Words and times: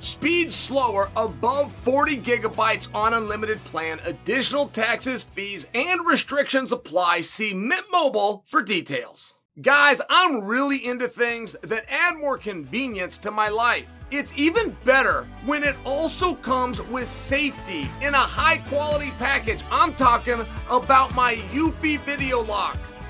Speed 0.00 0.52
slower 0.52 1.10
above 1.14 1.72
40 1.72 2.16
gigabytes 2.18 2.88
on 2.94 3.12
unlimited 3.12 3.62
plan. 3.64 4.00
Additional 4.06 4.68
taxes, 4.68 5.24
fees, 5.24 5.66
and 5.74 6.06
restrictions 6.06 6.72
apply. 6.72 7.20
See 7.20 7.52
Mint 7.52 7.84
Mobile 7.92 8.42
for 8.46 8.62
details. 8.62 9.34
Guys, 9.60 10.00
I'm 10.08 10.44
really 10.44 10.86
into 10.86 11.06
things 11.06 11.54
that 11.62 11.84
add 11.90 12.16
more 12.16 12.38
convenience 12.38 13.18
to 13.18 13.30
my 13.30 13.50
life. 13.50 13.84
It's 14.10 14.32
even 14.36 14.74
better 14.84 15.26
when 15.44 15.62
it 15.62 15.76
also 15.84 16.34
comes 16.34 16.80
with 16.88 17.08
safety 17.08 17.86
in 18.00 18.14
a 18.14 18.18
high 18.18 18.56
quality 18.56 19.12
package. 19.18 19.62
I'm 19.70 19.92
talking 19.94 20.46
about 20.70 21.14
my 21.14 21.36
Eufy 21.52 22.00
Video 22.06 22.40
Lock. 22.40 22.78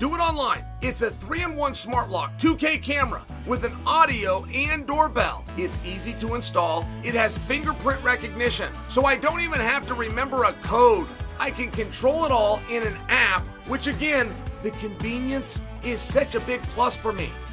Do 0.00 0.14
it 0.14 0.18
online. 0.18 0.64
It's 0.80 1.02
a 1.02 1.10
3 1.10 1.42
in 1.42 1.56
1 1.56 1.74
smart 1.74 2.08
lock, 2.08 2.32
2K 2.38 2.82
camera 2.82 3.22
with 3.44 3.64
an 3.64 3.76
audio 3.84 4.46
and 4.46 4.86
doorbell. 4.86 5.44
It's 5.58 5.78
easy 5.84 6.14
to 6.20 6.36
install. 6.36 6.86
It 7.04 7.12
has 7.12 7.36
fingerprint 7.36 8.02
recognition, 8.02 8.72
so 8.88 9.04
I 9.04 9.16
don't 9.16 9.42
even 9.42 9.60
have 9.60 9.86
to 9.88 9.94
remember 9.94 10.44
a 10.44 10.54
code. 10.62 11.06
I 11.38 11.50
can 11.50 11.70
control 11.70 12.24
it 12.24 12.30
all 12.30 12.62
in 12.70 12.82
an 12.82 12.96
app, 13.10 13.42
which 13.68 13.88
again, 13.88 14.34
the 14.62 14.70
convenience 14.70 15.60
is 15.84 16.00
such 16.00 16.34
a 16.34 16.40
big 16.40 16.62
plus 16.74 16.96
for 16.96 17.12
me. 17.12 17.28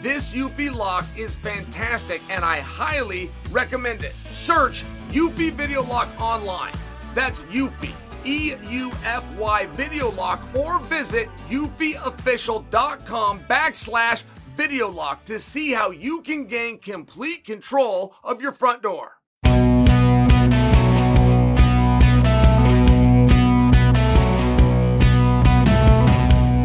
This 0.00 0.32
Eufy 0.32 0.74
lock 0.74 1.04
is 1.14 1.36
fantastic 1.36 2.22
and 2.30 2.42
I 2.42 2.60
highly 2.60 3.30
recommend 3.50 4.02
it. 4.02 4.14
Search 4.30 4.82
Eufy 5.10 5.52
Video 5.52 5.82
Lock 5.82 6.08
online. 6.18 6.72
That's 7.12 7.42
Eufy, 7.44 7.92
E 8.24 8.54
U 8.70 8.90
F 9.04 9.30
Y 9.36 9.66
Video 9.66 10.10
Lock, 10.12 10.40
or 10.56 10.78
visit 10.80 11.28
eufyofficial.com 11.50 13.40
backslash 13.40 14.24
video 14.56 14.88
lock 14.88 15.26
to 15.26 15.38
see 15.38 15.72
how 15.72 15.90
you 15.90 16.22
can 16.22 16.46
gain 16.46 16.78
complete 16.78 17.44
control 17.44 18.14
of 18.24 18.40
your 18.40 18.52
front 18.52 18.82
door. 18.82 19.18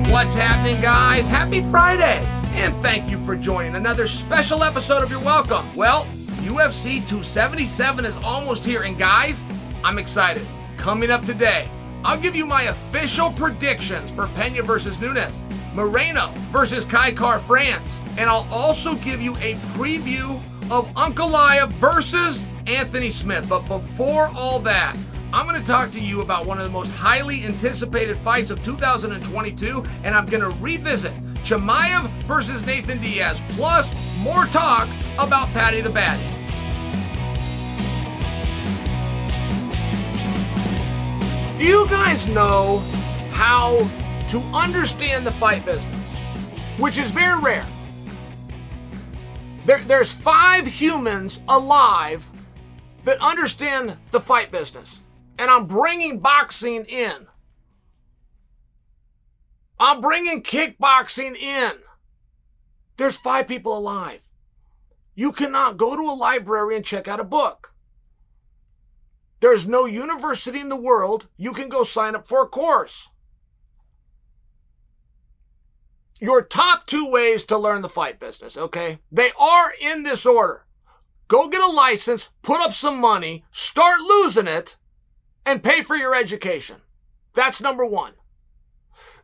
What's 0.10 0.36
happening, 0.36 0.80
guys? 0.82 1.28
Happy 1.28 1.62
Friday! 1.70 2.45
And 2.56 2.74
thank 2.78 3.12
you 3.12 3.24
for 3.26 3.36
joining 3.36 3.76
another 3.76 4.08
special 4.08 4.64
episode 4.64 5.04
of 5.04 5.12
You're 5.12 5.20
Welcome. 5.20 5.68
Well, 5.76 6.06
UFC 6.40 7.06
277 7.06 8.06
is 8.06 8.16
almost 8.18 8.64
here, 8.64 8.84
and 8.84 8.98
guys, 8.98 9.44
I'm 9.84 10.00
excited. 10.00 10.48
Coming 10.78 11.12
up 11.12 11.26
today, 11.26 11.68
I'll 12.06 12.20
give 12.20 12.34
you 12.34 12.46
my 12.46 12.64
official 12.64 13.32
predictions 13.32 14.10
for 14.10 14.28
Pena 14.30 14.64
versus 14.64 15.02
Nunes, 15.02 15.38
Moreno 15.74 16.34
versus 16.52 16.86
Kai 16.86 17.12
Kara-France, 17.12 17.98
and 18.18 18.30
I'll 18.30 18.48
also 18.50 18.96
give 18.96 19.22
you 19.22 19.36
a 19.36 19.56
preview 19.76 20.38
of 20.72 20.88
Ankalaev 20.94 21.74
versus 21.74 22.42
Anthony 22.68 23.12
Smith. 23.12 23.50
But 23.50 23.68
before 23.68 24.32
all 24.34 24.60
that, 24.62 24.96
I'm 25.34 25.46
going 25.46 25.60
to 25.60 25.68
talk 25.68 25.92
to 25.92 26.00
you 26.00 26.22
about 26.22 26.46
one 26.46 26.58
of 26.60 26.64
the 26.64 26.72
most 26.72 26.92
highly 26.92 27.44
anticipated 27.44 28.18
fights 28.18 28.50
of 28.50 28.64
2022, 28.64 29.84
and 30.06 30.16
I'm 30.16 30.26
going 30.26 30.42
to 30.42 30.58
revisit 30.62 31.12
Chimaev 31.46 32.12
versus 32.24 32.66
Nathan 32.66 33.00
Diaz, 33.00 33.40
plus 33.50 33.94
more 34.24 34.46
talk 34.48 34.90
about 35.20 35.48
Paddy 35.50 35.80
the 35.80 35.90
Baddy. 35.90 36.32
Do 41.60 41.64
you 41.64 41.88
guys 41.88 42.26
know 42.28 42.80
how 43.32 43.78
to 44.30 44.40
understand 44.54 45.26
the 45.26 45.32
fight 45.34 45.64
business? 45.64 46.12
Which 46.80 46.98
is 46.98 47.12
very 47.12 47.40
rare. 47.40 47.66
There, 49.66 49.80
there's 49.80 50.12
five 50.12 50.66
humans 50.66 51.40
alive 51.48 52.28
that 53.04 53.20
understand 53.22 53.98
the 54.10 54.20
fight 54.20 54.52
business 54.52 55.00
and 55.38 55.52
I'm 55.52 55.66
bringing 55.66 56.20
boxing 56.20 56.86
in. 56.86 57.28
I'm 59.80 60.02
bringing 60.02 60.42
kickboxing 60.42 61.36
in. 61.36 61.74
There's 62.98 63.18
five 63.18 63.48
people 63.48 63.78
alive. 63.78 64.22
You 65.14 65.32
cannot 65.32 65.78
go 65.78 65.96
to 65.96 66.02
a 66.02 66.14
library 66.14 66.76
and 66.76 66.86
check 66.86 67.08
out 67.08 67.20
a 67.20 67.26
book. 67.26 67.74
There's 69.40 69.68
no 69.68 69.86
university 69.86 70.60
in 70.60 70.70
the 70.70 70.76
world 70.76 71.28
you 71.38 71.52
can 71.52 71.70
go 71.70 71.84
sign 71.84 72.16
up 72.16 72.28
for 72.28 72.42
a 72.42 72.48
course. 72.48 73.10
your 76.20 76.42
top 76.42 76.88
two 76.88 77.08
ways 77.08 77.44
to 77.46 77.58
learn 77.58 77.82
the 77.82 77.90
fight 77.90 78.20
business, 78.20 78.58
okay? 78.58 79.00
They 79.12 79.32
are 79.40 79.72
in 79.80 80.04
this 80.04 80.26
order. 80.26 80.66
Go 81.28 81.48
get 81.48 81.62
a 81.62 81.68
license, 81.68 82.30
put 82.42 82.62
up 82.62 82.74
some 82.74 83.00
money, 83.00 83.44
start 83.52 84.00
losing 84.00 84.48
it, 84.48 84.78
and 85.46 85.64
pay 85.64 85.82
for 85.82 85.96
your 85.96 86.16
education. 86.16 86.78
That's 87.34 87.62
number 87.62 87.86
one. 87.86 88.14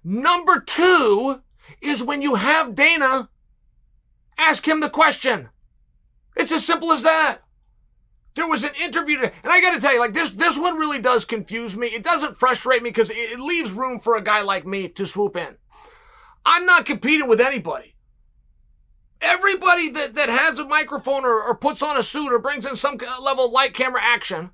Number 0.03 0.59
two 0.59 1.41
is 1.81 2.03
when 2.03 2.21
you 2.21 2.35
have 2.35 2.75
Dana, 2.75 3.29
ask 4.37 4.67
him 4.67 4.79
the 4.79 4.89
question. 4.89 5.49
It's 6.35 6.51
as 6.51 6.65
simple 6.65 6.91
as 6.91 7.03
that. 7.03 7.39
There 8.35 8.47
was 8.47 8.63
an 8.63 8.71
interview 8.81 9.19
and 9.19 9.31
I 9.43 9.61
got 9.61 9.75
to 9.75 9.81
tell 9.81 9.93
you, 9.93 9.99
like 9.99 10.13
this, 10.13 10.29
this 10.31 10.57
one 10.57 10.77
really 10.77 10.99
does 10.99 11.25
confuse 11.25 11.75
me. 11.75 11.87
It 11.87 12.03
doesn't 12.03 12.37
frustrate 12.37 12.81
me 12.81 12.89
because 12.89 13.11
it 13.13 13.39
leaves 13.39 13.71
room 13.71 13.99
for 13.99 14.15
a 14.15 14.23
guy 14.23 14.41
like 14.41 14.65
me 14.65 14.87
to 14.87 15.05
swoop 15.05 15.35
in. 15.35 15.57
I'm 16.45 16.65
not 16.65 16.85
competing 16.85 17.27
with 17.27 17.41
anybody. 17.41 17.95
Everybody 19.21 19.89
that, 19.91 20.15
that 20.15 20.29
has 20.29 20.57
a 20.57 20.65
microphone 20.65 21.25
or, 21.25 21.43
or 21.43 21.55
puts 21.55 21.83
on 21.83 21.97
a 21.97 22.01
suit 22.01 22.33
or 22.33 22.39
brings 22.39 22.65
in 22.65 22.75
some 22.75 22.97
level 23.21 23.45
of 23.45 23.51
light 23.51 23.73
camera 23.73 24.01
action 24.01 24.51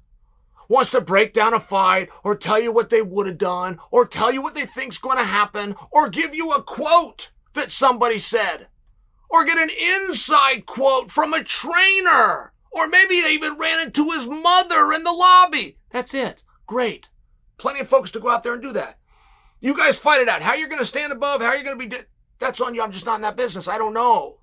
wants 0.68 0.92
to 0.92 1.02
break 1.02 1.34
down 1.34 1.54
a 1.54 1.60
fight 1.60 2.10
or 2.24 2.36
tell 2.36 2.60
you 2.60 2.72
what 2.72 2.90
they 2.90 3.02
would 3.02 3.28
have 3.28 3.38
done 3.38 3.80
or 3.92 4.06
tell 4.06 4.32
you 4.32 4.42
what 4.42 4.56
they 4.56 4.66
think's 4.66 4.98
going 4.98 5.18
to 5.18 5.24
happen 5.24 5.76
or 5.92 6.10
give 6.10 6.34
you 6.34 6.52
a 6.52 6.62
quote 6.62 7.32
that 7.54 7.72
somebody 7.72 8.20
said 8.20 8.68
or 9.30 9.46
get 9.46 9.58
an 9.58 9.70
inside 9.70 10.66
quote 10.66 11.12
from 11.12 11.34
a 11.34 11.44
trainer 11.44 12.54
or 12.72 12.88
maybe 12.88 13.22
they 13.22 13.34
even 13.34 13.58
ran 13.58 13.80
into 13.80 14.12
his 14.12 14.28
mother 14.28 14.94
in 14.94 15.04
the 15.04 15.12
lobby. 15.12 15.78
That's 15.92 16.14
it. 16.14 16.44
Great. 16.66 17.10
Plenty 17.58 17.80
of 17.80 17.88
folks 17.88 18.12
to 18.12 18.20
go 18.20 18.30
out 18.30 18.44
there 18.44 18.54
and 18.54 18.62
do 18.62 18.74
that. 18.74 19.00
You 19.60 19.76
guys 19.76 19.98
fight 19.98 20.22
it 20.22 20.30
out. 20.30 20.44
How 20.44 20.54
you're 20.54 20.70
going 20.70 20.80
to 20.80 20.86
stand 20.86 21.12
above, 21.12 21.42
how 21.42 21.54
you're 21.54 21.64
going 21.64 21.80
to 21.80 21.84
be, 21.84 21.96
di- 21.98 22.04
that's 22.38 22.62
on 22.62 22.76
you. 22.76 22.84
I'm 22.84 22.92
just 22.92 23.06
not 23.06 23.16
in 23.16 23.22
that 23.22 23.36
business. 23.36 23.68
I 23.68 23.78
don't 23.78 23.94
know. 23.94 24.40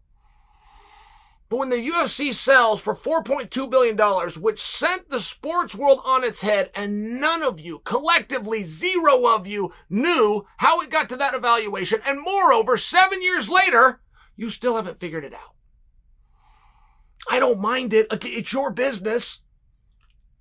But 1.48 1.58
when 1.58 1.68
the 1.68 1.88
UFC 1.88 2.32
sells 2.32 2.80
for 2.80 2.94
$4.2 2.94 3.70
billion, 3.70 3.98
which 4.40 4.60
sent 4.60 5.10
the 5.10 5.20
sports 5.20 5.74
world 5.74 6.00
on 6.04 6.24
its 6.24 6.40
head, 6.40 6.70
and 6.74 7.20
none 7.20 7.42
of 7.42 7.60
you, 7.60 7.80
collectively 7.84 8.64
zero 8.64 9.26
of 9.26 9.46
you, 9.46 9.72
knew 9.90 10.46
how 10.58 10.80
it 10.80 10.90
got 10.90 11.08
to 11.10 11.16
that 11.16 11.34
evaluation, 11.34 12.00
and 12.06 12.22
moreover, 12.22 12.76
seven 12.76 13.22
years 13.22 13.48
later, 13.48 14.00
you 14.36 14.48
still 14.50 14.76
haven't 14.76 15.00
figured 15.00 15.24
it 15.24 15.34
out. 15.34 15.54
I 17.30 17.38
don't 17.38 17.60
mind 17.60 17.92
it. 17.92 18.06
It's 18.10 18.52
your 18.52 18.70
business. 18.70 19.40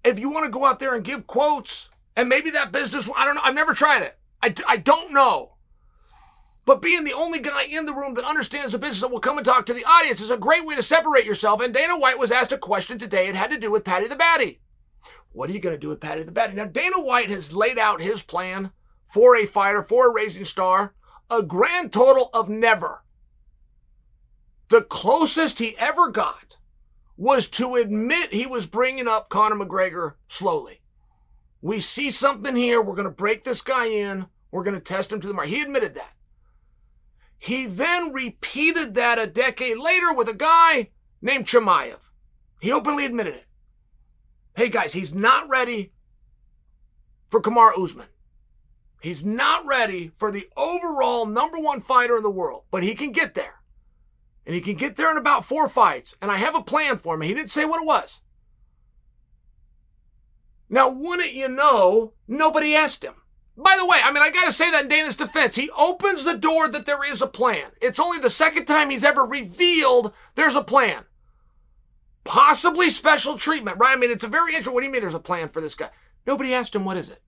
If 0.03 0.19
you 0.19 0.29
want 0.29 0.45
to 0.45 0.51
go 0.51 0.65
out 0.65 0.79
there 0.79 0.95
and 0.95 1.03
give 1.03 1.27
quotes, 1.27 1.89
and 2.15 2.29
maybe 2.29 2.50
that 2.51 2.71
business, 2.71 3.09
I 3.15 3.25
don't 3.25 3.35
know, 3.35 3.41
I've 3.44 3.55
never 3.55 3.73
tried 3.73 4.03
it. 4.03 4.17
I, 4.41 4.53
I 4.67 4.77
don't 4.77 5.13
know. 5.13 5.52
But 6.65 6.81
being 6.81 7.04
the 7.04 7.13
only 7.13 7.39
guy 7.39 7.63
in 7.63 7.86
the 7.86 7.94
room 7.94 8.13
that 8.13 8.24
understands 8.24 8.71
the 8.71 8.77
business 8.77 9.01
that 9.01 9.12
will 9.12 9.19
come 9.19 9.38
and 9.38 9.44
talk 9.44 9.65
to 9.65 9.74
the 9.74 9.83
audience 9.83 10.21
is 10.21 10.31
a 10.31 10.38
great 10.38 10.65
way 10.65 10.75
to 10.75 10.81
separate 10.81 11.25
yourself. 11.25 11.62
And 11.62 11.74
Dana 11.74 11.98
White 11.98 12.18
was 12.18 12.31
asked 12.31 12.54
a 12.54 12.57
question 12.57 12.98
today. 12.98 13.27
It 13.27 13.36
had 13.36 13.51
to 13.51 13.60
do 13.60 13.69
with 13.69 13.83
Paddy 13.83 14.07
the 14.07 14.15
Baddy. 14.15 14.60
What 15.33 15.50
are 15.50 15.54
you 15.54 15.60
going 15.60 15.75
to 15.75 15.80
do 15.80 15.89
with 15.89 16.00
Paddy 16.00 16.24
the 16.24 16.31
Baddy? 16.31 16.54
Now, 16.54 16.65
Dana 16.65 17.01
White 17.01 17.30
has 17.30 17.54
laid 17.54 17.77
out 17.77 18.01
his 18.01 18.21
plan 18.21 18.71
for 19.06 19.36
a 19.36 19.45
fighter, 19.45 19.83
for 19.83 20.07
a 20.07 20.13
raising 20.13 20.45
star, 20.45 20.94
a 21.30 21.42
grand 21.42 21.92
total 21.92 22.30
of 22.33 22.48
never. 22.50 23.04
The 24.69 24.81
closest 24.81 25.60
he 25.60 25.75
ever 25.77 26.10
got 26.10 26.57
was 27.18 27.48
to 27.48 27.75
admit 27.75 28.33
he 28.33 28.45
was 28.45 28.65
bringing 28.65 29.07
up 29.07 29.30
Conor 29.30 29.56
McGregor 29.56 30.13
slowly. 30.27 30.81
We 31.62 31.80
see 31.80 32.10
something 32.10 32.56
here. 32.56 32.81
We're 32.81 32.95
going 32.95 33.06
to 33.06 33.12
break 33.12 33.44
this 33.44 33.62
guy 33.62 33.86
in. 33.86 34.27
We're 34.51 34.63
going 34.63 34.75
to 34.75 34.81
test 34.81 35.12
him 35.12 35.21
to 35.21 35.27
the 35.27 35.33
mark. 35.33 35.48
He 35.48 35.62
admitted 35.62 35.94
that. 35.95 36.13
He 37.44 37.66
then 37.66 38.13
repeated 38.13 38.94
that 38.94 39.19
a 39.19 39.28
decade 39.28 39.78
later 39.78 40.13
with 40.13 40.30
a 40.30 40.34
guy 40.34 40.92
named 41.22 41.45
Chimaev. 41.45 41.98
He 42.62 42.72
openly 42.72 43.04
admitted 43.04 43.34
it. 43.34 43.45
Hey 44.56 44.69
guys, 44.69 44.94
he's 44.94 45.13
not 45.13 45.50
ready 45.50 45.92
for 47.28 47.42
Kamaru 47.42 47.84
Usman. 47.84 48.07
He's 49.01 49.25
not 49.25 49.66
ready 49.66 50.13
for 50.16 50.31
the 50.31 50.48
overall 50.56 51.25
number 51.25 51.60
one 51.60 51.81
fighter 51.81 52.16
in 52.16 52.24
the 52.24 52.30
world, 52.30 52.63
but 52.72 52.81
he 52.81 52.95
can 52.95 53.12
get 53.12 53.34
there. 53.34 53.60
And 54.46 54.56
he 54.56 54.62
can 54.62 54.75
get 54.75 54.96
there 54.96 55.12
in 55.12 55.18
about 55.18 55.44
four 55.44 55.68
fights. 55.68 56.16
And 56.22 56.31
I 56.31 56.38
have 56.38 56.56
a 56.56 56.63
plan 56.63 56.96
for 56.96 57.16
him. 57.16 57.22
He 57.22 57.34
didn't 57.34 57.50
say 57.50 57.66
what 57.66 57.81
it 57.81 57.86
was. 57.86 58.22
Now, 60.69 60.88
wouldn't 60.88 61.34
you 61.34 61.50
know, 61.50 62.13
nobody 62.25 62.74
asked 62.74 63.04
him. 63.04 63.16
By 63.55 63.77
the 63.77 63.85
way, 63.85 64.00
I 64.03 64.11
mean, 64.11 64.23
I 64.23 64.31
got 64.31 64.45
to 64.45 64.51
say 64.51 64.71
that 64.71 64.83
in 64.83 64.89
Dana's 64.89 65.15
defense, 65.15 65.55
he 65.55 65.69
opens 65.77 66.23
the 66.23 66.38
door 66.38 66.67
that 66.67 66.85
there 66.85 67.03
is 67.03 67.21
a 67.21 67.27
plan. 67.27 67.69
It's 67.81 68.00
only 68.00 68.17
the 68.17 68.29
second 68.29 68.65
time 68.65 68.89
he's 68.89 69.03
ever 69.03 69.23
revealed 69.23 70.11
there's 70.35 70.55
a 70.55 70.63
plan. 70.63 71.03
Possibly 72.23 72.89
special 72.89 73.38
treatment, 73.38 73.77
right? 73.77 73.95
I 73.95 74.00
mean, 74.00 74.09
it's 74.09 74.23
a 74.23 74.29
very 74.29 74.53
interesting. 74.53 74.73
What 74.73 74.79
do 74.81 74.88
you 74.88 74.91
mean 74.91 75.01
there's 75.01 75.13
a 75.13 75.19
plan 75.19 75.50
for 75.50 75.61
this 75.61 75.75
guy? 75.75 75.89
Nobody 76.25 76.53
asked 76.53 76.73
him, 76.73 76.85
what 76.85 76.97
is 76.97 77.09
it? 77.09 77.21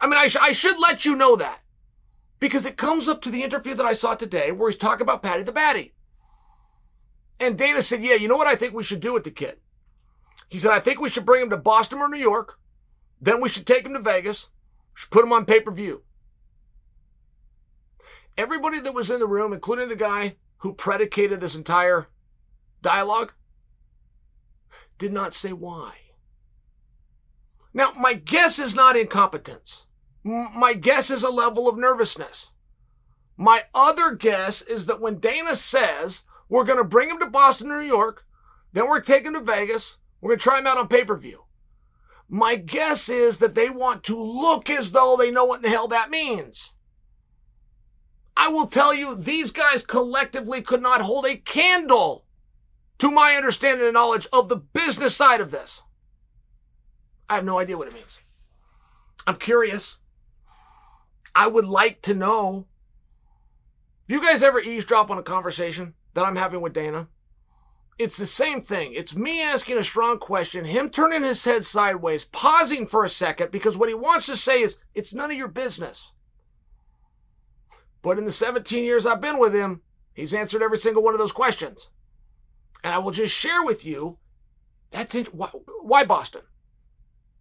I 0.00 0.06
mean, 0.06 0.18
I, 0.18 0.28
sh- 0.28 0.36
I 0.40 0.52
should 0.52 0.78
let 0.78 1.04
you 1.04 1.16
know 1.16 1.34
that 1.36 1.62
because 2.38 2.66
it 2.66 2.76
comes 2.76 3.08
up 3.08 3.22
to 3.22 3.30
the 3.30 3.42
interview 3.42 3.74
that 3.74 3.86
I 3.86 3.94
saw 3.94 4.14
today 4.14 4.52
where 4.52 4.70
he's 4.70 4.78
talking 4.78 5.02
about 5.02 5.22
Paddy 5.22 5.42
the 5.42 5.52
Baddy. 5.52 5.92
And 7.40 7.58
Dana 7.58 7.82
said, 7.82 8.04
yeah, 8.04 8.14
you 8.14 8.28
know 8.28 8.36
what 8.36 8.46
I 8.46 8.54
think 8.54 8.74
we 8.74 8.84
should 8.84 9.00
do 9.00 9.14
with 9.14 9.24
the 9.24 9.30
kid? 9.30 9.56
He 10.48 10.58
said, 10.58 10.70
I 10.70 10.78
think 10.78 11.00
we 11.00 11.08
should 11.08 11.26
bring 11.26 11.42
him 11.42 11.50
to 11.50 11.56
Boston 11.56 11.98
or 11.98 12.08
New 12.08 12.18
York. 12.18 12.58
Then 13.20 13.40
we 13.40 13.48
should 13.48 13.66
take 13.66 13.86
him 13.86 13.94
to 13.94 14.00
Vegas 14.00 14.48
should 14.94 15.10
put 15.10 15.24
him 15.24 15.32
on 15.32 15.44
pay 15.44 15.60
per 15.60 15.70
view. 15.70 16.02
Everybody 18.36 18.80
that 18.80 18.94
was 18.94 19.10
in 19.10 19.20
the 19.20 19.26
room, 19.26 19.52
including 19.52 19.88
the 19.88 19.96
guy 19.96 20.36
who 20.58 20.72
predicated 20.72 21.40
this 21.40 21.54
entire 21.54 22.08
dialogue, 22.82 23.32
did 24.98 25.12
not 25.12 25.34
say 25.34 25.52
why. 25.52 25.92
Now, 27.72 27.92
my 27.96 28.14
guess 28.14 28.58
is 28.58 28.74
not 28.74 28.96
incompetence. 28.96 29.86
My 30.22 30.74
guess 30.74 31.10
is 31.10 31.22
a 31.22 31.30
level 31.30 31.68
of 31.68 31.76
nervousness. 31.76 32.52
My 33.36 33.64
other 33.74 34.12
guess 34.12 34.62
is 34.62 34.86
that 34.86 35.00
when 35.00 35.18
Dana 35.18 35.56
says 35.56 36.22
we're 36.48 36.64
going 36.64 36.78
to 36.78 36.84
bring 36.84 37.10
him 37.10 37.18
to 37.18 37.26
Boston, 37.26 37.68
New 37.68 37.80
York, 37.80 38.24
then 38.72 38.88
we're 38.88 39.00
taking 39.00 39.34
him 39.34 39.34
to 39.34 39.40
Vegas, 39.40 39.96
we're 40.20 40.30
going 40.30 40.38
to 40.38 40.42
try 40.42 40.58
him 40.58 40.66
out 40.66 40.78
on 40.78 40.88
pay 40.88 41.04
per 41.04 41.16
view. 41.16 41.43
My 42.28 42.56
guess 42.56 43.08
is 43.08 43.38
that 43.38 43.54
they 43.54 43.70
want 43.70 44.02
to 44.04 44.20
look 44.20 44.70
as 44.70 44.90
though 44.90 45.16
they 45.16 45.30
know 45.30 45.44
what 45.44 45.62
the 45.62 45.68
hell 45.68 45.88
that 45.88 46.10
means. 46.10 46.72
I 48.36 48.48
will 48.48 48.66
tell 48.66 48.92
you, 48.92 49.14
these 49.14 49.52
guys 49.52 49.86
collectively 49.86 50.60
could 50.60 50.82
not 50.82 51.02
hold 51.02 51.26
a 51.26 51.36
candle 51.36 52.24
to 52.98 53.10
my 53.10 53.34
understanding 53.34 53.86
and 53.86 53.94
knowledge 53.94 54.26
of 54.32 54.48
the 54.48 54.56
business 54.56 55.14
side 55.14 55.40
of 55.40 55.50
this. 55.50 55.82
I 57.28 57.36
have 57.36 57.44
no 57.44 57.58
idea 57.58 57.78
what 57.78 57.88
it 57.88 57.94
means. 57.94 58.18
I'm 59.26 59.36
curious. 59.36 59.98
I 61.34 61.46
would 61.46 61.64
like 61.64 62.02
to 62.02 62.14
know. 62.14 62.66
Do 64.08 64.14
you 64.14 64.22
guys 64.22 64.42
ever 64.42 64.60
eavesdrop 64.60 65.10
on 65.10 65.18
a 65.18 65.22
conversation 65.22 65.94
that 66.14 66.24
I'm 66.24 66.36
having 66.36 66.60
with 66.60 66.72
Dana? 66.72 67.08
It's 67.98 68.16
the 68.16 68.26
same 68.26 68.60
thing. 68.60 68.92
It's 68.94 69.14
me 69.14 69.42
asking 69.42 69.78
a 69.78 69.82
strong 69.82 70.18
question, 70.18 70.64
him 70.64 70.90
turning 70.90 71.22
his 71.22 71.44
head 71.44 71.64
sideways, 71.64 72.24
pausing 72.24 72.86
for 72.86 73.04
a 73.04 73.08
second 73.08 73.50
because 73.50 73.76
what 73.76 73.88
he 73.88 73.94
wants 73.94 74.26
to 74.26 74.36
say 74.36 74.62
is, 74.62 74.78
it's 74.94 75.14
none 75.14 75.30
of 75.30 75.36
your 75.36 75.48
business. 75.48 76.12
But 78.02 78.18
in 78.18 78.24
the 78.24 78.32
17 78.32 78.84
years 78.84 79.06
I've 79.06 79.20
been 79.20 79.38
with 79.38 79.54
him, 79.54 79.82
he's 80.12 80.34
answered 80.34 80.62
every 80.62 80.78
single 80.78 81.02
one 81.02 81.14
of 81.14 81.18
those 81.18 81.32
questions. 81.32 81.88
And 82.82 82.92
I 82.92 82.98
will 82.98 83.12
just 83.12 83.34
share 83.34 83.64
with 83.64 83.86
you 83.86 84.18
that's 84.94 85.14
it. 85.16 85.34
Why, 85.34 85.48
why 85.82 86.04
Boston? 86.04 86.42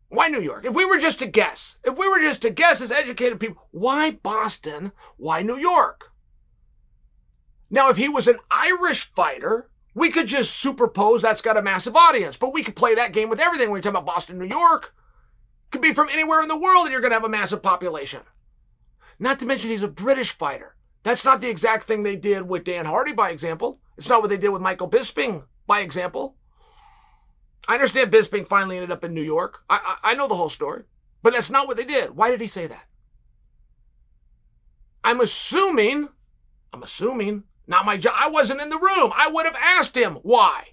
Why 0.09 0.27
New 0.27 0.41
York? 0.41 0.65
If 0.65 0.73
we 0.73 0.85
were 0.85 0.97
just 0.97 1.19
to 1.19 1.27
guess, 1.27 1.75
if 1.83 1.97
we 1.97 2.09
were 2.09 2.19
just 2.19 2.41
to 2.41 2.49
guess 2.49 2.81
as 2.81 2.91
educated 2.91 3.39
people, 3.39 3.67
why 3.69 4.11
Boston? 4.11 4.91
Why 5.17 5.43
New 5.43 5.57
York? 5.57 6.11
Now, 7.69 7.89
if 7.89 7.97
he 7.97 8.09
was 8.09 8.27
an 8.27 8.39
Irish 8.49 9.05
fighter, 9.05 9.69
we 9.95 10.09
could 10.09 10.27
just 10.27 10.63
superpose 10.63 11.21
that's 11.21 11.41
got 11.41 11.57
a 11.57 11.61
massive 11.61 11.95
audience, 11.95 12.37
but 12.37 12.53
we 12.53 12.63
could 12.63 12.75
play 12.75 12.95
that 12.95 13.13
game 13.13 13.29
with 13.29 13.39
everything. 13.39 13.69
When 13.69 13.77
you're 13.77 13.83
talking 13.83 13.97
about 13.97 14.13
Boston, 14.13 14.39
New 14.39 14.47
York, 14.47 14.93
could 15.71 15.81
be 15.81 15.93
from 15.93 16.09
anywhere 16.09 16.41
in 16.41 16.47
the 16.47 16.57
world 16.57 16.85
and 16.85 16.91
you're 16.91 17.01
going 17.01 17.11
to 17.11 17.15
have 17.15 17.23
a 17.23 17.29
massive 17.29 17.61
population. 17.61 18.21
Not 19.19 19.39
to 19.39 19.45
mention 19.45 19.69
he's 19.69 19.83
a 19.83 19.87
British 19.87 20.31
fighter. 20.31 20.75
That's 21.03 21.25
not 21.25 21.41
the 21.41 21.49
exact 21.49 21.83
thing 21.83 22.03
they 22.03 22.15
did 22.15 22.47
with 22.47 22.63
Dan 22.63 22.85
Hardy, 22.85 23.13
by 23.13 23.29
example. 23.29 23.79
It's 23.97 24.09
not 24.09 24.21
what 24.21 24.29
they 24.29 24.37
did 24.37 24.49
with 24.49 24.61
Michael 24.61 24.89
Bisping, 24.89 25.43
by 25.67 25.81
example. 25.81 26.35
I 27.67 27.75
understand 27.75 28.11
Bisping 28.11 28.45
finally 28.45 28.77
ended 28.77 28.91
up 28.91 29.03
in 29.03 29.13
New 29.13 29.21
York. 29.21 29.63
I, 29.69 29.97
I, 30.03 30.11
I 30.11 30.15
know 30.15 30.27
the 30.27 30.35
whole 30.35 30.49
story, 30.49 30.83
but 31.21 31.33
that's 31.33 31.49
not 31.49 31.67
what 31.67 31.77
they 31.77 31.85
did. 31.85 32.15
Why 32.15 32.31
did 32.31 32.41
he 32.41 32.47
say 32.47 32.67
that? 32.67 32.85
I'm 35.03 35.19
assuming, 35.19 36.09
I'm 36.71 36.83
assuming 36.83 37.43
not 37.67 37.85
my 37.85 37.97
job. 37.97 38.15
I 38.17 38.29
wasn't 38.29 38.61
in 38.61 38.69
the 38.69 38.77
room. 38.77 39.11
I 39.15 39.29
would 39.29 39.45
have 39.45 39.55
asked 39.55 39.95
him 39.95 40.15
why. 40.23 40.69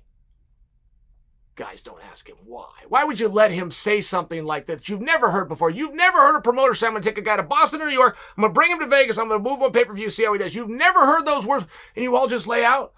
Guys, 1.57 1.83
don't 1.83 2.03
ask 2.11 2.29
him 2.29 2.37
why. 2.47 2.71
Why 2.89 3.05
would 3.05 3.21
you 3.21 3.29
let 3.29 3.51
him 3.51 3.71
say 3.71 4.01
something 4.01 4.45
like 4.45 4.67
that 4.67 4.89
you've 4.89 5.03
never 5.03 5.31
heard 5.31 5.49
before? 5.49 5.69
You've 5.69 5.95
never 5.95 6.19
heard 6.19 6.39
a 6.39 6.41
promoter 6.41 6.73
say, 6.73 6.87
I'm 6.87 6.95
going 6.95 7.03
to 7.03 7.09
take 7.09 7.19
a 7.19 7.23
guy 7.23 7.37
to 7.37 7.43
Boston 7.43 7.83
or 7.83 7.87
New 7.87 7.93
York. 7.93 8.17
I'm 8.37 8.41
going 8.41 8.53
to 8.53 8.59
bring 8.59 8.71
him 8.71 8.81
to 8.81 8.87
Vegas. 8.87 9.19
I'm 9.19 9.29
going 9.29 9.43
to 9.43 9.49
move 9.49 9.59
him 9.59 9.65
on 9.65 9.73
pay 9.73 9.85
per 9.85 9.93
view, 9.93 10.09
see 10.09 10.25
how 10.25 10.33
he 10.33 10.39
does. 10.39 10.55
You've 10.55 10.71
never 10.71 11.01
heard 11.01 11.27
those 11.27 11.45
words, 11.45 11.67
and 11.95 12.03
you 12.03 12.17
all 12.17 12.29
just 12.29 12.47
lay 12.47 12.65
out. 12.65 12.95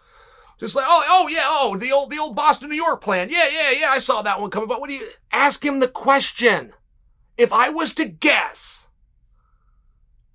Just 0.60 0.76
like, 0.76 0.84
oh, 0.86 1.04
oh, 1.08 1.28
yeah, 1.28 1.42
oh, 1.44 1.76
the 1.76 1.90
old, 1.90 2.10
the 2.10 2.18
old 2.18 2.36
Boston, 2.36 2.68
New 2.68 2.76
York 2.76 3.00
plan. 3.00 3.30
Yeah, 3.30 3.48
yeah, 3.52 3.70
yeah, 3.72 3.90
I 3.90 3.98
saw 3.98 4.22
that 4.22 4.40
one 4.40 4.50
coming. 4.50 4.68
But 4.68 4.80
what 4.80 4.88
do 4.88 4.94
you 4.94 5.08
ask 5.32 5.64
him 5.64 5.80
the 5.80 5.88
question? 5.88 6.72
If 7.36 7.52
I 7.52 7.68
was 7.68 7.94
to 7.94 8.04
guess, 8.04 8.86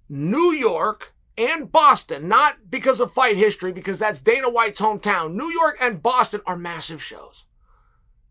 New 0.09 0.51
York 0.51 1.13
and 1.37 1.71
Boston, 1.71 2.27
not 2.27 2.69
because 2.69 2.99
of 2.99 3.11
fight 3.11 3.37
history, 3.37 3.71
because 3.71 3.99
that's 3.99 4.19
Dana 4.19 4.49
White's 4.49 4.81
hometown. 4.81 5.33
New 5.33 5.51
York 5.51 5.77
and 5.79 6.01
Boston 6.01 6.41
are 6.45 6.57
massive 6.57 7.01
shows. 7.01 7.45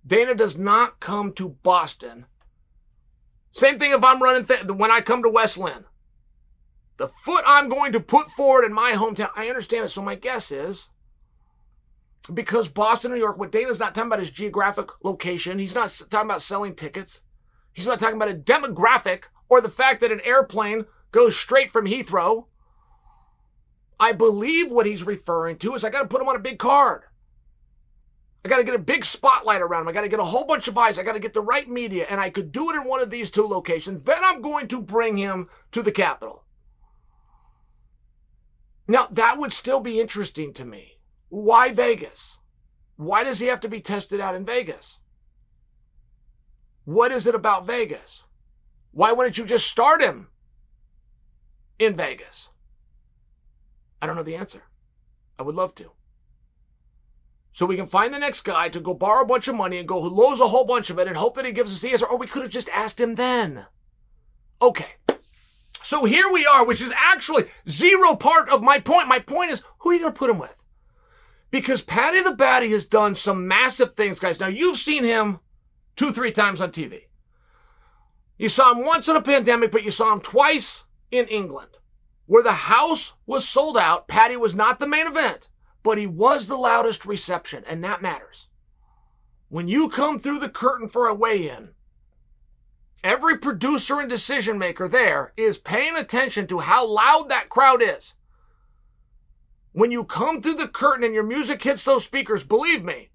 Dana 0.06 0.34
does 0.34 0.56
not 0.56 1.00
come 1.00 1.32
to 1.34 1.50
Boston. 1.62 2.26
Same 3.52 3.78
thing 3.78 3.92
if 3.92 4.04
I'm 4.04 4.22
running, 4.22 4.44
th- 4.44 4.66
when 4.66 4.90
I 4.90 5.00
come 5.00 5.22
to 5.22 5.28
West 5.28 5.58
Linn. 5.58 5.84
The 6.98 7.08
foot 7.08 7.44
I'm 7.46 7.68
going 7.68 7.92
to 7.92 8.00
put 8.00 8.28
forward 8.28 8.64
in 8.64 8.72
my 8.72 8.92
hometown, 8.92 9.30
I 9.36 9.48
understand 9.48 9.84
it. 9.84 9.90
So 9.90 10.02
my 10.02 10.14
guess 10.14 10.50
is 10.50 10.90
because 12.32 12.68
Boston, 12.68 13.12
New 13.12 13.18
York, 13.18 13.38
what 13.38 13.52
Dana's 13.52 13.80
not 13.80 13.94
talking 13.94 14.08
about 14.08 14.20
is 14.20 14.30
geographic 14.30 14.88
location. 15.04 15.58
He's 15.58 15.75
not 15.75 15.90
talking 16.10 16.28
about 16.28 16.42
selling 16.42 16.75
tickets. 16.75 17.20
He's 17.72 17.86
not 17.86 17.98
talking 17.98 18.16
about 18.16 18.30
a 18.30 18.34
demographic 18.34 19.25
or 19.48 19.60
the 19.60 19.68
fact 19.68 20.00
that 20.00 20.12
an 20.12 20.22
airplane 20.25 20.86
goes 21.12 21.36
straight 21.36 21.70
from 21.70 21.86
Heathrow 21.86 22.46
I 23.98 24.12
believe 24.12 24.70
what 24.70 24.86
he's 24.86 25.04
referring 25.04 25.56
to 25.56 25.74
is 25.74 25.84
I 25.84 25.90
got 25.90 26.02
to 26.02 26.08
put 26.08 26.20
him 26.20 26.28
on 26.28 26.36
a 26.36 26.40
big 26.40 26.58
card. 26.58 27.02
I 28.44 28.48
got 28.48 28.58
to 28.58 28.64
get 28.64 28.74
a 28.74 28.78
big 28.78 29.04
spotlight 29.04 29.62
around 29.62 29.82
him. 29.82 29.88
I 29.88 29.92
got 29.92 30.02
to 30.02 30.08
get 30.08 30.20
a 30.20 30.24
whole 30.24 30.46
bunch 30.46 30.68
of 30.68 30.78
eyes. 30.78 30.98
I 30.98 31.02
got 31.02 31.14
to 31.14 31.18
get 31.20 31.34
the 31.34 31.40
right 31.40 31.68
media. 31.68 32.06
And 32.08 32.20
I 32.20 32.30
could 32.30 32.52
do 32.52 32.70
it 32.70 32.76
in 32.76 32.86
one 32.86 33.00
of 33.00 33.10
these 33.10 33.30
two 33.30 33.46
locations. 33.46 34.02
Then 34.02 34.22
I'm 34.22 34.40
going 34.40 34.68
to 34.68 34.80
bring 34.80 35.16
him 35.16 35.48
to 35.72 35.82
the 35.82 35.90
capital. 35.90 36.44
Now, 38.86 39.08
that 39.10 39.38
would 39.38 39.52
still 39.52 39.80
be 39.80 39.98
interesting 39.98 40.52
to 40.54 40.64
me. 40.64 40.98
Why 41.28 41.72
Vegas? 41.72 42.38
Why 42.96 43.24
does 43.24 43.40
he 43.40 43.48
have 43.48 43.60
to 43.60 43.68
be 43.68 43.80
tested 43.80 44.20
out 44.20 44.36
in 44.36 44.44
Vegas? 44.44 45.00
What 46.84 47.10
is 47.10 47.26
it 47.26 47.34
about 47.34 47.66
Vegas? 47.66 48.22
Why 48.92 49.10
wouldn't 49.10 49.38
you 49.38 49.44
just 49.44 49.66
start 49.66 50.00
him 50.00 50.28
in 51.80 51.96
Vegas? 51.96 52.50
I 54.06 54.08
don't 54.08 54.18
know 54.18 54.22
the 54.22 54.36
answer. 54.36 54.62
I 55.36 55.42
would 55.42 55.56
love 55.56 55.75
to. 55.75 55.90
So 57.52 57.66
we 57.66 57.75
can 57.75 57.86
find 57.86 58.14
the 58.14 58.20
next 58.20 58.42
guy 58.42 58.68
to 58.68 58.78
go 58.78 58.94
borrow 58.94 59.22
a 59.22 59.26
bunch 59.26 59.48
of 59.48 59.56
money 59.56 59.78
and 59.78 59.88
go 59.88 59.98
lose 59.98 60.38
a 60.38 60.46
whole 60.46 60.64
bunch 60.64 60.90
of 60.90 60.98
it 61.00 61.08
and 61.08 61.16
hope 61.16 61.34
that 61.34 61.44
he 61.44 61.50
gives 61.50 61.72
us 61.72 61.80
the 61.80 61.90
answer. 61.90 62.06
Or 62.06 62.16
we 62.16 62.28
could 62.28 62.42
have 62.42 62.52
just 62.52 62.68
asked 62.68 63.00
him 63.00 63.16
then. 63.16 63.66
Okay. 64.62 64.94
So 65.82 66.04
here 66.04 66.30
we 66.32 66.46
are, 66.46 66.64
which 66.64 66.80
is 66.80 66.92
actually 66.96 67.46
zero 67.68 68.14
part 68.14 68.48
of 68.48 68.62
my 68.62 68.78
point. 68.78 69.08
My 69.08 69.18
point 69.18 69.50
is, 69.50 69.64
who 69.80 69.90
are 69.90 69.94
you 69.94 69.98
going 69.98 70.12
to 70.12 70.18
put 70.18 70.30
him 70.30 70.38
with? 70.38 70.54
Because 71.50 71.82
Paddy 71.82 72.22
the 72.22 72.30
Baddy 72.30 72.70
has 72.70 72.86
done 72.86 73.16
some 73.16 73.48
massive 73.48 73.96
things, 73.96 74.20
guys. 74.20 74.38
Now, 74.38 74.46
you've 74.46 74.76
seen 74.76 75.02
him 75.02 75.40
two, 75.96 76.12
three 76.12 76.30
times 76.30 76.60
on 76.60 76.70
TV. 76.70 77.06
You 78.38 78.50
saw 78.50 78.70
him 78.70 78.84
once 78.84 79.08
in 79.08 79.16
a 79.16 79.20
pandemic, 79.20 79.72
but 79.72 79.82
you 79.82 79.90
saw 79.90 80.12
him 80.12 80.20
twice 80.20 80.84
in 81.10 81.26
England 81.26 81.70
where 82.26 82.42
the 82.42 82.52
house 82.52 83.14
was 83.26 83.49
sold 83.49 83.76
out. 83.78 84.09
Paddy 84.09 84.37
was 84.37 84.54
not 84.54 84.78
the 84.78 84.87
main 84.87 85.06
event, 85.06 85.49
but 85.83 85.99
he 85.99 86.06
was 86.06 86.47
the 86.47 86.56
loudest 86.56 87.06
reception, 87.06 87.64
and 87.68 87.83
that 87.83 88.02
matters. 88.02 88.49
When 89.49 89.68
you 89.68 89.88
come 89.88 90.18
through 90.18 90.40
the 90.40 90.49
curtain 90.49 90.88
for 90.88 91.06
a 91.06 91.14
weigh 91.14 91.49
in, 91.49 91.71
every 93.04 93.38
producer 93.38 94.00
and 94.00 94.11
decision 94.11 94.59
maker 94.59 94.88
there 94.88 95.33
is 95.37 95.59
paying 95.59 95.97
attention 95.97 96.47
to 96.49 96.59
how 96.59 96.87
loud 96.87 97.28
that 97.28 97.49
crowd 97.49 97.80
is. 97.80 98.14
When 99.73 99.92
you 99.92 100.04
come 100.04 100.42
through 100.42 100.54
the 100.54 100.68
curtain 100.68 101.04
and 101.04 101.14
your 101.14 101.23
music 101.23 101.62
hits 101.62 101.85
those 101.85 102.04
speakers, 102.04 102.42
believe 102.42 102.85
me, 102.85 103.11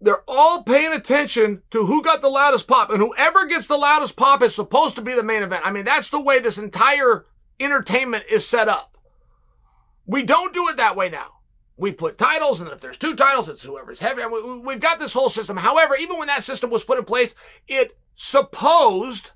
they're 0.00 0.24
all 0.26 0.64
paying 0.64 0.92
attention 0.92 1.62
to 1.70 1.86
who 1.86 2.02
got 2.02 2.20
the 2.20 2.28
loudest 2.28 2.66
pop. 2.66 2.90
And 2.90 3.00
whoever 3.00 3.46
gets 3.46 3.68
the 3.68 3.76
loudest 3.76 4.16
pop 4.16 4.42
is 4.42 4.52
supposed 4.52 4.96
to 4.96 5.02
be 5.02 5.14
the 5.14 5.22
main 5.22 5.44
event. 5.44 5.62
I 5.64 5.70
mean, 5.70 5.84
that's 5.84 6.10
the 6.10 6.20
way 6.20 6.40
this 6.40 6.58
entire 6.58 7.24
entertainment 7.64 8.24
is 8.30 8.46
set 8.46 8.68
up. 8.68 8.98
We 10.06 10.22
don't 10.22 10.54
do 10.54 10.68
it 10.68 10.76
that 10.76 10.96
way 10.96 11.08
now. 11.08 11.38
We 11.76 11.92
put 11.92 12.18
titles, 12.18 12.60
and 12.60 12.70
if 12.70 12.80
there's 12.80 12.98
two 12.98 13.14
titles, 13.14 13.48
it's 13.48 13.62
whoever's 13.62 14.00
heavy. 14.00 14.22
We've 14.26 14.80
got 14.80 14.98
this 14.98 15.14
whole 15.14 15.30
system. 15.30 15.56
However, 15.56 15.96
even 15.96 16.18
when 16.18 16.28
that 16.28 16.44
system 16.44 16.70
was 16.70 16.84
put 16.84 16.98
in 16.98 17.04
place, 17.04 17.34
it 17.66 17.96
supposed 18.14 19.32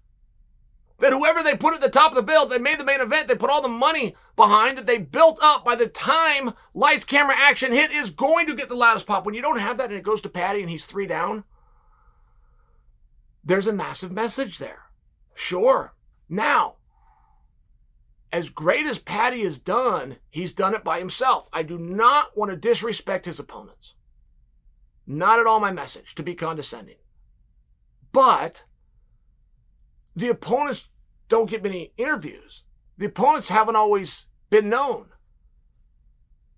that 0.98 1.12
whoever 1.12 1.42
they 1.42 1.56
put 1.56 1.74
at 1.74 1.80
the 1.80 1.88
top 1.88 2.12
of 2.12 2.16
the 2.16 2.22
bill, 2.22 2.46
they 2.46 2.58
made 2.58 2.78
the 2.78 2.84
main 2.84 3.00
event, 3.00 3.28
they 3.28 3.34
put 3.34 3.50
all 3.50 3.62
the 3.62 3.68
money 3.68 4.14
behind 4.34 4.78
that 4.78 4.86
they 4.86 4.98
built 4.98 5.38
up 5.42 5.64
by 5.64 5.74
the 5.74 5.86
time 5.86 6.54
lights, 6.74 7.04
camera, 7.04 7.34
action 7.36 7.72
hit 7.72 7.90
is 7.90 8.10
going 8.10 8.46
to 8.46 8.54
get 8.54 8.68
the 8.68 8.74
loudest 8.74 9.06
pop. 9.06 9.26
When 9.26 9.34
you 9.34 9.42
don't 9.42 9.60
have 9.60 9.76
that 9.78 9.90
and 9.90 9.98
it 9.98 10.02
goes 10.02 10.22
to 10.22 10.28
Paddy 10.28 10.60
and 10.60 10.70
he's 10.70 10.86
three 10.86 11.06
down, 11.06 11.44
there's 13.44 13.66
a 13.66 13.72
massive 13.72 14.10
message 14.10 14.58
there. 14.58 14.84
Sure. 15.34 15.94
Now, 16.28 16.75
as 18.32 18.48
great 18.48 18.86
as 18.86 18.98
Paddy 18.98 19.42
has 19.44 19.58
done, 19.58 20.16
he's 20.30 20.52
done 20.52 20.74
it 20.74 20.84
by 20.84 20.98
himself. 20.98 21.48
I 21.52 21.62
do 21.62 21.78
not 21.78 22.36
want 22.36 22.50
to 22.50 22.56
disrespect 22.56 23.26
his 23.26 23.38
opponents. 23.38 23.94
Not 25.06 25.38
at 25.38 25.46
all 25.46 25.60
my 25.60 25.72
message 25.72 26.14
to 26.16 26.22
be 26.22 26.34
condescending. 26.34 26.96
But 28.12 28.64
the 30.14 30.28
opponents 30.28 30.88
don't 31.28 31.50
get 31.50 31.62
many 31.62 31.92
interviews. 31.96 32.64
The 32.98 33.06
opponents 33.06 33.48
haven't 33.48 33.76
always 33.76 34.26
been 34.50 34.68
known. 34.68 35.06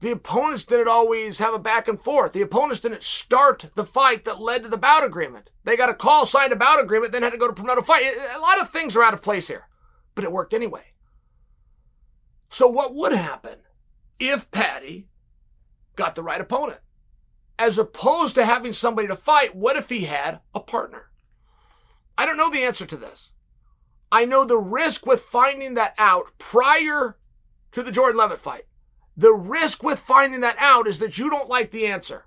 The 0.01 0.13
opponents 0.13 0.65
didn't 0.65 0.89
always 0.89 1.41
have 1.41 1.55
a 1.55 1.59
back 1.59 1.89
and 1.89 2.01
forth. 2.01 2.33
The 2.33 2.43
opponents 2.43 2.81
didn't 2.81 3.03
start 3.03 3.71
the 3.75 3.85
fight 3.85 4.25
that 4.25 4.41
led 4.41 4.63
to 4.63 4.69
the 4.69 4.77
bout 4.77 5.03
agreement. 5.03 5.51
They 5.65 5.77
got 5.77 5.89
a 5.89 5.95
call, 5.95 6.25
signed 6.25 6.53
a 6.53 6.57
bout 6.57 6.81
agreement, 6.81 7.11
then 7.11 7.23
had 7.23 7.33
to 7.33 7.39
go 7.39 7.49
to 7.49 7.53
promote 7.53 7.79
a 7.79 7.83
fight. 7.83 8.05
A 8.37 8.39
lot 8.39 8.61
of 8.61 8.71
things 8.71 8.95
are 8.95 9.03
out 9.03 9.15
of 9.15 9.23
place 9.23 9.49
here, 9.49 9.67
but 10.15 10.23
it 10.23 10.31
worked 10.31 10.55
anyway. 10.55 10.85
So, 12.49 12.67
what 12.67 12.95
would 12.95 13.13
happen 13.13 13.59
if 14.19 14.51
Paddy 14.51 15.09
got 15.97 16.15
the 16.15 16.23
right 16.23 16.41
opponent? 16.41 16.81
As 17.59 17.79
opposed 17.79 18.35
to 18.37 18.45
having 18.45 18.73
somebody 18.73 19.09
to 19.09 19.17
fight, 19.17 19.57
what 19.57 19.77
if 19.77 19.89
he 19.89 20.05
had 20.05 20.41
a 20.55 20.61
partner? 20.61 21.11
I 22.17 22.25
don't 22.25 22.37
know 22.37 22.51
the 22.51 22.63
answer 22.65 22.87
to 22.87 22.97
this. 22.97 23.33
I 24.11 24.25
know 24.25 24.45
the 24.45 24.59
risk 24.59 25.05
with 25.05 25.21
finding 25.21 25.75
that 25.75 25.95
out 25.99 26.31
prior 26.39 27.19
to 27.73 27.83
the 27.83 27.93
Jordan 27.93 28.19
Levitt 28.19 28.39
fight. 28.39 28.65
The 29.17 29.33
risk 29.33 29.83
with 29.83 29.99
finding 29.99 30.41
that 30.41 30.57
out 30.59 30.87
is 30.87 30.99
that 31.01 31.19
you 31.19 31.29
don't 31.29 31.49
like 31.49 31.71
the 31.71 31.87
answer. 31.87 32.27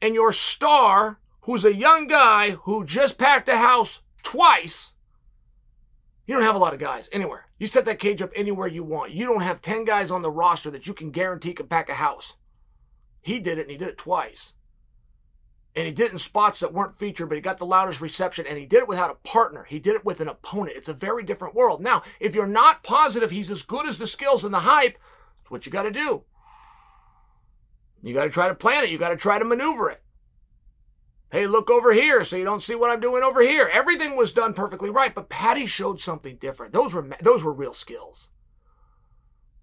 And 0.00 0.14
your 0.14 0.32
star, 0.32 1.18
who's 1.42 1.64
a 1.64 1.74
young 1.74 2.06
guy 2.06 2.52
who 2.52 2.84
just 2.84 3.18
packed 3.18 3.48
a 3.48 3.56
house 3.56 4.00
twice, 4.22 4.91
you 6.26 6.34
don't 6.34 6.44
have 6.44 6.54
a 6.54 6.58
lot 6.58 6.74
of 6.74 6.80
guys 6.80 7.08
anywhere. 7.12 7.46
You 7.58 7.66
set 7.66 7.84
that 7.86 7.98
cage 7.98 8.22
up 8.22 8.30
anywhere 8.34 8.68
you 8.68 8.84
want. 8.84 9.12
You 9.12 9.26
don't 9.26 9.42
have 9.42 9.60
10 9.60 9.84
guys 9.84 10.10
on 10.10 10.22
the 10.22 10.30
roster 10.30 10.70
that 10.70 10.86
you 10.86 10.94
can 10.94 11.10
guarantee 11.10 11.52
can 11.52 11.66
pack 11.66 11.88
a 11.88 11.94
house. 11.94 12.36
He 13.20 13.38
did 13.38 13.58
it 13.58 13.62
and 13.62 13.70
he 13.70 13.76
did 13.76 13.88
it 13.88 13.98
twice. 13.98 14.52
And 15.74 15.86
he 15.86 15.92
did 15.92 16.06
it 16.06 16.12
in 16.12 16.18
spots 16.18 16.60
that 16.60 16.72
weren't 16.72 16.94
featured, 16.94 17.28
but 17.28 17.34
he 17.34 17.40
got 17.40 17.58
the 17.58 17.66
loudest 17.66 18.00
reception 18.00 18.46
and 18.46 18.58
he 18.58 18.66
did 18.66 18.80
it 18.80 18.88
without 18.88 19.10
a 19.10 19.28
partner. 19.28 19.64
He 19.64 19.78
did 19.78 19.94
it 19.94 20.04
with 20.04 20.20
an 20.20 20.28
opponent. 20.28 20.76
It's 20.76 20.88
a 20.88 20.94
very 20.94 21.22
different 21.24 21.54
world. 21.54 21.80
Now, 21.80 22.02
if 22.20 22.34
you're 22.34 22.46
not 22.46 22.82
positive 22.82 23.30
he's 23.30 23.50
as 23.50 23.62
good 23.62 23.88
as 23.88 23.98
the 23.98 24.06
skills 24.06 24.44
and 24.44 24.52
the 24.52 24.60
hype, 24.60 24.98
it's 25.40 25.50
what 25.50 25.64
you 25.64 25.72
got 25.72 25.84
to 25.84 25.90
do. 25.90 26.24
You 28.02 28.14
got 28.14 28.24
to 28.24 28.30
try 28.30 28.48
to 28.48 28.54
plan 28.54 28.84
it. 28.84 28.90
You 28.90 28.98
got 28.98 29.10
to 29.10 29.16
try 29.16 29.38
to 29.38 29.44
maneuver 29.44 29.88
it. 29.90 30.02
Hey, 31.32 31.46
look 31.46 31.70
over 31.70 31.94
here 31.94 32.24
so 32.24 32.36
you 32.36 32.44
don't 32.44 32.62
see 32.62 32.74
what 32.74 32.90
I'm 32.90 33.00
doing 33.00 33.22
over 33.22 33.40
here. 33.40 33.68
Everything 33.72 34.16
was 34.16 34.34
done 34.34 34.52
perfectly 34.52 34.90
right, 34.90 35.14
but 35.14 35.30
Paddy 35.30 35.64
showed 35.64 35.98
something 35.98 36.36
different. 36.36 36.74
Those 36.74 36.92
were 36.92 37.08
those 37.22 37.42
were 37.42 37.54
real 37.54 37.72
skills. 37.72 38.28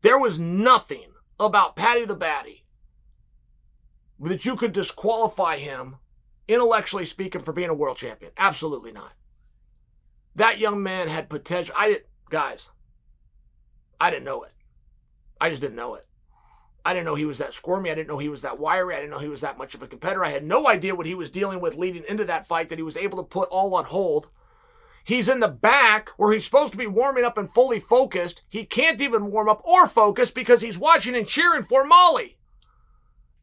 There 0.02 0.18
was 0.18 0.40
nothing 0.40 1.12
about 1.40 1.76
Paddy 1.76 2.06
the 2.06 2.18
Baddy 2.18 2.64
that 4.20 4.46
you 4.46 4.56
could 4.56 4.74
disqualify 4.74 5.58
him, 5.58 5.98
intellectually 6.48 7.06
speaking, 7.06 7.42
for 7.42 7.54
being 7.54 7.70
a 7.70 7.76
world 7.76 7.98
champion. 7.98 8.32
Absolutely 8.36 8.92
not. 8.92 9.14
That 10.36 10.58
young 10.58 10.82
man 10.82 11.08
had 11.08 11.30
potential. 11.30 11.76
I 11.78 11.90
didn't, 11.90 12.08
guys, 12.32 12.72
I 14.02 14.10
didn't 14.10 14.26
know 14.26 14.42
it. 14.42 14.54
I 15.40 15.52
just 15.52 15.62
didn't 15.62 15.76
know 15.76 15.94
it. 15.94 16.08
I 16.90 16.94
didn't 16.94 17.06
know 17.06 17.14
he 17.14 17.26
was 17.26 17.38
that 17.38 17.54
squirmy. 17.54 17.92
I 17.92 17.94
didn't 17.94 18.08
know 18.08 18.18
he 18.18 18.30
was 18.30 18.42
that 18.42 18.58
wiry. 18.58 18.96
I 18.96 19.02
didn't 19.02 19.12
know 19.12 19.20
he 19.20 19.28
was 19.28 19.42
that 19.42 19.60
much 19.60 19.76
of 19.76 19.84
a 19.84 19.88
competitor. 19.88 20.26
I 20.26 20.32
had 20.32 20.44
no 20.44 20.68
idea 20.68 20.96
what 20.96 21.06
he 21.06 21.14
was 21.14 21.30
dealing 21.30 21.62
with 21.62 21.76
leading 21.76 22.04
into 22.10 22.26
that 22.26 22.48
fight 22.48 22.70
that 22.70 22.80
he 22.80 22.84
was 22.84 22.98
able 22.98 23.20
to 23.20 23.24
put 23.24 23.48
all 23.50 23.76
on 23.76 23.86
hold. 23.86 24.30
He's 25.04 25.30
in 25.30 25.40
the 25.40 25.48
back 25.48 26.10
where 26.18 26.34
he's 26.34 26.46
supposed 26.46 26.72
to 26.72 26.80
be 26.80 26.88
warming 26.88 27.24
up 27.24 27.38
and 27.38 27.48
fully 27.48 27.80
focused. 27.80 28.42
He 28.50 28.66
can't 28.66 29.00
even 29.02 29.30
warm 29.30 29.48
up 29.48 29.62
or 29.64 29.88
focus 29.88 30.32
because 30.32 30.62
he's 30.62 30.80
watching 30.80 31.16
and 31.16 31.28
cheering 31.28 31.62
for 31.62 31.86
Molly. 31.86 32.40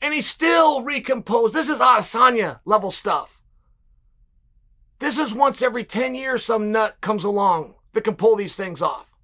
And 0.02 0.12
he's 0.12 0.28
still 0.28 0.82
recomposed. 0.82 1.54
This 1.54 1.68
is 1.68 1.78
Adesanya 1.78 2.58
level 2.64 2.90
stuff. 2.90 3.40
This 4.98 5.18
is 5.18 5.32
once 5.32 5.62
every 5.62 5.84
10 5.84 6.16
years 6.16 6.44
some 6.44 6.72
nut 6.72 6.96
comes 7.00 7.22
along 7.22 7.74
that 7.92 8.02
can 8.02 8.16
pull 8.16 8.34
these 8.34 8.56
things 8.56 8.82
off. 8.82 9.14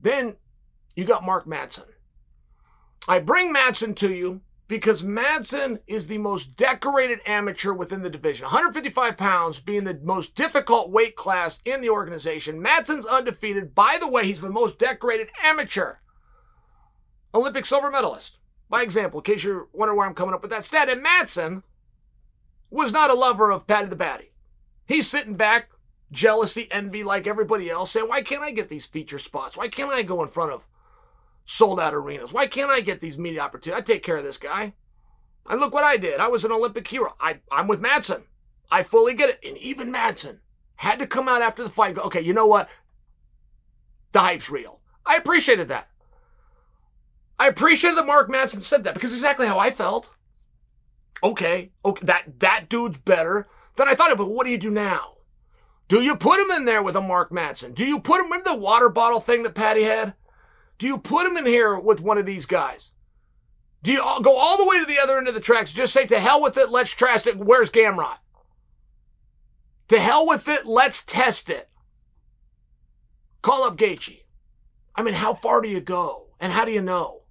Then 0.00 0.34
you 0.96 1.04
got 1.04 1.24
Mark 1.24 1.46
Madsen. 1.46 1.84
I 3.08 3.18
bring 3.18 3.52
Madsen 3.52 3.96
to 3.96 4.12
you 4.12 4.42
because 4.68 5.02
Madsen 5.02 5.80
is 5.88 6.06
the 6.06 6.18
most 6.18 6.56
decorated 6.56 7.18
amateur 7.26 7.72
within 7.72 8.02
the 8.02 8.10
division. 8.10 8.44
155 8.44 9.16
pounds 9.16 9.58
being 9.58 9.84
the 9.84 9.98
most 10.02 10.36
difficult 10.36 10.90
weight 10.90 11.16
class 11.16 11.58
in 11.64 11.80
the 11.80 11.90
organization. 11.90 12.62
Madsen's 12.62 13.04
undefeated. 13.04 13.74
By 13.74 13.98
the 13.98 14.08
way, 14.08 14.26
he's 14.26 14.42
the 14.42 14.50
most 14.50 14.78
decorated 14.78 15.28
amateur. 15.42 15.96
Olympic 17.34 17.66
silver 17.66 17.90
medalist. 17.90 18.38
By 18.68 18.82
example, 18.82 19.20
in 19.20 19.24
case 19.24 19.42
you're 19.42 19.68
wondering 19.72 19.98
where 19.98 20.06
I'm 20.06 20.14
coming 20.14 20.34
up 20.34 20.42
with 20.42 20.52
that 20.52 20.64
stat. 20.64 20.88
And 20.88 21.04
Madsen 21.04 21.64
was 22.70 22.92
not 22.92 23.10
a 23.10 23.14
lover 23.14 23.50
of 23.50 23.66
Paddy 23.66 23.88
the 23.88 23.96
Baddy. 23.96 24.30
He's 24.86 25.08
sitting 25.08 25.34
back, 25.34 25.70
jealousy, 26.12 26.68
envy 26.70 27.02
like 27.02 27.26
everybody 27.26 27.70
else, 27.70 27.90
saying, 27.90 28.08
why 28.08 28.22
can't 28.22 28.42
I 28.42 28.52
get 28.52 28.68
these 28.68 28.86
feature 28.86 29.18
spots? 29.18 29.56
Why 29.56 29.66
can't 29.66 29.90
I 29.90 30.02
go 30.02 30.22
in 30.22 30.28
front 30.28 30.52
of 30.52 30.66
sold 31.50 31.80
out 31.80 31.94
arenas? 31.94 32.32
Why 32.32 32.46
can't 32.46 32.70
I 32.70 32.80
get 32.80 33.00
these 33.00 33.18
media 33.18 33.40
opportunities? 33.40 33.82
I 33.82 33.84
take 33.84 34.02
care 34.02 34.16
of 34.16 34.24
this 34.24 34.38
guy. 34.38 34.74
And 35.48 35.60
look 35.60 35.74
what 35.74 35.84
I 35.84 35.96
did. 35.96 36.20
I 36.20 36.28
was 36.28 36.44
an 36.44 36.52
Olympic 36.52 36.86
hero. 36.86 37.14
I, 37.20 37.40
I'm 37.50 37.66
with 37.66 37.82
Madsen. 37.82 38.22
I 38.70 38.84
fully 38.84 39.14
get 39.14 39.30
it. 39.30 39.40
And 39.44 39.56
even 39.58 39.92
Madsen 39.92 40.38
had 40.76 41.00
to 41.00 41.06
come 41.06 41.28
out 41.28 41.42
after 41.42 41.64
the 41.64 41.70
fight 41.70 41.96
go, 41.96 42.02
okay, 42.02 42.20
you 42.20 42.32
know 42.32 42.46
what? 42.46 42.68
The 44.12 44.20
hype's 44.20 44.48
real. 44.48 44.80
I 45.04 45.16
appreciated 45.16 45.68
that. 45.68 45.88
I 47.38 47.48
appreciated 47.48 47.98
that 47.98 48.06
Mark 48.06 48.30
Madsen 48.30 48.62
said 48.62 48.84
that 48.84 48.94
because 48.94 49.12
exactly 49.12 49.46
how 49.46 49.58
I 49.58 49.70
felt. 49.70 50.14
Okay, 51.22 51.72
okay, 51.84 52.06
that, 52.06 52.38
that 52.38 52.68
dude's 52.68 52.98
better 52.98 53.48
than 53.76 53.88
I 53.88 53.94
thought. 53.94 54.12
It. 54.12 54.18
But 54.18 54.30
what 54.30 54.44
do 54.44 54.50
you 54.50 54.58
do 54.58 54.70
now? 54.70 55.16
Do 55.88 56.00
you 56.00 56.14
put 56.14 56.38
him 56.38 56.50
in 56.52 56.64
there 56.64 56.82
with 56.82 56.94
a 56.94 57.00
Mark 57.00 57.30
Madsen? 57.30 57.74
Do 57.74 57.84
you 57.84 57.98
put 57.98 58.24
him 58.24 58.32
in 58.32 58.42
the 58.44 58.54
water 58.54 58.88
bottle 58.88 59.20
thing 59.20 59.42
that 59.42 59.54
Paddy 59.54 59.82
had? 59.82 60.14
Do 60.80 60.86
you 60.86 60.96
put 60.96 61.26
him 61.26 61.36
in 61.36 61.44
here 61.44 61.78
with 61.78 62.00
one 62.00 62.16
of 62.16 62.24
these 62.24 62.46
guys? 62.46 62.90
Do 63.82 63.92
you 63.92 63.98
go 64.22 64.34
all 64.34 64.56
the 64.56 64.66
way 64.66 64.80
to 64.80 64.86
the 64.86 64.98
other 64.98 65.18
end 65.18 65.28
of 65.28 65.34
the 65.34 65.40
tracks? 65.40 65.72
Just 65.72 65.92
say, 65.92 66.06
to 66.06 66.18
hell 66.18 66.40
with 66.40 66.56
it, 66.56 66.70
let's 66.70 66.90
trash 66.90 67.26
it. 67.26 67.36
Where's 67.36 67.70
Gamrot? 67.70 68.16
To 69.88 70.00
hell 70.00 70.26
with 70.26 70.48
it, 70.48 70.64
let's 70.64 71.04
test 71.04 71.50
it. 71.50 71.68
Call 73.42 73.62
up 73.62 73.76
Gaethje. 73.76 74.22
I 74.94 75.02
mean, 75.02 75.14
how 75.14 75.34
far 75.34 75.60
do 75.60 75.68
you 75.68 75.82
go? 75.82 76.28
And 76.40 76.50
how 76.50 76.64
do 76.64 76.72
you 76.72 76.80
know? 76.80 77.24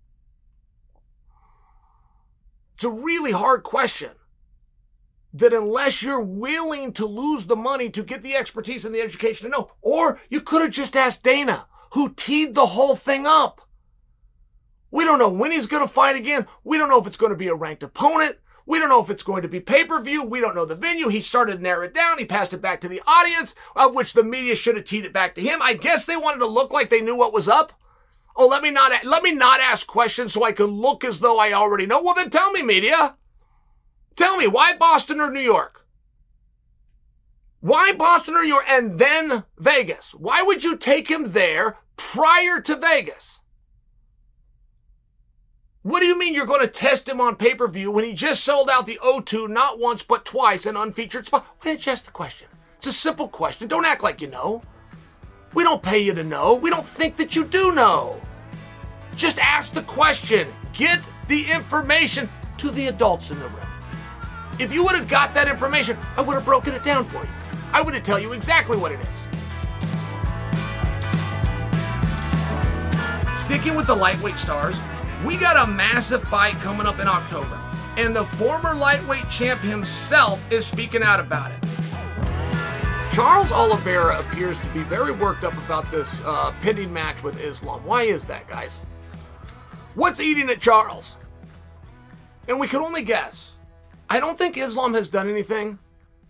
It's 2.76 2.84
a 2.84 2.90
really 2.92 3.32
hard 3.32 3.64
question 3.64 4.12
that 5.34 5.54
unless 5.54 6.04
you're 6.04 6.22
willing 6.22 6.94
to 6.94 7.08
lose 7.08 7.48
the 7.48 7.56
money 7.56 7.90
to 7.90 8.04
get 8.04 8.22
the 8.22 8.36
expertise 8.36 8.86
and 8.86 8.94
the 8.94 9.02
education 9.02 9.50
to 9.50 9.58
know, 9.58 9.72
or 9.82 10.20
you 10.30 10.40
could 10.40 10.62
have 10.62 10.72
just 10.72 10.96
asked 10.96 11.24
Dana 11.24 11.66
who 11.92 12.14
teed 12.14 12.56
the 12.56 12.68
whole 12.68 12.96
thing 12.96 13.26
up. 13.26 13.62
We 14.92 15.06
don't 15.06 15.20
know 15.20 15.30
when 15.30 15.52
he's 15.52 15.68
going 15.68 15.84
to 15.86 15.94
fight 15.94 16.16
again. 16.16 16.48
We 16.64 16.78
don't 16.78 16.90
know 16.90 17.00
if 17.00 17.08
it's 17.08 17.18
going 17.18 17.32
to 17.32 17.38
be 17.38 17.48
a 17.48 17.56
ranked 17.56 17.84
opponent. 17.84 18.38
We 18.66 18.78
don't 18.78 18.90
know 18.90 19.02
if 19.02 19.10
it's 19.10 19.24
going 19.24 19.42
to 19.42 19.48
be 19.48 19.60
pay 19.60 19.84
per 19.84 20.00
view. 20.00 20.24
We 20.24 20.40
don't 20.40 20.56
know 20.56 20.66
the 20.66 20.76
venue. 20.76 21.10
He 21.10 21.22
started 21.22 21.58
to 21.58 21.64
narrow 21.64 21.86
it 21.86 21.94
down. 21.94 22.20
He 22.20 22.26
passed 22.26 22.54
it 22.54 22.62
back 22.62 22.82
to 22.82 22.88
the 22.88 23.02
audience, 23.08 23.56
of 23.76 23.96
which 23.96 24.14
the 24.14 24.24
media 24.24 24.54
should 24.54 24.76
have 24.76 24.86
teed 24.86 25.06
it 25.06 25.14
back 25.14 25.34
to 25.36 25.42
him. 25.42 25.60
I 25.62 25.74
guess 25.74 26.06
they 26.06 26.16
wanted 26.16 26.40
to 26.40 26.48
look 26.48 26.72
like 26.72 26.90
they 26.90 27.02
knew 27.02 27.16
what 27.16 27.34
was 27.34 27.48
up. 27.48 27.74
Oh, 28.36 28.48
let 28.48 28.62
me 28.62 28.70
not 28.70 29.04
let 29.06 29.24
me 29.24 29.32
not 29.32 29.60
ask 29.60 29.88
questions 29.88 30.34
so 30.34 30.44
I 30.44 30.52
can 30.52 30.68
look 30.68 31.04
as 31.04 31.20
though 31.20 31.40
I 31.40 31.52
already 31.52 31.86
know. 31.86 32.02
Well, 32.02 32.14
then 32.14 32.30
tell 32.30 32.52
me, 32.52 32.62
media. 32.62 33.16
Tell 34.16 34.38
me 34.38 34.48
why 34.48 34.78
Boston 34.78 35.20
or 35.20 35.32
New 35.32 35.40
York? 35.40 35.79
Why 37.62 37.92
Boston 37.92 38.36
or 38.36 38.44
York 38.44 38.64
and 38.70 39.00
then 39.00 39.44
Vegas? 39.58 40.14
Why 40.14 40.42
would 40.42 40.64
you 40.64 40.78
take 40.78 41.10
him 41.10 41.34
there 41.34 41.78
prior 41.98 42.62
to 42.62 42.76
Vegas? 42.76 43.42
What 45.82 46.00
do 46.00 46.06
you 46.06 46.18
mean 46.18 46.34
you're 46.34 46.46
going 46.46 46.62
to 46.62 46.68
test 46.68 47.10
him 47.10 47.20
on 47.20 47.36
pay 47.36 47.56
per 47.56 47.68
view 47.68 47.92
when 47.92 48.06
he 48.06 48.14
just 48.14 48.44
sold 48.44 48.70
out 48.70 48.86
the 48.86 49.00
O2 49.04 49.50
not 49.50 49.80
once 49.80 50.04
but 50.04 50.26
twice 50.26 50.66
in 50.66 50.78
unfeatured 50.78 51.26
spot? 51.26 51.46
Why 51.62 51.72
didn't 51.72 51.86
you 51.86 51.92
ask 51.92 52.06
the 52.06 52.12
question? 52.12 52.48
It's 52.78 52.88
a 52.88 52.94
simple 52.94 53.28
question. 53.28 53.68
Don't 53.68 53.86
act 53.86 54.04
like 54.04 54.22
you 54.22 54.28
know. 54.28 54.62
We 55.54 55.64
don't 55.64 55.84
pay 55.84 56.00
you 56.00 56.14
to 56.14 56.24
know. 56.24 56.54
We 56.54 56.70
don't 56.70 56.86
think 56.86 57.18
that 57.18 57.36
you 57.36 57.44
do 57.44 57.74
know. 57.74 58.22
Just 59.16 59.38
ask 59.40 59.74
the 59.74 59.82
question. 59.82 60.48
Get 60.74 61.02
the 61.28 61.52
information 61.52 62.30
to 62.60 62.72
the 62.72 62.88
adults 62.88 63.32
in 63.32 63.40
the 63.40 63.48
room. 63.50 63.68
If 64.60 64.74
you 64.74 64.84
would 64.84 64.96
have 64.96 65.10
got 65.10 65.34
that 65.34 65.48
information, 65.48 65.98
I 66.16 66.22
would 66.22 66.36
have 66.36 66.46
broken 66.46 66.74
it 66.74 66.84
down 66.84 67.04
for 67.06 67.24
you. 67.24 67.30
I 67.72 67.82
would 67.82 68.04
tell 68.04 68.20
you 68.20 68.34
exactly 68.34 68.78
what 68.78 68.92
it 68.92 69.00
is. 69.00 69.08
Sticking 73.40 73.76
with 73.76 73.88
the 73.88 73.96
lightweight 73.96 74.38
stars, 74.38 74.76
we 75.26 75.38
got 75.38 75.68
a 75.68 75.72
massive 75.72 76.24
fight 76.24 76.56
coming 76.56 76.86
up 76.86 77.00
in 77.00 77.08
October, 77.08 77.60
and 77.98 78.16
the 78.16 78.26
former 78.26 78.76
lightweight 78.76 79.30
champ 79.30 79.60
himself 79.62 80.40
is 80.52 80.66
speaking 80.66 81.04
out 81.04 81.20
about 81.20 81.52
it. 81.52 81.60
Charles 83.12 83.52
Oliveira 83.52 84.20
appears 84.20 84.60
to 84.60 84.68
be 84.70 84.82
very 84.84 85.12
worked 85.12 85.44
up 85.44 85.54
about 85.66 85.90
this 85.92 86.22
uh, 86.26 86.54
pending 86.62 86.94
match 86.94 87.22
with 87.24 87.40
Islam. 87.42 87.84
Why 87.86 88.04
is 88.04 88.26
that, 88.26 88.48
guys? 88.48 88.82
What's 89.96 90.22
eating 90.22 90.50
at 90.50 90.62
Charles? 90.62 91.18
And 92.48 92.60
we 92.60 92.68
could 92.68 92.82
only 92.82 93.04
guess. 93.04 93.54
I 94.10 94.20
don't 94.20 94.38
think 94.38 94.58
Islam 94.58 94.94
has 94.94 95.10
done 95.10 95.30
anything 95.30 95.80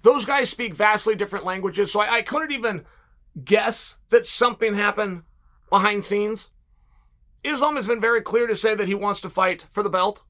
those 0.02 0.26
guys 0.26 0.50
speak 0.50 0.74
vastly 0.74 1.16
different 1.16 1.46
languages, 1.46 1.92
so 1.92 2.00
I, 2.00 2.16
I 2.16 2.22
couldn't 2.22 2.52
even 2.52 2.86
guess 3.44 3.98
that 4.10 4.26
something 4.26 4.74
happened 4.74 5.24
behind 5.70 6.04
scenes. 6.04 6.50
Islam 7.44 7.76
has 7.76 7.88
been 7.88 8.02
very 8.02 8.22
clear 8.22 8.48
to 8.48 8.56
say 8.56 8.76
that 8.76 8.88
he 8.88 8.96
wants 8.96 9.22
to 9.22 9.30
fight 9.30 9.66
for 9.72 9.84
the 9.84 9.90
belt. 9.90 10.22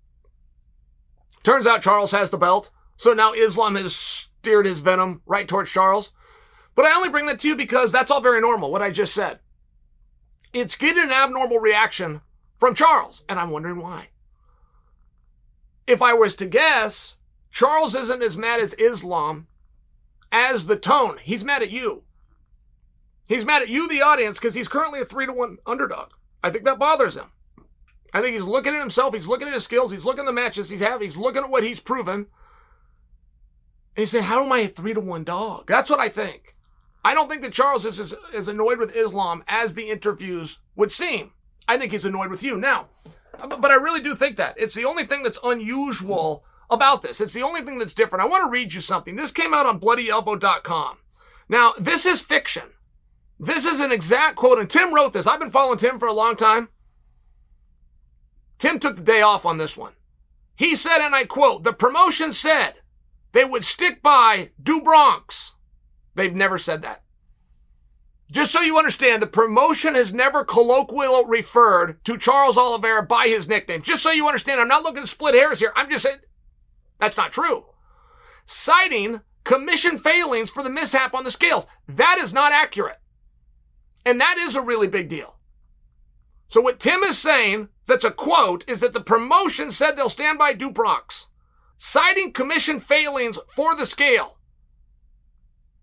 Turns 1.44 1.66
out 1.66 1.82
Charles 1.82 2.12
has 2.12 2.30
the 2.30 2.38
belt, 2.38 2.70
so 2.98 3.14
now 3.14 3.34
Islam 3.34 3.76
has 3.76 3.96
steered 3.96 4.66
his 4.66 4.82
venom 4.82 5.22
right 5.26 5.48
towards 5.48 5.72
Charles. 5.72 6.12
But 6.76 6.86
I 6.86 6.96
only 6.96 7.10
bring 7.10 7.26
that 7.26 7.40
to 7.40 7.48
you 7.48 7.56
because 7.56 7.92
that's 7.92 8.12
all 8.12 8.22
very 8.22 8.42
normal, 8.42 8.72
what 8.72 8.82
I 8.82 8.92
just 8.92 9.14
said. 9.14 9.40
It's 10.54 10.76
getting 10.76 11.04
an 11.04 11.12
abnormal 11.12 11.60
reaction 11.60 12.22
from 12.58 12.76
Charles, 12.76 13.24
and 13.30 13.40
I'm 13.40 13.52
wondering 13.52 13.82
why. 13.82 14.10
If 15.88 16.02
I 16.02 16.14
was 16.14 16.36
to 16.38 16.46
guess, 16.46 17.16
Charles 17.52 17.96
isn't 17.96 18.22
as 18.22 18.38
mad 18.38 18.60
as 18.60 18.74
Islam 18.76 19.48
as 20.32 20.66
the 20.66 20.76
tone. 20.76 21.18
He's 21.22 21.44
mad 21.44 21.62
at 21.62 21.72
you. 21.72 22.04
He's 23.28 23.46
mad 23.46 23.62
at 23.62 23.70
you, 23.70 23.88
the 23.88 24.02
audience, 24.02 24.40
because 24.40 24.56
he's 24.56 24.68
currently 24.68 25.00
a 25.00 25.06
three 25.06 25.26
to 25.26 25.34
one 25.34 25.58
underdog. 25.66 26.12
I 26.44 26.50
think 26.50 26.66
that 26.66 26.80
bothers 26.80 27.16
him. 27.16 27.32
I 28.14 28.22
think 28.22 28.34
he's 28.34 28.44
looking 28.44 28.74
at 28.74 28.80
himself. 28.80 29.14
He's 29.14 29.28
looking 29.28 29.48
at 29.48 29.54
his 29.54 29.64
skills. 29.64 29.92
He's 29.92 30.06
looking 30.06 30.22
at 30.22 30.26
the 30.26 30.32
matches 30.32 30.70
he's 30.70 30.80
having. 30.80 31.06
He's 31.06 31.18
looking 31.18 31.44
at 31.44 31.50
what 31.50 31.64
he's 31.64 31.80
proven. 31.80 32.16
And 32.16 32.28
he's 33.96 34.12
saying, 34.12 34.24
How 34.24 34.44
am 34.44 34.52
I 34.52 34.60
a 34.60 34.68
three 34.68 34.94
to 34.94 35.00
one 35.00 35.24
dog? 35.24 35.68
That's 35.68 35.90
what 35.90 36.00
I 36.00 36.10
think. 36.10 36.56
I 37.04 37.14
don't 37.14 37.30
think 37.30 37.44
that 37.44 37.54
Charles 37.54 37.86
is 37.86 38.00
as, 38.00 38.16
as 38.34 38.48
annoyed 38.48 38.80
with 38.80 38.96
Islam 38.96 39.44
as 39.48 39.74
the 39.74 39.90
interviews 39.90 40.58
would 40.76 40.92
seem. 40.92 41.32
I 41.68 41.78
think 41.78 41.92
he's 41.92 42.06
annoyed 42.06 42.32
with 42.32 42.44
you. 42.44 42.58
Now, 42.58 42.88
but 43.38 43.72
I 43.72 43.76
really 43.76 44.02
do 44.02 44.16
think 44.16 44.38
that. 44.38 44.56
It's 44.58 44.74
the 44.74 44.86
only 44.86 45.04
thing 45.04 45.24
that's 45.24 45.40
unusual 45.44 46.44
about 46.70 47.02
this. 47.02 47.22
It's 47.22 47.34
the 47.34 47.42
only 47.42 47.62
thing 47.62 47.80
that's 47.80 47.94
different. 47.94 48.24
I 48.24 48.28
want 48.28 48.46
to 48.46 48.52
read 48.52 48.74
you 48.74 48.82
something. 48.82 49.16
This 49.16 49.32
came 49.32 49.54
out 49.54 49.66
on 49.66 49.80
bloodyelbow.com. 49.80 50.98
Now, 51.48 51.74
this 51.80 52.06
is 52.06 52.22
fiction. 52.22 52.64
This 53.40 53.66
is 53.66 53.80
an 53.80 53.92
exact 53.92 54.36
quote, 54.36 54.60
and 54.60 54.70
Tim 54.70 54.94
wrote 54.94 55.14
this. 55.14 55.26
I've 55.26 55.40
been 55.40 55.50
following 55.50 55.78
Tim 55.78 55.98
for 55.98 56.08
a 56.08 56.14
long 56.14 56.36
time. 56.36 56.70
Tim 58.58 58.80
took 58.80 58.98
the 58.98 59.02
day 59.02 59.22
off 59.22 59.46
on 59.46 59.58
this 59.58 59.78
one. 59.78 59.94
He 60.56 60.76
said, 60.76 61.00
and 61.00 61.16
I 61.16 61.24
quote, 61.24 61.64
the 61.64 61.72
promotion 61.72 62.34
said 62.34 62.82
they 63.32 63.46
would 63.46 63.64
stick 63.64 64.04
by 64.04 64.50
Do 64.62 64.82
Bronx. 64.82 65.54
They've 66.16 66.36
never 66.36 66.58
said 66.58 66.82
that. 66.82 67.04
Just 68.32 68.52
so 68.52 68.62
you 68.62 68.78
understand, 68.78 69.22
the 69.22 69.28
promotion 69.28 69.96
has 69.96 70.14
never 70.14 70.44
colloquially 70.44 71.24
referred 71.26 72.04
to 72.06 72.18
Charles 72.18 72.58
Oliveira 72.58 73.04
by 73.04 73.28
his 73.28 73.48
nickname. 73.48 73.82
Just 73.82 74.04
so 74.04 74.12
you 74.12 74.28
understand, 74.28 74.62
I'm 74.62 74.68
not 74.68 74.84
looking 74.84 75.02
to 75.02 75.08
split 75.08 75.34
hairs 75.34 75.60
here. 75.60 75.72
I'm 75.76 75.90
just 75.90 76.04
saying 76.04 76.18
that's 77.00 77.18
not 77.18 77.32
true. 77.32 77.66
Citing 78.46 79.22
commission 79.44 79.98
failings 79.98 80.50
for 80.50 80.64
the 80.64 80.70
mishap 80.70 81.14
on 81.14 81.24
the 81.24 81.32
scales. 81.32 81.66
That 81.88 82.18
is 82.20 82.34
not 82.34 82.52
accurate. 82.52 82.98
And 84.06 84.20
that 84.20 84.38
is 84.38 84.56
a 84.56 84.62
really 84.62 84.88
big 84.88 85.08
deal. 85.08 85.38
So 86.50 86.62
what 86.62 86.80
Tim 86.80 87.04
is 87.04 87.18
saying, 87.18 87.70
that's 87.86 88.04
a 88.04 88.12
quote, 88.12 88.68
is 88.68 88.80
that 88.80 88.94
the 88.94 89.02
promotion 89.02 89.72
said 89.72 89.92
they'll 89.92 90.10
stand 90.10 90.40
by 90.40 90.54
Do 90.54 90.72
Bronx, 90.72 91.28
citing 91.78 92.32
commission 92.32 92.80
failings 92.80 93.38
for 93.48 93.76
the 93.76 93.86
scale. 93.86 94.38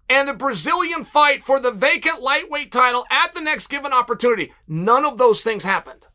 And 0.08 0.28
the 0.28 0.34
Brazilian 0.34 1.04
fight 1.04 1.42
for 1.42 1.58
the 1.58 1.70
vacant 1.70 2.20
lightweight 2.20 2.70
title 2.70 3.06
at 3.10 3.34
the 3.34 3.40
next 3.40 3.68
given 3.68 3.92
opportunity. 3.92 4.52
None 4.68 5.04
of 5.04 5.18
those 5.18 5.40
things 5.40 5.64
happened. 5.64 6.06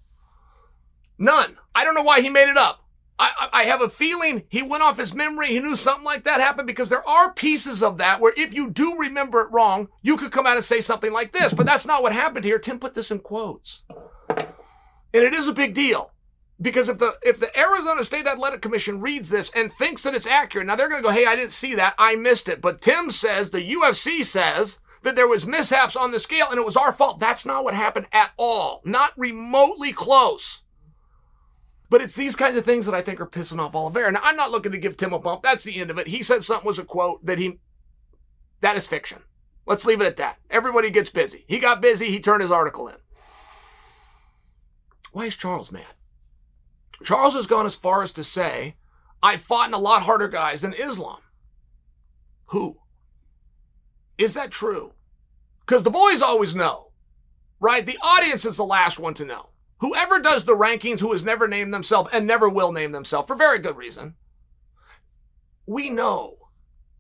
None. 1.17 1.57
I 1.75 1.83
don't 1.83 1.95
know 1.95 2.03
why 2.03 2.21
he 2.21 2.29
made 2.29 2.49
it 2.49 2.57
up. 2.57 2.80
I, 3.21 3.49
I 3.53 3.63
have 3.65 3.81
a 3.81 3.89
feeling 3.89 4.45
he 4.49 4.63
went 4.63 4.81
off 4.81 4.97
his 4.97 5.13
memory. 5.13 5.49
He 5.49 5.59
knew 5.59 5.75
something 5.75 6.03
like 6.03 6.23
that 6.23 6.41
happened 6.41 6.65
because 6.65 6.89
there 6.89 7.07
are 7.07 7.31
pieces 7.31 7.83
of 7.83 7.99
that 7.99 8.19
where 8.19 8.33
if 8.35 8.51
you 8.53 8.71
do 8.71 8.97
remember 8.97 9.41
it 9.41 9.51
wrong, 9.51 9.89
you 10.01 10.17
could 10.17 10.31
come 10.31 10.47
out 10.47 10.55
and 10.55 10.65
say 10.65 10.81
something 10.81 11.13
like 11.13 11.31
this. 11.31 11.53
But 11.53 11.67
that's 11.67 11.85
not 11.85 12.01
what 12.01 12.13
happened 12.13 12.45
here. 12.45 12.57
Tim 12.57 12.79
put 12.79 12.95
this 12.95 13.11
in 13.11 13.19
quotes. 13.19 13.83
And 14.29 15.23
it 15.23 15.35
is 15.35 15.47
a 15.47 15.53
big 15.53 15.75
deal. 15.75 16.13
Because 16.59 16.89
if 16.89 16.97
the 16.97 17.17
if 17.23 17.39
the 17.39 17.57
Arizona 17.57 18.03
State 18.03 18.25
Athletic 18.25 18.61
Commission 18.61 19.01
reads 19.01 19.29
this 19.29 19.51
and 19.55 19.71
thinks 19.71 20.03
that 20.03 20.15
it's 20.15 20.27
accurate, 20.27 20.67
now 20.67 20.75
they're 20.75 20.89
going 20.89 21.01
to 21.01 21.07
go, 21.07 21.13
"Hey, 21.13 21.25
I 21.25 21.35
didn't 21.35 21.51
see 21.51 21.75
that. 21.75 21.95
I 21.97 22.15
missed 22.15 22.47
it." 22.49 22.61
But 22.61 22.81
Tim 22.81 23.09
says 23.09 23.49
the 23.49 23.61
UFC 23.61 24.23
says 24.23 24.79
that 25.01 25.15
there 25.15 25.27
was 25.27 25.47
mishaps 25.47 25.95
on 25.95 26.11
the 26.11 26.19
scale 26.19 26.47
and 26.49 26.59
it 26.59 26.65
was 26.65 26.77
our 26.77 26.93
fault. 26.93 27.19
That's 27.19 27.45
not 27.45 27.63
what 27.63 27.73
happened 27.73 28.07
at 28.11 28.31
all. 28.37 28.81
Not 28.85 29.13
remotely 29.17 29.91
close. 29.91 30.60
But 31.91 32.01
it's 32.01 32.15
these 32.15 32.37
kinds 32.37 32.55
of 32.57 32.63
things 32.63 32.85
that 32.85 32.95
I 32.95 33.01
think 33.01 33.19
are 33.19 33.27
pissing 33.27 33.59
off 33.59 33.75
Oliveira. 33.75 34.13
Now, 34.13 34.21
I'm 34.23 34.37
not 34.37 34.49
looking 34.49 34.71
to 34.71 34.77
give 34.77 34.95
Tim 34.95 35.11
a 35.11 35.19
bump. 35.19 35.43
That's 35.43 35.65
the 35.65 35.75
end 35.77 35.91
of 35.91 35.97
it. 35.97 36.07
He 36.07 36.23
said 36.23 36.41
something 36.41 36.65
was 36.65 36.79
a 36.79 36.85
quote 36.85 37.25
that 37.25 37.37
he, 37.37 37.59
that 38.61 38.77
is 38.77 38.87
fiction. 38.87 39.23
Let's 39.65 39.83
leave 39.83 39.99
it 39.99 40.07
at 40.07 40.15
that. 40.15 40.37
Everybody 40.49 40.89
gets 40.89 41.09
busy. 41.09 41.43
He 41.49 41.59
got 41.59 41.81
busy. 41.81 42.09
He 42.09 42.21
turned 42.21 42.43
his 42.43 42.49
article 42.49 42.87
in. 42.87 42.95
Why 45.11 45.25
is 45.25 45.35
Charles 45.35 45.69
mad? 45.69 45.93
Charles 47.03 47.33
has 47.33 47.45
gone 47.45 47.65
as 47.65 47.75
far 47.75 48.03
as 48.03 48.13
to 48.13 48.23
say, 48.23 48.77
I 49.21 49.35
fought 49.35 49.67
in 49.67 49.73
a 49.73 49.77
lot 49.77 50.03
harder 50.03 50.29
guys 50.29 50.61
than 50.61 50.73
Islam. 50.73 51.19
Who? 52.45 52.77
Is 54.17 54.33
that 54.35 54.51
true? 54.51 54.93
Because 55.65 55.83
the 55.83 55.89
boys 55.89 56.21
always 56.21 56.55
know, 56.55 56.93
right? 57.59 57.85
The 57.85 57.99
audience 58.01 58.45
is 58.45 58.55
the 58.55 58.63
last 58.63 58.97
one 58.97 59.13
to 59.15 59.25
know. 59.25 59.50
Whoever 59.81 60.19
does 60.19 60.45
the 60.45 60.55
rankings 60.55 60.99
who 60.99 61.11
has 61.11 61.25
never 61.25 61.47
named 61.47 61.73
themselves 61.73 62.11
and 62.13 62.27
never 62.27 62.47
will 62.47 62.71
name 62.71 62.91
themselves 62.91 63.27
for 63.27 63.35
very 63.35 63.57
good 63.57 63.75
reason. 63.75 64.13
We 65.65 65.89
know. 65.89 66.37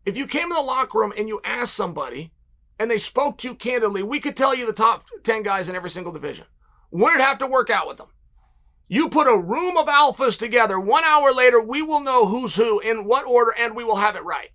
If 0.03 0.17
you 0.17 0.25
came 0.25 0.45
in 0.45 0.55
the 0.55 0.61
locker 0.61 0.97
room 0.97 1.13
and 1.15 1.27
you 1.27 1.41
asked 1.43 1.75
somebody 1.75 2.31
and 2.79 2.89
they 2.89 2.97
spoke 2.97 3.37
to 3.37 3.49
you 3.49 3.55
candidly, 3.55 4.01
we 4.01 4.19
could 4.19 4.35
tell 4.35 4.55
you 4.55 4.65
the 4.65 4.73
top 4.73 5.05
10 5.23 5.43
guys 5.43 5.69
in 5.69 5.75
every 5.75 5.91
single 5.91 6.11
division. 6.11 6.45
Wouldn't 6.89 7.21
have 7.21 7.37
to 7.37 7.47
work 7.47 7.69
out 7.69 7.87
with 7.87 7.97
them. 7.97 8.07
You 8.87 9.09
put 9.09 9.27
a 9.27 9.37
room 9.37 9.77
of 9.77 9.85
alphas 9.85 10.37
together. 10.37 10.79
One 10.79 11.03
hour 11.03 11.31
later, 11.31 11.61
we 11.61 11.83
will 11.83 11.99
know 11.99 12.25
who's 12.25 12.55
who 12.55 12.79
in 12.79 13.05
what 13.05 13.27
order 13.27 13.53
and 13.59 13.75
we 13.75 13.83
will 13.83 13.97
have 13.97 14.15
it 14.15 14.23
right. 14.23 14.49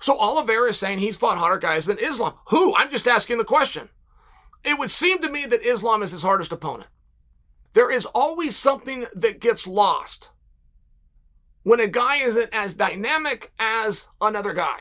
So 0.00 0.18
Oliveira 0.18 0.70
is 0.70 0.78
saying 0.78 1.00
he's 1.00 1.18
fought 1.18 1.36
harder 1.36 1.58
guys 1.58 1.84
than 1.84 1.98
Islam. 1.98 2.32
Who? 2.46 2.74
I'm 2.74 2.90
just 2.90 3.06
asking 3.06 3.36
the 3.36 3.44
question. 3.44 3.90
It 4.64 4.78
would 4.78 4.90
seem 4.90 5.22
to 5.22 5.30
me 5.30 5.46
that 5.46 5.66
Islam 5.66 6.02
is 6.02 6.12
his 6.12 6.22
hardest 6.22 6.52
opponent. 6.52 6.88
There 7.72 7.90
is 7.90 8.06
always 8.06 8.56
something 8.56 9.06
that 9.14 9.40
gets 9.40 9.66
lost 9.66 10.30
when 11.62 11.80
a 11.80 11.86
guy 11.86 12.16
isn't 12.16 12.52
as 12.52 12.74
dynamic 12.74 13.52
as 13.58 14.08
another 14.20 14.52
guy. 14.52 14.80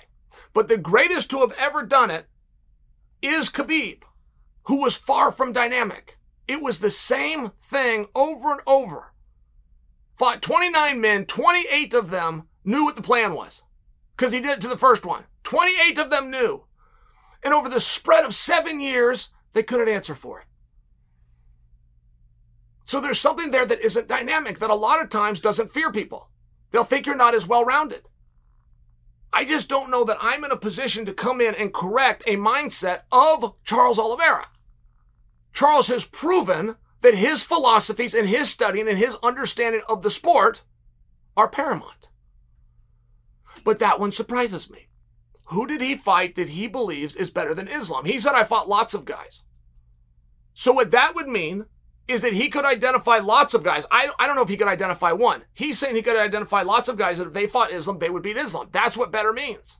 But 0.53 0.67
the 0.67 0.77
greatest 0.77 1.29
to 1.31 1.39
have 1.39 1.51
ever 1.57 1.83
done 1.83 2.09
it 2.09 2.27
is 3.21 3.49
Khabib, 3.49 4.03
who 4.63 4.81
was 4.81 4.95
far 4.95 5.31
from 5.31 5.53
dynamic. 5.53 6.17
It 6.47 6.61
was 6.61 6.79
the 6.79 6.91
same 6.91 7.51
thing 7.61 8.07
over 8.15 8.53
and 8.53 8.61
over. 8.65 9.13
Fought 10.15 10.41
29 10.41 10.99
men, 10.99 11.25
28 11.25 11.93
of 11.93 12.09
them 12.09 12.47
knew 12.63 12.85
what 12.85 12.95
the 12.95 13.01
plan 13.01 13.33
was 13.33 13.61
because 14.15 14.33
he 14.33 14.41
did 14.41 14.51
it 14.57 14.61
to 14.61 14.67
the 14.67 14.77
first 14.77 15.05
one. 15.05 15.25
28 15.43 15.97
of 15.99 16.09
them 16.09 16.31
knew. 16.31 16.63
And 17.43 17.53
over 17.53 17.69
the 17.69 17.79
spread 17.79 18.25
of 18.25 18.33
seven 18.33 18.79
years, 18.79 19.29
they 19.53 19.63
couldn't 19.63 19.89
answer 19.89 20.15
for 20.15 20.41
it. 20.41 20.47
So 22.85 23.01
there's 23.01 23.19
something 23.19 23.51
there 23.51 23.65
that 23.65 23.81
isn't 23.81 24.07
dynamic 24.07 24.59
that 24.59 24.69
a 24.69 24.75
lot 24.75 25.01
of 25.01 25.09
times 25.09 25.39
doesn't 25.39 25.69
fear 25.69 25.91
people. 25.91 26.29
They'll 26.71 26.85
think 26.85 27.05
you're 27.05 27.15
not 27.15 27.35
as 27.35 27.47
well 27.47 27.65
rounded. 27.65 28.03
I 29.33 29.43
just 29.43 29.67
don't 29.67 29.91
know 29.91 30.03
that 30.05 30.17
I'm 30.21 30.45
in 30.45 30.51
a 30.51 30.57
position 30.57 31.05
to 31.05 31.13
come 31.13 31.41
in 31.41 31.53
and 31.53 31.73
correct 31.73 32.23
a 32.25 32.37
mindset 32.37 33.01
of 33.11 33.55
Charles 33.63 33.99
Oliveira. 33.99 34.47
Charles 35.51 35.87
has 35.87 36.05
proven 36.05 36.75
that 37.01 37.15
his 37.15 37.43
philosophies 37.43 38.13
and 38.13 38.27
his 38.27 38.49
studying 38.49 38.87
and 38.87 38.97
his 38.97 39.17
understanding 39.21 39.81
of 39.89 40.01
the 40.01 40.09
sport 40.09 40.63
are 41.35 41.49
paramount. 41.49 42.09
But 43.63 43.79
that 43.79 43.99
one 43.99 44.11
surprises 44.11 44.69
me. 44.69 44.86
Who 45.47 45.65
did 45.65 45.81
he 45.81 45.95
fight 45.95 46.35
that 46.35 46.49
he 46.49 46.67
believes 46.67 47.15
is 47.15 47.29
better 47.29 47.53
than 47.53 47.67
Islam? 47.67 48.05
He 48.05 48.19
said, 48.19 48.33
I 48.33 48.43
fought 48.43 48.67
lots 48.67 48.93
of 48.93 49.05
guys. 49.05 49.43
So 50.53 50.73
what 50.73 50.91
that 50.91 51.15
would 51.15 51.27
mean 51.27 51.65
is 52.07 52.21
that 52.21 52.33
he 52.33 52.49
could 52.49 52.65
identify 52.65 53.19
lots 53.19 53.53
of 53.53 53.63
guys. 53.63 53.85
I, 53.91 54.09
I 54.19 54.27
don't 54.27 54.35
know 54.35 54.41
if 54.41 54.49
he 54.49 54.57
could 54.57 54.67
identify 54.67 55.11
one. 55.11 55.43
He's 55.53 55.77
saying 55.77 55.95
he 55.95 56.01
could 56.01 56.17
identify 56.17 56.63
lots 56.63 56.87
of 56.87 56.97
guys 56.97 57.17
that 57.17 57.27
if 57.27 57.33
they 57.33 57.47
fought 57.47 57.71
Islam, 57.71 57.99
they 57.99 58.09
would 58.09 58.23
beat 58.23 58.37
Islam. 58.37 58.69
That's 58.71 58.97
what 58.97 59.11
better 59.11 59.31
means. 59.31 59.77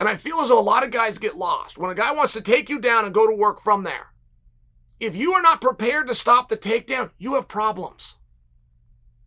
And 0.00 0.08
I 0.08 0.16
feel 0.16 0.40
as 0.40 0.48
though 0.48 0.58
a 0.58 0.60
lot 0.60 0.84
of 0.84 0.90
guys 0.90 1.18
get 1.18 1.36
lost. 1.36 1.78
When 1.78 1.90
a 1.90 1.94
guy 1.94 2.12
wants 2.12 2.32
to 2.34 2.40
take 2.40 2.68
you 2.68 2.78
down 2.78 3.04
and 3.04 3.14
go 3.14 3.26
to 3.26 3.34
work 3.34 3.60
from 3.60 3.84
there, 3.84 4.08
if 5.00 5.16
you 5.16 5.32
are 5.32 5.42
not 5.42 5.60
prepared 5.60 6.08
to 6.08 6.14
stop 6.14 6.48
the 6.48 6.56
takedown, 6.56 7.10
you 7.18 7.34
have 7.34 7.48
problems. 7.48 8.16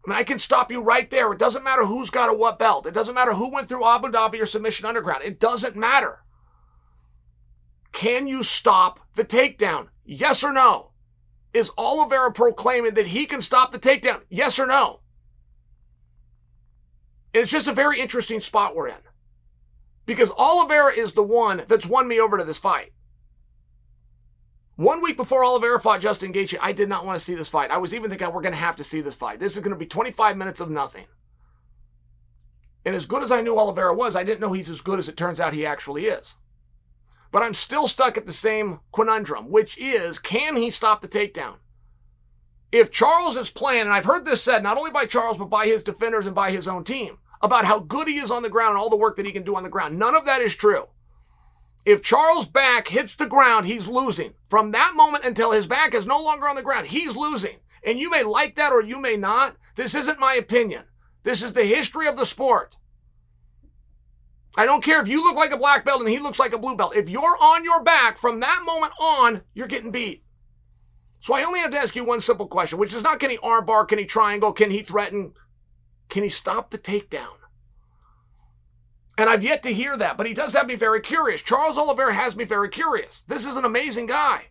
I 0.08 0.10
mean, 0.10 0.20
I 0.20 0.24
can 0.24 0.40
stop 0.40 0.72
you 0.72 0.80
right 0.80 1.10
there. 1.10 1.34
It 1.34 1.40
doesn't 1.40 1.66
matter 1.66 1.86
who's 1.86 2.10
got 2.10 2.30
a 2.30 2.34
what 2.34 2.58
belt. 2.58 2.88
It 2.88 2.94
doesn't 2.94 3.14
matter 3.14 3.34
who 3.34 3.50
went 3.50 3.68
through 3.68 3.86
Abu 3.86 4.08
Dhabi 4.08 4.42
or 4.42 4.46
Submission 4.46 4.86
Underground. 4.86 5.22
It 5.26 5.38
doesn't 5.38 5.76
matter. 5.76 6.24
Can 7.92 8.26
you 8.26 8.42
stop 8.42 9.02
the 9.16 9.26
takedown? 9.26 9.90
Yes 10.06 10.46
or 10.46 10.54
no? 10.54 10.92
Is 11.54 11.72
Oliveira 11.78 12.32
proclaiming 12.32 12.94
that 12.94 13.08
he 13.08 13.26
can 13.26 13.42
stop 13.42 13.74
the 13.74 13.80
takedown? 13.80 14.22
Yes 14.30 14.58
or 14.58 14.66
no? 14.66 15.02
And 17.34 17.42
it's 17.44 17.52
just 17.52 17.68
a 17.68 17.74
very 17.74 18.00
interesting 18.00 18.40
spot 18.40 18.78
we're 18.78 18.88
in. 18.88 18.96
Because 20.06 20.32
Oliveira 20.38 20.94
is 20.94 21.14
the 21.14 21.24
one 21.24 21.64
that's 21.68 21.86
won 21.86 22.08
me 22.08 22.18
over 22.18 22.38
to 22.38 22.46
this 22.46 22.60
fight. 22.60 22.94
One 24.78 25.02
week 25.02 25.18
before 25.18 25.44
Oliveira 25.44 25.80
fought 25.80 26.02
Justin 26.02 26.32
Gaethje, 26.32 26.60
I 26.62 26.72
did 26.72 26.88
not 26.88 27.04
want 27.04 27.18
to 27.18 27.26
see 27.26 27.34
this 27.34 27.50
fight. 27.50 27.72
I 27.72 27.78
was 27.78 27.96
even 27.96 28.12
thinking 28.12 28.32
we're 28.32 28.44
going 28.44 28.54
to 28.54 28.60
have 28.60 28.76
to 28.76 28.84
see 28.84 29.02
this 29.02 29.16
fight. 29.16 29.40
This 29.40 29.56
is 29.56 29.64
going 29.64 29.74
to 29.74 29.76
be 29.76 29.88
25 29.88 30.38
minutes 30.38 30.60
of 30.60 30.70
nothing. 30.70 31.08
And 32.86 32.96
as 32.96 33.08
good 33.08 33.24
as 33.24 33.32
I 33.32 33.42
knew 33.42 33.58
Oliveira 33.58 33.96
was, 33.96 34.16
I 34.16 34.24
didn't 34.24 34.40
know 34.40 34.54
he's 34.54 34.70
as 34.70 34.82
good 34.82 35.00
as 35.00 35.10
it 35.10 35.18
turns 35.18 35.40
out 35.40 35.56
he 35.56 35.66
actually 35.66 36.06
is. 36.06 36.36
But 37.32 37.42
I'm 37.42 37.56
still 37.56 37.88
stuck 37.88 38.18
at 38.18 38.28
the 38.28 38.32
same 38.32 38.82
conundrum, 38.94 39.50
which 39.50 39.80
is 39.80 40.20
can 40.20 40.56
he 40.56 40.70
stop 40.70 41.02
the 41.02 41.08
takedown? 41.08 41.56
If 42.72 42.92
Charles 42.92 43.36
is 43.36 43.50
playing, 43.50 43.82
and 43.82 43.94
I've 43.94 44.06
heard 44.06 44.26
this 44.26 44.44
said 44.44 44.62
not 44.62 44.78
only 44.78 44.92
by 44.92 45.08
Charles, 45.08 45.40
but 45.40 45.50
by 45.50 45.66
his 45.66 45.82
defenders 45.82 46.28
and 46.28 46.36
by 46.36 46.52
his 46.52 46.68
own 46.68 46.84
team, 46.84 47.18
about 47.42 47.66
how 47.66 47.80
good 47.80 48.08
he 48.08 48.20
is 48.20 48.30
on 48.30 48.44
the 48.44 48.50
ground 48.50 48.72
and 48.72 48.78
all 48.78 48.92
the 48.92 48.96
work 48.96 49.16
that 49.16 49.26
he 49.26 49.32
can 49.32 49.44
do 49.44 49.56
on 49.56 49.64
the 49.64 49.70
ground, 49.70 49.98
none 49.98 50.14
of 50.14 50.26
that 50.26 50.42
is 50.42 50.56
true. 50.56 50.88
If 51.88 52.04
Charles' 52.04 52.46
back 52.46 52.90
hits 52.90 53.16
the 53.16 53.26
ground, 53.26 53.66
he's 53.66 53.88
losing. 53.88 54.34
From 54.50 54.72
that 54.72 54.92
moment 54.94 55.24
until 55.24 55.52
his 55.52 55.68
back 55.68 55.94
is 55.94 56.06
no 56.06 56.22
longer 56.22 56.46
on 56.46 56.58
the 56.58 56.62
ground, 56.62 56.88
he's 56.88 57.16
losing. 57.16 57.60
And 57.82 57.98
you 57.98 58.10
may 58.10 58.24
like 58.24 58.56
that 58.56 58.74
or 58.74 58.82
you 58.82 59.00
may 59.00 59.16
not. 59.16 59.56
This 59.76 59.96
isn't 59.96 60.20
my 60.20 60.34
opinion. 60.34 60.84
This 61.24 61.42
is 61.42 61.54
the 61.54 61.64
history 61.64 62.06
of 62.06 62.18
the 62.18 62.26
sport. 62.26 62.76
I 64.58 64.66
don't 64.66 64.84
care 64.84 65.02
if 65.02 65.08
you 65.08 65.24
look 65.24 65.38
like 65.38 65.52
a 65.52 65.58
black 65.58 65.86
belt 65.86 66.02
and 66.02 66.10
he 66.10 66.20
looks 66.20 66.40
like 66.40 66.52
a 66.52 66.58
blue 66.58 66.76
belt. 66.76 66.94
If 66.94 67.08
you're 67.08 67.38
on 67.40 67.64
your 67.64 67.82
back 67.82 68.18
from 68.18 68.42
that 68.42 68.64
moment 68.66 68.92
on, 69.00 69.44
you're 69.54 69.68
getting 69.68 69.92
beat. 69.92 70.26
So 71.22 71.36
I 71.36 71.44
only 71.46 71.62
have 71.62 71.72
to 71.72 71.80
ask 71.80 71.96
you 71.96 72.04
one 72.04 72.20
simple 72.20 72.48
question, 72.48 72.80
which 72.80 72.94
is 72.94 73.04
not 73.04 73.22
can 73.22 73.30
he 73.30 73.38
armbar, 73.38 73.88
can 73.88 73.98
he 73.98 74.04
triangle, 74.04 74.52
can 74.52 74.72
he 74.72 74.82
threaten, 74.82 75.32
can 76.10 76.24
he 76.24 76.30
stop 76.30 76.70
the 76.70 76.78
takedown? 76.78 77.37
And 79.18 79.30
I've 79.30 79.44
yet 79.44 79.64
to 79.64 79.74
hear 79.74 79.98
that, 79.98 80.16
but 80.16 80.28
he 80.28 80.34
does 80.34 80.54
have 80.54 80.68
me 80.68 80.76
very 80.76 81.02
curious. 81.02 81.42
Charles 81.42 81.78
Oliveira 81.78 82.14
has 82.14 82.36
me 82.36 82.44
very 82.44 82.70
curious. 82.70 83.22
This 83.22 83.48
is 83.48 83.58
an 83.58 83.66
amazing 83.66 84.06
guy. 84.06 84.50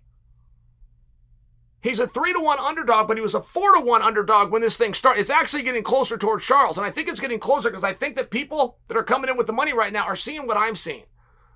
He's 1.81 2.01
a 2.01 2.07
three 2.09 2.33
to 2.33 2.41
one 2.41 2.59
underdog, 2.59 3.07
but 3.07 3.17
he 3.17 3.23
was 3.23 3.37
a 3.37 3.41
four 3.41 3.77
to 3.77 3.81
one 3.81 4.03
underdog 4.03 4.51
when 4.51 4.63
this 4.63 4.77
thing 4.77 4.93
started. 4.93 5.21
It's 5.21 5.31
actually 5.31 5.63
getting 5.63 5.85
closer 5.85 6.19
towards 6.19 6.45
Charles. 6.45 6.77
And 6.77 6.85
I 6.85 6.91
think 6.91 7.09
it's 7.09 7.21
getting 7.21 7.39
closer 7.39 7.71
because 7.71 7.85
I 7.85 7.93
think 7.93 8.17
that 8.17 8.31
people 8.31 8.79
that 8.89 8.97
are 8.97 9.05
coming 9.05 9.31
in 9.31 9.37
with 9.37 9.47
the 9.47 9.53
money 9.53 9.73
right 9.73 9.93
now 9.93 10.03
are 10.03 10.17
seeing 10.17 10.49
what 10.49 10.57
I'm 10.57 10.75
seeing, 10.75 11.05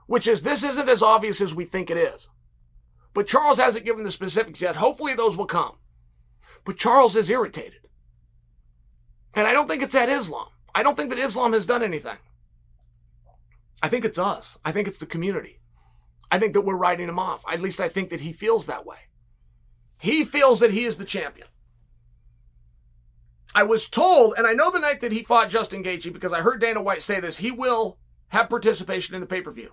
which 0.06 0.28
is 0.28 0.42
this 0.42 0.62
isn't 0.62 0.88
as 0.88 1.02
obvious 1.02 1.40
as 1.40 1.52
we 1.52 1.64
think 1.64 1.90
it 1.90 1.96
is. 1.96 2.28
But 3.12 3.26
Charles 3.26 3.58
hasn't 3.58 3.84
given 3.84 4.04
the 4.04 4.12
specifics 4.12 4.60
yet. 4.60 4.76
Hopefully 4.76 5.14
those 5.14 5.36
will 5.36 5.46
come. 5.46 5.78
But 6.64 6.76
Charles 6.76 7.16
is 7.16 7.28
irritated. 7.28 7.80
And 9.34 9.48
I 9.48 9.52
don't 9.52 9.66
think 9.66 9.82
it's 9.82 9.96
at 9.96 10.08
Islam. 10.08 10.46
I 10.76 10.84
don't 10.84 10.96
think 10.96 11.10
that 11.10 11.18
Islam 11.18 11.54
has 11.54 11.66
done 11.66 11.82
anything. 11.82 12.18
I 13.82 13.88
think 13.88 14.04
it's 14.04 14.18
us. 14.18 14.58
I 14.64 14.72
think 14.72 14.88
it's 14.88 14.98
the 14.98 15.06
community. 15.06 15.60
I 16.30 16.38
think 16.38 16.52
that 16.52 16.60
we're 16.60 16.76
writing 16.76 17.08
him 17.08 17.18
off. 17.18 17.44
At 17.50 17.60
least 17.60 17.80
I 17.80 17.88
think 17.88 18.10
that 18.10 18.20
he 18.20 18.32
feels 18.32 18.66
that 18.66 18.86
way. 18.86 18.96
He 19.98 20.24
feels 20.24 20.60
that 20.60 20.72
he 20.72 20.84
is 20.84 20.96
the 20.96 21.04
champion. 21.04 21.48
I 23.54 23.64
was 23.64 23.88
told, 23.88 24.34
and 24.38 24.46
I 24.46 24.52
know 24.52 24.70
the 24.70 24.78
night 24.78 25.00
that 25.00 25.12
he 25.12 25.24
fought 25.24 25.50
Justin 25.50 25.82
Gaethje, 25.82 26.12
because 26.12 26.32
I 26.32 26.40
heard 26.40 26.60
Dana 26.60 26.80
White 26.80 27.02
say 27.02 27.18
this, 27.18 27.38
he 27.38 27.50
will 27.50 27.98
have 28.28 28.48
participation 28.48 29.14
in 29.14 29.20
the 29.20 29.26
pay 29.26 29.40
per 29.40 29.50
view. 29.50 29.72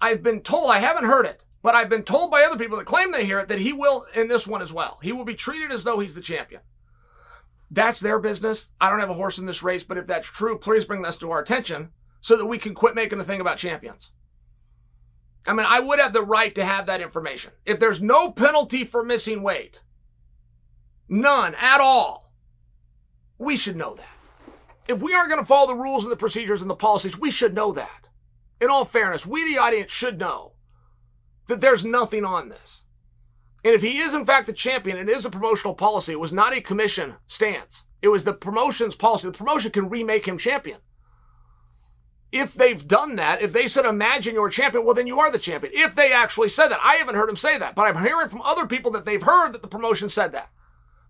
I've 0.00 0.22
been 0.22 0.42
told, 0.42 0.70
I 0.70 0.80
haven't 0.80 1.06
heard 1.06 1.24
it, 1.24 1.42
But 1.62 1.74
I've 1.74 1.88
been 1.88 2.04
told 2.04 2.30
by 2.30 2.44
other 2.44 2.56
people 2.56 2.78
that 2.78 2.86
claim 2.86 3.10
they 3.10 3.24
hear 3.24 3.40
it 3.40 3.48
that 3.48 3.60
he 3.60 3.72
will 3.72 4.06
in 4.14 4.28
this 4.28 4.46
one 4.46 4.62
as 4.62 4.72
well. 4.72 4.98
He 5.02 5.12
will 5.12 5.24
be 5.24 5.34
treated 5.34 5.72
as 5.72 5.84
though 5.84 5.98
he's 5.98 6.14
the 6.14 6.20
champion. 6.20 6.60
That's 7.70 8.00
their 8.00 8.18
business. 8.18 8.68
I 8.80 8.88
don't 8.88 9.00
have 9.00 9.10
a 9.10 9.14
horse 9.14 9.38
in 9.38 9.46
this 9.46 9.62
race, 9.62 9.84
but 9.84 9.98
if 9.98 10.06
that's 10.06 10.28
true, 10.28 10.58
please 10.58 10.84
bring 10.84 11.02
this 11.02 11.18
to 11.18 11.30
our 11.30 11.40
attention 11.40 11.90
so 12.20 12.36
that 12.36 12.46
we 12.46 12.58
can 12.58 12.74
quit 12.74 12.94
making 12.94 13.20
a 13.20 13.24
thing 13.24 13.40
about 13.40 13.58
champions. 13.58 14.10
I 15.46 15.52
mean, 15.52 15.66
I 15.68 15.80
would 15.80 15.98
have 15.98 16.12
the 16.12 16.22
right 16.22 16.54
to 16.54 16.64
have 16.64 16.86
that 16.86 17.00
information. 17.00 17.52
If 17.64 17.80
there's 17.80 18.02
no 18.02 18.30
penalty 18.30 18.84
for 18.84 19.02
missing 19.02 19.42
weight, 19.42 19.82
none 21.08 21.54
at 21.54 21.80
all, 21.80 22.32
we 23.38 23.56
should 23.56 23.76
know 23.76 23.94
that. 23.94 24.08
If 24.88 25.02
we 25.02 25.14
aren't 25.14 25.30
going 25.30 25.40
to 25.40 25.46
follow 25.46 25.68
the 25.68 25.74
rules 25.74 26.02
and 26.02 26.12
the 26.12 26.16
procedures 26.16 26.60
and 26.60 26.70
the 26.70 26.74
policies, 26.74 27.18
we 27.18 27.30
should 27.30 27.54
know 27.54 27.72
that. 27.72 28.08
In 28.60 28.68
all 28.68 28.84
fairness, 28.84 29.26
we, 29.26 29.44
the 29.52 29.60
audience, 29.60 29.90
should 29.90 30.18
know 30.18 30.54
that 31.46 31.60
there's 31.60 31.84
nothing 31.84 32.24
on 32.24 32.48
this. 32.48 32.84
And 33.64 33.74
if 33.74 33.82
he 33.82 33.98
is, 33.98 34.14
in 34.14 34.24
fact, 34.24 34.46
the 34.46 34.52
champion, 34.52 34.96
it 34.96 35.08
is 35.08 35.24
a 35.24 35.30
promotional 35.30 35.74
policy. 35.74 36.12
It 36.12 36.20
was 36.20 36.32
not 36.32 36.56
a 36.56 36.60
commission 36.60 37.14
stance. 37.26 37.84
It 38.00 38.08
was 38.08 38.24
the 38.24 38.32
promotion's 38.32 38.94
policy. 38.94 39.28
The 39.28 39.36
promotion 39.36 39.72
can 39.72 39.88
remake 39.88 40.26
him 40.26 40.38
champion. 40.38 40.78
If 42.30 42.52
they've 42.52 42.86
done 42.86 43.16
that, 43.16 43.40
if 43.40 43.52
they 43.52 43.66
said, 43.66 43.86
imagine 43.86 44.34
you're 44.34 44.48
a 44.48 44.52
champion, 44.52 44.84
well, 44.84 44.94
then 44.94 45.06
you 45.06 45.18
are 45.18 45.30
the 45.30 45.38
champion. 45.38 45.72
If 45.74 45.94
they 45.94 46.12
actually 46.12 46.50
said 46.50 46.68
that. 46.68 46.80
I 46.82 46.96
haven't 46.96 47.14
heard 47.14 47.30
him 47.30 47.36
say 47.36 47.56
that, 47.56 47.74
but 47.74 47.86
I'm 47.86 48.04
hearing 48.04 48.28
from 48.28 48.42
other 48.42 48.66
people 48.66 48.90
that 48.92 49.06
they've 49.06 49.22
heard 49.22 49.52
that 49.52 49.62
the 49.62 49.68
promotion 49.68 50.08
said 50.08 50.32
that. 50.32 50.50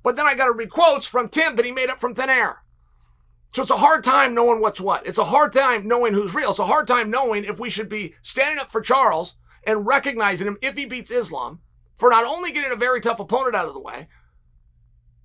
But 0.03 0.15
then 0.15 0.27
I 0.27 0.35
got 0.35 0.47
to 0.47 0.53
read 0.53 0.71
quotes 0.71 1.07
from 1.07 1.29
Tim 1.29 1.57
that 1.57 1.65
he 1.65 1.73
made 1.73 1.91
up 1.91 1.99
from 2.01 2.15
thin 2.15 2.31
air. 2.31 2.63
So 3.55 3.63
it's 3.63 3.71
a 3.71 3.79
hard 3.79 4.05
time 4.05 4.35
knowing 4.35 4.61
what's 4.61 4.81
what. 4.81 5.07
It's 5.07 5.19
a 5.19 5.25
hard 5.25 5.53
time 5.53 5.89
knowing 5.89 6.15
who's 6.15 6.35
real. 6.35 6.51
It's 6.51 6.59
a 6.59 6.67
hard 6.67 6.87
time 6.87 7.11
knowing 7.11 7.45
if 7.45 7.59
we 7.59 7.71
should 7.71 7.89
be 7.89 8.15
standing 8.23 8.59
up 8.59 8.71
for 8.71 8.81
Charles 8.81 9.35
and 9.65 9.87
recognizing 9.87 10.47
him 10.47 10.59
if 10.63 10.77
he 10.77 10.85
beats 10.85 11.11
Islam 11.11 11.61
for 11.97 12.11
not 12.11 12.25
only 12.25 12.53
getting 12.53 12.73
a 12.73 12.77
very 12.77 13.01
tough 13.01 13.19
opponent 13.19 13.57
out 13.57 13.67
of 13.67 13.75
the 13.75 13.81
way, 13.81 14.09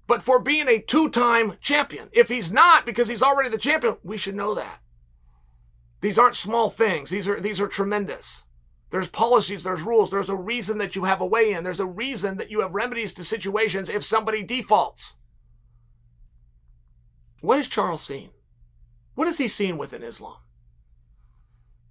but 0.07 0.23
for 0.23 0.39
being 0.39 0.67
a 0.67 0.79
two 0.79 1.09
time 1.09 1.57
champion. 1.61 2.09
If 2.11 2.29
he's 2.29 2.51
not, 2.51 2.85
because 2.85 3.07
he's 3.07 3.21
already 3.21 3.49
the 3.49 3.57
champion, 3.57 3.97
we 4.03 4.17
should 4.17 4.35
know 4.35 4.55
that. 4.55 4.79
These 6.03 6.19
aren't 6.19 6.35
small 6.35 6.69
things. 6.69 7.11
These 7.11 7.29
are, 7.29 7.39
these 7.39 7.61
are 7.61 7.67
tremendous. 7.69 8.43
There's 8.89 9.07
policies, 9.07 9.63
there's 9.63 9.83
rules, 9.83 10.11
there's 10.11 10.27
a 10.27 10.35
reason 10.35 10.77
that 10.79 10.97
you 10.97 11.05
have 11.05 11.21
a 11.21 11.25
way 11.25 11.53
in, 11.53 11.63
there's 11.63 11.79
a 11.79 11.85
reason 11.85 12.35
that 12.37 12.51
you 12.51 12.59
have 12.59 12.75
remedies 12.75 13.13
to 13.13 13.23
situations 13.23 13.87
if 13.87 14.03
somebody 14.03 14.43
defaults. 14.43 15.15
What 17.39 17.55
has 17.55 17.69
Charles 17.69 18.01
seen? 18.01 18.31
What 19.15 19.27
has 19.27 19.37
he 19.37 19.47
seen 19.47 19.77
within 19.77 20.03
Islam? 20.03 20.35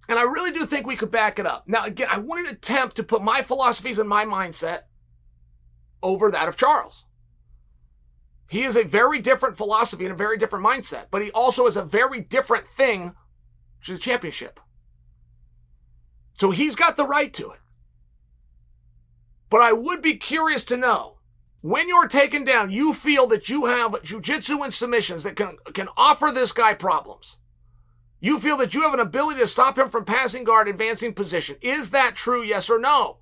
And 0.07 0.19
I 0.19 0.23
really 0.23 0.51
do 0.51 0.67
think 0.67 0.85
we 0.85 0.95
could 0.95 1.09
back 1.09 1.39
it 1.39 1.47
up. 1.47 1.67
Now, 1.67 1.83
again, 1.83 2.07
I 2.11 2.19
wouldn't 2.19 2.55
attempt 2.55 2.95
to 2.97 3.03
put 3.03 3.23
my 3.23 3.41
philosophies 3.41 3.97
and 3.97 4.07
my 4.07 4.25
mindset 4.25 4.81
over 6.03 6.29
that 6.29 6.47
of 6.47 6.55
Charles. 6.55 7.05
He 8.47 8.61
is 8.61 8.75
a 8.75 8.83
very 8.83 9.17
different 9.17 9.57
philosophy 9.57 10.05
and 10.05 10.13
a 10.13 10.15
very 10.15 10.37
different 10.37 10.63
mindset, 10.63 11.05
but 11.09 11.23
he 11.23 11.31
also 11.31 11.65
is 11.65 11.75
a 11.75 11.83
very 11.83 12.19
different 12.19 12.67
thing, 12.67 13.15
is 13.89 13.99
a 13.99 14.01
championship. 14.01 14.59
So 16.39 16.51
he's 16.51 16.75
got 16.75 16.97
the 16.97 17.07
right 17.07 17.33
to 17.33 17.51
it. 17.51 17.59
But 19.49 19.61
I 19.61 19.73
would 19.73 20.01
be 20.01 20.15
curious 20.15 20.63
to 20.65 20.77
know 20.77 21.17
when 21.61 21.87
you're 21.87 22.07
taken 22.07 22.43
down, 22.43 22.71
you 22.71 22.93
feel 22.93 23.27
that 23.27 23.49
you 23.49 23.65
have 23.65 23.91
jujitsu 24.03 24.63
and 24.63 24.73
submissions 24.73 25.23
that 25.23 25.35
can, 25.35 25.57
can 25.73 25.87
offer 25.95 26.31
this 26.31 26.51
guy 26.51 26.73
problems. 26.73 27.37
You 28.19 28.39
feel 28.39 28.57
that 28.57 28.73
you 28.73 28.81
have 28.81 28.93
an 28.93 28.99
ability 28.99 29.39
to 29.39 29.47
stop 29.47 29.77
him 29.77 29.89
from 29.89 30.05
passing 30.05 30.43
guard, 30.43 30.67
advancing 30.67 31.13
position. 31.13 31.57
Is 31.61 31.91
that 31.91 32.15
true? 32.15 32.41
Yes 32.43 32.69
or 32.69 32.79
no? 32.79 33.17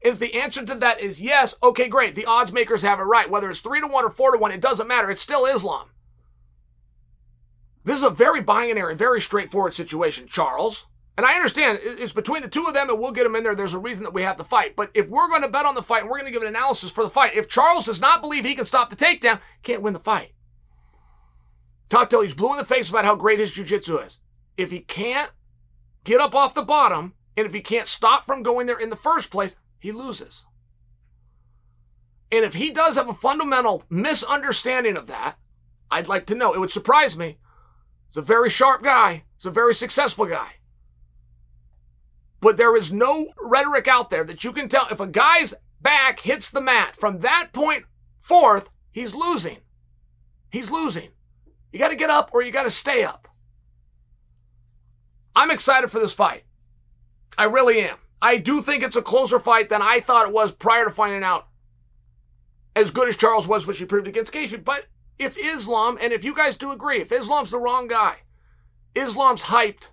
If 0.00 0.18
the 0.18 0.34
answer 0.34 0.64
to 0.64 0.74
that 0.74 1.00
is 1.00 1.20
yes, 1.20 1.54
okay, 1.62 1.88
great. 1.88 2.14
The 2.14 2.26
odds 2.26 2.52
makers 2.52 2.82
have 2.82 2.98
it 2.98 3.04
right. 3.04 3.30
Whether 3.30 3.50
it's 3.50 3.60
three 3.60 3.80
to 3.80 3.86
one 3.86 4.04
or 4.04 4.10
four 4.10 4.32
to 4.32 4.38
one, 4.38 4.52
it 4.52 4.60
doesn't 4.60 4.88
matter. 4.88 5.10
It's 5.10 5.22
still 5.22 5.46
Islam. 5.46 5.90
This 7.84 7.98
is 7.98 8.04
a 8.04 8.10
very 8.10 8.40
binary, 8.40 8.94
very 8.94 9.20
straightforward 9.20 9.74
situation, 9.74 10.26
Charles. 10.28 10.86
And 11.16 11.26
I 11.26 11.34
understand 11.34 11.80
it's 11.82 12.12
between 12.12 12.42
the 12.42 12.48
two 12.48 12.66
of 12.66 12.74
them 12.74 12.88
and 12.88 12.98
we'll 12.98 13.12
get 13.12 13.24
them 13.24 13.36
in 13.36 13.42
there. 13.42 13.54
There's 13.54 13.74
a 13.74 13.78
reason 13.78 14.04
that 14.04 14.14
we 14.14 14.22
have 14.22 14.38
the 14.38 14.44
fight. 14.44 14.76
But 14.76 14.90
if 14.94 15.08
we're 15.08 15.28
going 15.28 15.42
to 15.42 15.48
bet 15.48 15.66
on 15.66 15.74
the 15.74 15.82
fight 15.82 16.02
and 16.02 16.10
we're 16.10 16.18
going 16.18 16.32
to 16.32 16.38
give 16.38 16.42
an 16.42 16.48
analysis 16.48 16.90
for 16.90 17.04
the 17.04 17.10
fight, 17.10 17.34
if 17.34 17.48
Charles 17.48 17.84
does 17.84 18.00
not 18.00 18.22
believe 18.22 18.44
he 18.44 18.54
can 18.54 18.64
stop 18.64 18.88
the 18.88 18.96
takedown, 18.96 19.40
can't 19.62 19.82
win 19.82 19.92
the 19.92 20.00
fight. 20.00 20.32
Talk 21.90 22.08
till 22.08 22.22
he's 22.22 22.34
blue 22.34 22.52
in 22.52 22.56
the 22.56 22.64
face 22.64 22.88
about 22.88 23.04
how 23.04 23.14
great 23.14 23.38
his 23.38 23.52
jiu-jitsu 23.52 23.98
is 23.98 24.18
if 24.56 24.70
he 24.70 24.80
can't 24.80 25.30
get 26.04 26.20
up 26.20 26.34
off 26.34 26.54
the 26.54 26.62
bottom 26.62 27.14
and 27.36 27.46
if 27.46 27.52
he 27.52 27.60
can't 27.60 27.88
stop 27.88 28.24
from 28.24 28.42
going 28.42 28.66
there 28.66 28.78
in 28.78 28.90
the 28.90 28.96
first 28.96 29.30
place, 29.30 29.56
he 29.78 29.92
loses. 29.92 30.44
And 32.30 32.44
if 32.44 32.54
he 32.54 32.70
does 32.70 32.96
have 32.96 33.08
a 33.08 33.14
fundamental 33.14 33.84
misunderstanding 33.90 34.96
of 34.96 35.06
that, 35.08 35.36
I'd 35.90 36.08
like 36.08 36.26
to 36.26 36.34
know. 36.34 36.54
It 36.54 36.60
would 36.60 36.70
surprise 36.70 37.16
me. 37.16 37.38
He's 38.12 38.18
a 38.18 38.22
very 38.22 38.50
sharp 38.50 38.82
guy. 38.82 39.24
He's 39.38 39.46
a 39.46 39.50
very 39.50 39.72
successful 39.72 40.26
guy. 40.26 40.56
But 42.42 42.58
there 42.58 42.76
is 42.76 42.92
no 42.92 43.32
rhetoric 43.40 43.88
out 43.88 44.10
there 44.10 44.22
that 44.24 44.44
you 44.44 44.52
can 44.52 44.68
tell 44.68 44.86
if 44.90 45.00
a 45.00 45.06
guy's 45.06 45.54
back 45.80 46.20
hits 46.20 46.50
the 46.50 46.60
mat 46.60 46.94
from 46.94 47.20
that 47.20 47.54
point 47.54 47.86
forth, 48.20 48.68
he's 48.90 49.14
losing. 49.14 49.60
He's 50.50 50.70
losing. 50.70 51.08
You 51.72 51.78
got 51.78 51.88
to 51.88 51.96
get 51.96 52.10
up 52.10 52.34
or 52.34 52.42
you 52.42 52.52
got 52.52 52.64
to 52.64 52.70
stay 52.70 53.02
up. 53.02 53.28
I'm 55.34 55.50
excited 55.50 55.90
for 55.90 55.98
this 55.98 56.12
fight. 56.12 56.44
I 57.38 57.44
really 57.44 57.80
am. 57.80 57.96
I 58.20 58.36
do 58.36 58.60
think 58.60 58.82
it's 58.82 58.94
a 58.94 59.00
closer 59.00 59.38
fight 59.38 59.70
than 59.70 59.80
I 59.80 60.00
thought 60.00 60.28
it 60.28 60.34
was 60.34 60.52
prior 60.52 60.84
to 60.84 60.90
finding 60.90 61.24
out 61.24 61.48
as 62.76 62.90
good 62.90 63.08
as 63.08 63.16
Charles 63.16 63.48
was, 63.48 63.66
when 63.66 63.74
she 63.74 63.86
proved 63.86 64.06
against 64.06 64.34
Gaethje. 64.34 64.62
But 64.62 64.84
if 65.22 65.36
Islam, 65.38 65.98
and 66.00 66.12
if 66.12 66.24
you 66.24 66.34
guys 66.34 66.56
do 66.56 66.70
agree, 66.72 67.00
if 67.00 67.12
Islam's 67.12 67.50
the 67.50 67.58
wrong 67.58 67.88
guy, 67.88 68.18
Islam's 68.94 69.44
hyped, 69.44 69.90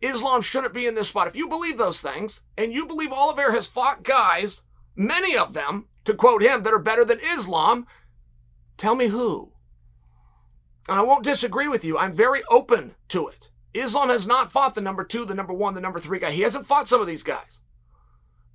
Islam 0.00 0.42
shouldn't 0.42 0.74
be 0.74 0.86
in 0.86 0.94
this 0.94 1.08
spot. 1.08 1.28
If 1.28 1.36
you 1.36 1.48
believe 1.48 1.78
those 1.78 2.00
things, 2.00 2.42
and 2.58 2.72
you 2.72 2.86
believe 2.86 3.12
Oliver 3.12 3.52
has 3.52 3.66
fought 3.66 4.02
guys, 4.02 4.62
many 4.94 5.36
of 5.36 5.54
them, 5.54 5.86
to 6.04 6.14
quote 6.14 6.42
him, 6.42 6.62
that 6.62 6.74
are 6.74 6.78
better 6.78 7.04
than 7.04 7.20
Islam, 7.20 7.86
tell 8.76 8.94
me 8.94 9.06
who. 9.06 9.52
And 10.88 10.98
I 10.98 11.02
won't 11.02 11.24
disagree 11.24 11.68
with 11.68 11.84
you. 11.84 11.96
I'm 11.96 12.12
very 12.12 12.42
open 12.50 12.94
to 13.08 13.28
it. 13.28 13.50
Islam 13.72 14.10
has 14.10 14.26
not 14.26 14.52
fought 14.52 14.74
the 14.74 14.80
number 14.80 15.04
two, 15.04 15.24
the 15.24 15.34
number 15.34 15.54
one, 15.54 15.74
the 15.74 15.80
number 15.80 15.98
three 15.98 16.18
guy. 16.18 16.30
He 16.30 16.42
hasn't 16.42 16.66
fought 16.66 16.88
some 16.88 17.00
of 17.00 17.06
these 17.06 17.22
guys. 17.22 17.60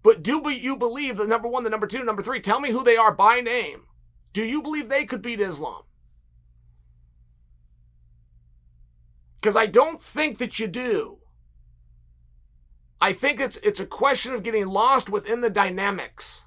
But 0.03 0.23
do 0.23 0.41
you 0.49 0.77
believe 0.77 1.17
the 1.17 1.27
number 1.27 1.47
one, 1.47 1.63
the 1.63 1.69
number 1.69 1.87
two, 1.87 2.03
number 2.03 2.21
three? 2.21 2.39
Tell 2.39 2.59
me 2.59 2.71
who 2.71 2.83
they 2.83 2.95
are 2.95 3.13
by 3.13 3.41
name. 3.41 3.87
Do 4.31 4.43
you 4.43 4.61
believe 4.61 4.87
they 4.87 5.05
could 5.05 5.21
beat 5.21 5.41
Islam? 5.41 5.81
Because 9.39 9.55
I 9.55 9.65
don't 9.65 10.01
think 10.01 10.37
that 10.37 10.59
you 10.59 10.67
do. 10.67 11.19
I 13.01 13.13
think 13.13 13.39
it's 13.39 13.57
it's 13.57 13.79
a 13.79 13.85
question 13.85 14.33
of 14.33 14.43
getting 14.43 14.67
lost 14.67 15.09
within 15.09 15.41
the 15.41 15.49
dynamics. 15.49 16.43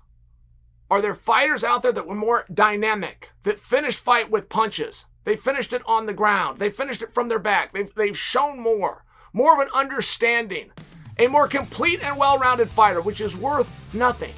Are 0.91 1.01
there 1.01 1.15
fighters 1.15 1.65
out 1.65 1.83
there 1.83 1.93
that 1.93 2.07
were 2.07 2.15
more 2.15 2.45
dynamic, 2.53 3.31
that 3.45 3.59
finished 3.59 4.01
fight 4.01 4.31
with 4.31 4.51
punches? 4.51 5.07
They 5.25 5.37
finished 5.37 5.73
it 5.73 5.81
on 5.87 6.05
the 6.05 6.13
ground. 6.13 6.59
They 6.59 6.69
finished 6.69 7.01
it 7.01 7.15
from 7.15 7.29
their 7.29 7.39
back. 7.39 7.73
They've, 7.73 7.95
they've 7.95 8.19
shown 8.19 8.61
more, 8.61 9.05
more 9.33 9.55
of 9.55 9.61
an 9.67 9.73
understanding, 9.75 10.71
a 11.19 11.29
more 11.29 11.49
complete 11.49 12.03
and 12.03 12.19
well 12.19 12.39
rounded 12.39 12.69
fighter, 12.69 13.01
which 13.01 13.23
is 13.23 13.35
worth 13.35 13.71
nothing. 13.95 14.35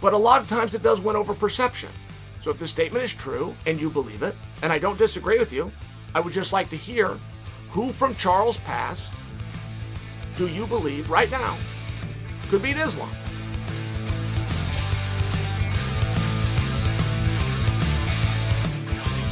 But 0.00 0.14
a 0.14 0.18
lot 0.18 0.40
of 0.40 0.48
times 0.48 0.74
it 0.74 0.82
does 0.82 1.00
win 1.02 1.16
over 1.16 1.34
perception. 1.34 1.90
So 2.40 2.50
if 2.50 2.58
this 2.58 2.70
statement 2.70 3.04
is 3.04 3.12
true 3.12 3.54
and 3.66 3.78
you 3.78 3.90
believe 3.90 4.22
it, 4.22 4.34
and 4.62 4.72
I 4.72 4.78
don't 4.78 4.96
disagree 4.96 5.38
with 5.38 5.52
you, 5.52 5.70
I 6.14 6.20
would 6.20 6.32
just 6.32 6.52
like 6.52 6.70
to 6.70 6.76
hear 6.76 7.18
who 7.70 7.92
from 7.92 8.14
Charles 8.16 8.56
Pass 8.58 9.10
do 10.36 10.48
you 10.48 10.66
believe 10.66 11.10
right 11.10 11.30
now 11.30 11.56
could 12.48 12.62
beat 12.62 12.76
Islam? 12.76 13.10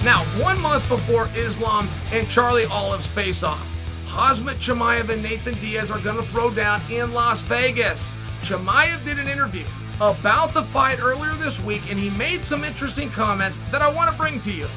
Now, 0.04 0.22
one 0.40 0.60
month 0.60 0.88
before 0.88 1.28
Islam 1.34 1.88
and 2.12 2.28
Charlie 2.28 2.66
Olive's 2.66 3.08
face 3.08 3.42
off, 3.42 3.66
Khamzat 4.06 4.54
Chimaev 4.54 5.08
and 5.08 5.22
Nathan 5.22 5.54
Diaz 5.54 5.90
are 5.90 5.98
going 5.98 6.16
to 6.16 6.22
throw 6.22 6.50
down 6.50 6.80
in 6.90 7.12
Las 7.12 7.42
Vegas. 7.42 8.12
Chimaev 8.42 9.04
did 9.04 9.18
an 9.18 9.26
interview 9.26 9.64
about 10.00 10.54
the 10.54 10.62
fight 10.62 11.00
earlier 11.00 11.34
this 11.34 11.60
week, 11.60 11.82
and 11.90 11.98
he 11.98 12.10
made 12.10 12.44
some 12.44 12.62
interesting 12.62 13.10
comments 13.10 13.58
that 13.72 13.82
I 13.82 13.92
want 13.92 14.08
to 14.10 14.16
bring 14.16 14.40
to 14.42 14.52
you. 14.52 14.68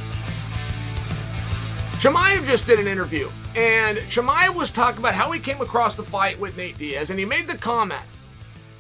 Chimaev 2.02 2.48
just 2.48 2.66
did 2.66 2.80
an 2.80 2.88
interview, 2.88 3.30
and 3.56 4.00
Chimaev 4.00 4.56
was 4.56 4.72
talking 4.72 4.98
about 4.98 5.14
how 5.14 5.32
he 5.32 5.40
came 5.40 5.62
across 5.62 5.94
the 5.94 6.02
fight 6.02 6.40
with 6.40 6.58
Nate 6.58 6.76
Diaz, 6.76 7.12
and 7.12 7.20
he 7.20 7.26
made 7.26 7.46
the 7.46 7.56
comment 7.56 8.08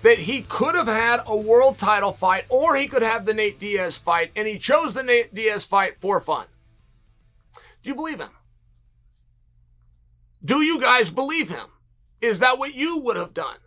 that 0.01 0.17
he 0.17 0.41
could 0.41 0.73
have 0.73 0.88
had 0.88 1.21
a 1.27 1.38
world 1.38 1.77
title 1.77 2.13
fight 2.13 2.45
or 2.49 2.75
he 2.75 2.88
could 2.88 3.03
have 3.03 3.25
the 3.25 3.34
Nate 3.36 3.60
Diaz 3.60 3.95
fight, 3.95 4.31
and 4.36 4.47
he 4.47 4.57
chose 4.57 4.95
the 4.95 5.03
Nate 5.03 5.36
Diaz 5.36 5.65
fight 5.65 6.01
for 6.01 6.19
fun. 6.19 6.47
Do 7.53 7.89
you 7.91 7.93
believe 7.93 8.19
him? 8.19 8.31
Do 10.43 10.63
you 10.63 10.81
guys 10.81 11.12
believe 11.12 11.49
him? 11.49 11.67
Is 12.21 12.39
that 12.39 12.57
what 12.57 12.73
you 12.73 12.97
would 12.97 13.17
have 13.17 13.36
done? 13.36 13.57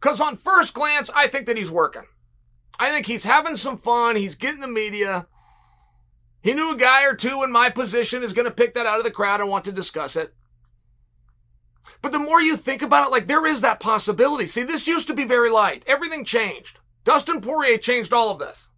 Because 0.00 0.22
on 0.22 0.38
first 0.38 0.72
glance, 0.72 1.10
I 1.14 1.26
think 1.28 1.44
that 1.48 1.58
he's 1.58 1.70
working. 1.70 2.06
I 2.78 2.90
think 2.92 3.04
he's 3.04 3.24
having 3.24 3.58
some 3.58 3.76
fun. 3.76 4.16
He's 4.16 4.36
getting 4.36 4.60
the 4.60 4.68
media. 4.68 5.26
He 6.44 6.52
knew 6.52 6.72
a 6.72 6.76
guy 6.76 7.06
or 7.06 7.14
two 7.14 7.42
in 7.42 7.50
my 7.50 7.70
position 7.70 8.22
is 8.22 8.34
going 8.34 8.44
to 8.44 8.50
pick 8.50 8.74
that 8.74 8.84
out 8.84 8.98
of 8.98 9.04
the 9.04 9.10
crowd 9.10 9.40
and 9.40 9.48
want 9.48 9.64
to 9.64 9.72
discuss 9.72 10.14
it. 10.14 10.34
But 12.02 12.12
the 12.12 12.18
more 12.18 12.38
you 12.38 12.58
think 12.58 12.82
about 12.82 13.06
it, 13.06 13.10
like 13.10 13.26
there 13.26 13.46
is 13.46 13.62
that 13.62 13.80
possibility. 13.80 14.46
See, 14.46 14.62
this 14.62 14.86
used 14.86 15.06
to 15.06 15.14
be 15.14 15.24
very 15.24 15.48
light. 15.48 15.84
Everything 15.86 16.22
changed. 16.22 16.80
Dustin 17.02 17.40
Poirier 17.40 17.78
changed 17.78 18.12
all 18.12 18.30
of 18.30 18.38
this. 18.38 18.68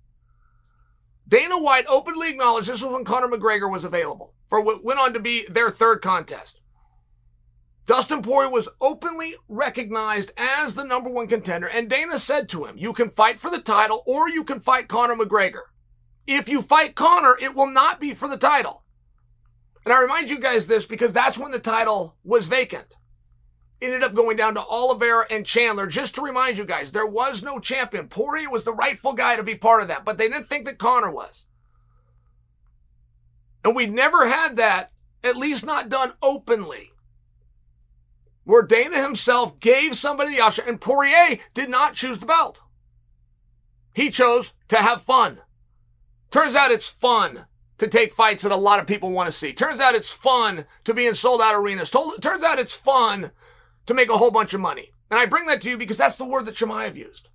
Dana 1.26 1.58
White 1.58 1.86
openly 1.88 2.30
acknowledged 2.30 2.68
this 2.68 2.84
was 2.84 2.92
when 2.92 3.04
Conor 3.04 3.26
McGregor 3.26 3.68
was 3.68 3.82
available 3.82 4.32
for 4.48 4.60
what 4.60 4.84
went 4.84 5.00
on 5.00 5.12
to 5.12 5.18
be 5.18 5.44
their 5.48 5.70
third 5.70 6.00
contest. 6.00 6.60
Dustin 7.84 8.22
Poirier 8.22 8.48
was 8.48 8.68
openly 8.80 9.34
recognized 9.48 10.30
as 10.36 10.74
the 10.74 10.84
number 10.84 11.10
one 11.10 11.26
contender, 11.26 11.66
and 11.66 11.90
Dana 11.90 12.20
said 12.20 12.48
to 12.50 12.66
him, 12.66 12.78
You 12.78 12.92
can 12.92 13.10
fight 13.10 13.40
for 13.40 13.50
the 13.50 13.58
title 13.58 14.04
or 14.06 14.28
you 14.28 14.44
can 14.44 14.60
fight 14.60 14.86
Conor 14.86 15.16
McGregor. 15.16 15.62
If 16.26 16.48
you 16.48 16.62
fight 16.62 16.94
Conor, 16.94 17.36
it 17.40 17.54
will 17.54 17.68
not 17.68 18.00
be 18.00 18.14
for 18.14 18.28
the 18.28 18.36
title. 18.36 18.82
And 19.84 19.92
I 19.92 20.00
remind 20.00 20.30
you 20.30 20.40
guys 20.40 20.66
this 20.66 20.84
because 20.84 21.12
that's 21.12 21.38
when 21.38 21.52
the 21.52 21.60
title 21.60 22.16
was 22.24 22.48
vacant. 22.48 22.96
It 23.80 23.86
ended 23.86 24.02
up 24.02 24.14
going 24.14 24.36
down 24.36 24.54
to 24.54 24.64
Oliveira 24.64 25.26
and 25.30 25.46
Chandler. 25.46 25.86
Just 25.86 26.14
to 26.16 26.22
remind 26.22 26.58
you 26.58 26.64
guys, 26.64 26.90
there 26.90 27.06
was 27.06 27.42
no 27.42 27.60
champion. 27.60 28.08
Poirier 28.08 28.50
was 28.50 28.64
the 28.64 28.72
rightful 28.72 29.12
guy 29.12 29.36
to 29.36 29.42
be 29.42 29.54
part 29.54 29.82
of 29.82 29.88
that, 29.88 30.04
but 30.04 30.18
they 30.18 30.28
didn't 30.28 30.48
think 30.48 30.64
that 30.64 30.78
Conor 30.78 31.10
was. 31.10 31.46
And 33.64 33.76
we 33.76 33.86
never 33.86 34.28
had 34.28 34.56
that, 34.56 34.92
at 35.22 35.36
least 35.36 35.64
not 35.64 35.88
done 35.88 36.14
openly, 36.22 36.92
where 38.44 38.62
Dana 38.62 39.02
himself 39.02 39.60
gave 39.60 39.96
somebody 39.96 40.34
the 40.36 40.40
option, 40.40 40.64
and 40.66 40.80
Poirier 40.80 41.38
did 41.52 41.68
not 41.68 41.94
choose 41.94 42.18
the 42.18 42.26
belt. 42.26 42.62
He 43.92 44.10
chose 44.10 44.52
to 44.68 44.76
have 44.76 45.02
fun. 45.02 45.40
Turns 46.30 46.54
out 46.54 46.70
it's 46.70 46.88
fun 46.88 47.46
to 47.78 47.88
take 47.88 48.12
fights 48.12 48.42
that 48.42 48.52
a 48.52 48.56
lot 48.56 48.78
of 48.78 48.86
people 48.86 49.10
want 49.10 49.26
to 49.26 49.32
see. 49.32 49.52
Turns 49.52 49.80
out 49.80 49.94
it's 49.94 50.12
fun 50.12 50.64
to 50.84 50.94
be 50.94 51.06
in 51.06 51.14
sold 51.14 51.40
out 51.40 51.54
arenas. 51.54 51.90
Turns 51.90 52.42
out 52.42 52.58
it's 52.58 52.72
fun 52.72 53.30
to 53.86 53.94
make 53.94 54.10
a 54.10 54.16
whole 54.16 54.30
bunch 54.30 54.54
of 54.54 54.60
money. 54.60 54.92
And 55.10 55.20
I 55.20 55.26
bring 55.26 55.46
that 55.46 55.60
to 55.62 55.70
you 55.70 55.76
because 55.76 55.98
that's 55.98 56.16
the 56.16 56.24
word 56.24 56.46
that 56.46 56.54
Chimaev 56.54 56.96
used. 56.96 57.28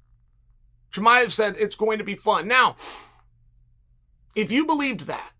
Chimaev 0.92 1.32
said 1.32 1.56
it's 1.58 1.76
going 1.76 2.00
to 2.00 2.04
be 2.04 2.16
fun. 2.16 2.48
Now, 2.48 2.76
if 4.36 4.52
you 4.52 4.66
believed 4.66 5.02
that, 5.02 5.32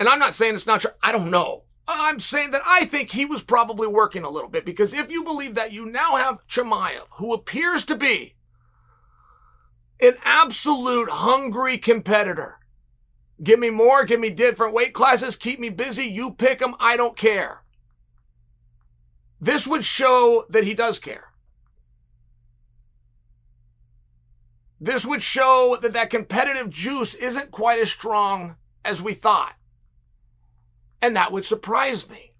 and 0.00 0.08
I'm 0.08 0.18
not 0.18 0.34
saying 0.34 0.54
it's 0.54 0.66
not 0.66 0.80
true, 0.80 0.90
I 1.02 1.12
don't 1.12 1.30
know. 1.30 1.62
I'm 1.86 2.18
saying 2.18 2.50
that 2.52 2.62
I 2.66 2.86
think 2.86 3.12
he 3.12 3.24
was 3.24 3.42
probably 3.42 3.86
working 3.86 4.24
a 4.24 4.30
little 4.30 4.48
bit 4.48 4.64
because 4.64 4.92
if 4.92 5.10
you 5.10 5.22
believe 5.22 5.54
that, 5.54 5.72
you 5.72 5.84
now 5.84 6.16
have 6.16 6.46
Chimaev, 6.48 7.06
who 7.18 7.32
appears 7.32 7.84
to 7.84 7.94
be 7.94 8.34
an 10.00 10.14
absolute 10.24 11.08
hungry 11.08 11.78
competitor. 11.78 12.58
Give 13.42 13.58
me 13.58 13.70
more, 13.70 14.04
give 14.04 14.20
me 14.20 14.30
different 14.30 14.74
weight 14.74 14.94
classes, 14.94 15.36
keep 15.36 15.58
me 15.58 15.68
busy, 15.68 16.04
you 16.04 16.32
pick 16.32 16.60
them, 16.60 16.74
I 16.78 16.96
don't 16.96 17.16
care. 17.16 17.62
This 19.40 19.66
would 19.66 19.84
show 19.84 20.46
that 20.48 20.64
he 20.64 20.74
does 20.74 20.98
care. 20.98 21.32
This 24.80 25.06
would 25.06 25.22
show 25.22 25.78
that 25.80 25.92
that 25.92 26.10
competitive 26.10 26.70
juice 26.70 27.14
isn't 27.14 27.50
quite 27.50 27.80
as 27.80 27.90
strong 27.90 28.56
as 28.84 29.00
we 29.00 29.14
thought. 29.14 29.54
And 31.00 31.16
that 31.16 31.32
would 31.32 31.44
surprise 31.44 32.08
me. 32.08 32.32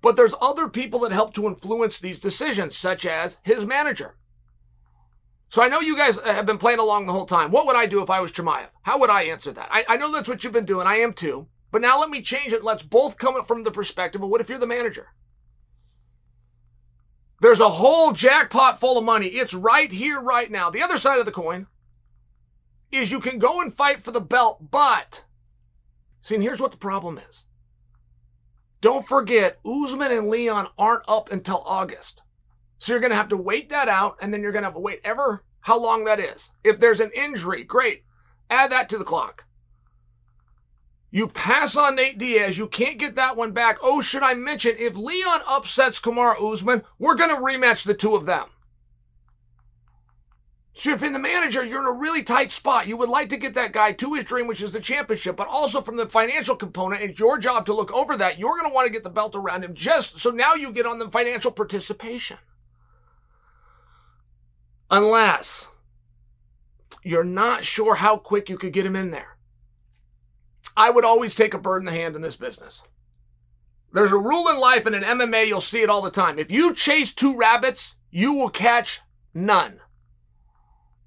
But 0.00 0.16
there's 0.16 0.34
other 0.40 0.68
people 0.68 1.00
that 1.00 1.12
help 1.12 1.34
to 1.34 1.46
influence 1.46 1.98
these 1.98 2.20
decisions, 2.20 2.76
such 2.76 3.04
as 3.04 3.38
his 3.42 3.66
manager. 3.66 4.16
So 5.48 5.62
I 5.62 5.68
know 5.68 5.80
you 5.80 5.96
guys 5.96 6.18
uh, 6.18 6.32
have 6.32 6.46
been 6.46 6.58
playing 6.58 6.78
along 6.78 7.06
the 7.06 7.12
whole 7.12 7.26
time. 7.26 7.50
What 7.50 7.66
would 7.66 7.76
I 7.76 7.86
do 7.86 8.02
if 8.02 8.10
I 8.10 8.20
was 8.20 8.30
Chimaev? 8.30 8.68
How 8.82 8.98
would 8.98 9.10
I 9.10 9.22
answer 9.22 9.52
that? 9.52 9.68
I, 9.70 9.84
I 9.88 9.96
know 9.96 10.12
that's 10.12 10.28
what 10.28 10.44
you've 10.44 10.52
been 10.52 10.66
doing. 10.66 10.86
I 10.86 10.96
am 10.96 11.12
too. 11.12 11.48
But 11.70 11.82
now 11.82 11.98
let 11.98 12.10
me 12.10 12.22
change 12.22 12.52
it. 12.52 12.64
Let's 12.64 12.82
both 12.82 13.18
come 13.18 13.42
from 13.44 13.64
the 13.64 13.70
perspective 13.70 14.22
of 14.22 14.28
what 14.28 14.40
if 14.40 14.48
you're 14.48 14.58
the 14.58 14.66
manager? 14.66 15.08
There's 17.40 17.60
a 17.60 17.68
whole 17.70 18.12
jackpot 18.12 18.80
full 18.80 18.98
of 18.98 19.04
money. 19.04 19.28
It's 19.28 19.54
right 19.54 19.92
here, 19.92 20.20
right 20.20 20.50
now. 20.50 20.70
The 20.70 20.82
other 20.82 20.96
side 20.96 21.18
of 21.18 21.26
the 21.26 21.32
coin 21.32 21.66
is 22.90 23.12
you 23.12 23.20
can 23.20 23.38
go 23.38 23.60
and 23.60 23.72
fight 23.72 24.02
for 24.02 24.10
the 24.10 24.20
belt, 24.20 24.70
but 24.70 25.24
see, 26.20 26.34
and 26.34 26.42
here's 26.42 26.60
what 26.60 26.72
the 26.72 26.78
problem 26.78 27.18
is. 27.18 27.44
Don't 28.80 29.06
forget, 29.06 29.58
Usman 29.64 30.10
and 30.10 30.28
Leon 30.28 30.68
aren't 30.78 31.08
up 31.08 31.30
until 31.30 31.62
August. 31.66 32.22
So 32.78 32.92
you're 32.92 33.00
going 33.00 33.10
to 33.10 33.16
have 33.16 33.28
to 33.28 33.36
wait 33.36 33.68
that 33.68 33.88
out, 33.88 34.16
and 34.20 34.32
then 34.32 34.42
you're 34.42 34.52
going 34.52 34.62
to 34.62 34.68
have 34.68 34.74
to 34.74 34.80
wait 34.80 35.00
ever 35.04 35.44
how 35.60 35.78
long 35.78 36.04
that 36.04 36.20
is. 36.20 36.50
If 36.64 36.80
there's 36.80 37.00
an 37.00 37.10
injury, 37.14 37.64
great. 37.64 38.04
Add 38.48 38.72
that 38.72 38.88
to 38.90 38.98
the 38.98 39.04
clock. 39.04 39.44
You 41.10 41.26
pass 41.26 41.74
on 41.74 41.96
Nate 41.96 42.18
Diaz. 42.18 42.58
You 42.58 42.68
can't 42.68 42.98
get 42.98 43.14
that 43.14 43.36
one 43.36 43.52
back. 43.52 43.78
Oh, 43.82 44.00
should 44.00 44.22
I 44.22 44.34
mention, 44.34 44.76
if 44.78 44.96
Leon 44.96 45.40
upsets 45.48 46.00
Kamaru 46.00 46.52
Usman, 46.52 46.82
we're 46.98 47.14
going 47.14 47.30
to 47.30 47.42
rematch 47.42 47.84
the 47.84 47.94
two 47.94 48.14
of 48.14 48.26
them. 48.26 48.46
So 50.74 50.92
if 50.92 51.02
in 51.02 51.12
the 51.12 51.18
manager, 51.18 51.64
you're 51.64 51.80
in 51.80 51.88
a 51.88 51.92
really 51.92 52.22
tight 52.22 52.52
spot. 52.52 52.86
You 52.86 52.96
would 52.98 53.08
like 53.08 53.30
to 53.30 53.36
get 53.36 53.54
that 53.54 53.72
guy 53.72 53.92
to 53.92 54.14
his 54.14 54.24
dream, 54.24 54.46
which 54.46 54.62
is 54.62 54.70
the 54.70 54.78
championship, 54.78 55.34
but 55.34 55.48
also 55.48 55.80
from 55.80 55.96
the 55.96 56.06
financial 56.06 56.54
component, 56.54 57.02
it's 57.02 57.18
your 57.18 57.36
job 57.36 57.66
to 57.66 57.74
look 57.74 57.92
over 57.92 58.16
that. 58.16 58.38
You're 58.38 58.56
going 58.56 58.70
to 58.70 58.74
want 58.74 58.86
to 58.86 58.92
get 58.92 59.02
the 59.02 59.10
belt 59.10 59.34
around 59.34 59.64
him 59.64 59.74
just 59.74 60.20
so 60.20 60.30
now 60.30 60.54
you 60.54 60.70
get 60.70 60.86
on 60.86 61.00
the 61.00 61.10
financial 61.10 61.50
participation. 61.50 62.36
Unless 64.90 65.68
you're 67.02 67.24
not 67.24 67.64
sure 67.64 67.96
how 67.96 68.16
quick 68.16 68.48
you 68.48 68.56
could 68.56 68.72
get 68.72 68.86
him 68.86 68.96
in 68.96 69.10
there. 69.10 69.36
I 70.76 70.90
would 70.90 71.04
always 71.04 71.34
take 71.34 71.54
a 71.54 71.58
bird 71.58 71.82
in 71.82 71.86
the 71.86 71.92
hand 71.92 72.16
in 72.16 72.22
this 72.22 72.36
business. 72.36 72.82
There's 73.92 74.12
a 74.12 74.18
rule 74.18 74.48
in 74.48 74.58
life 74.58 74.86
and 74.86 74.94
in 74.94 75.02
MMA, 75.02 75.46
you'll 75.46 75.60
see 75.60 75.82
it 75.82 75.90
all 75.90 76.02
the 76.02 76.10
time. 76.10 76.38
If 76.38 76.50
you 76.50 76.74
chase 76.74 77.12
two 77.12 77.36
rabbits, 77.36 77.96
you 78.10 78.32
will 78.32 78.50
catch 78.50 79.00
none. 79.34 79.80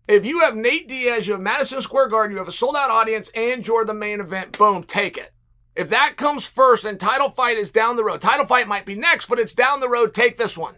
If 0.08 0.26
you 0.26 0.40
have 0.40 0.56
Nate 0.56 0.88
Diaz, 0.88 1.28
you 1.28 1.34
have 1.34 1.42
Madison 1.42 1.82
Square 1.82 2.10
Garden, 2.10 2.34
you 2.34 2.40
have 2.40 2.48
a 2.48 2.52
sold 2.52 2.76
out 2.76 2.90
audience, 2.90 3.32
and 3.34 3.66
you're 3.66 3.86
the 3.86 3.94
main 3.94 4.20
event, 4.20 4.58
boom, 4.58 4.84
take 4.84 5.18
it. 5.18 5.32
If 5.76 5.90
that 5.90 6.18
comes 6.18 6.46
first 6.46 6.84
and 6.84 7.00
title 7.00 7.30
fight 7.30 7.58
is 7.58 7.72
down 7.72 7.96
the 7.96 8.04
road, 8.04 8.20
title 8.20 8.46
fight 8.46 8.68
might 8.68 8.86
be 8.86 8.96
next, 8.96 9.28
but 9.28 9.40
it's 9.40 9.54
down 9.54 9.80
the 9.80 9.88
road, 9.88 10.14
take 10.14 10.38
this 10.38 10.58
one. 10.58 10.76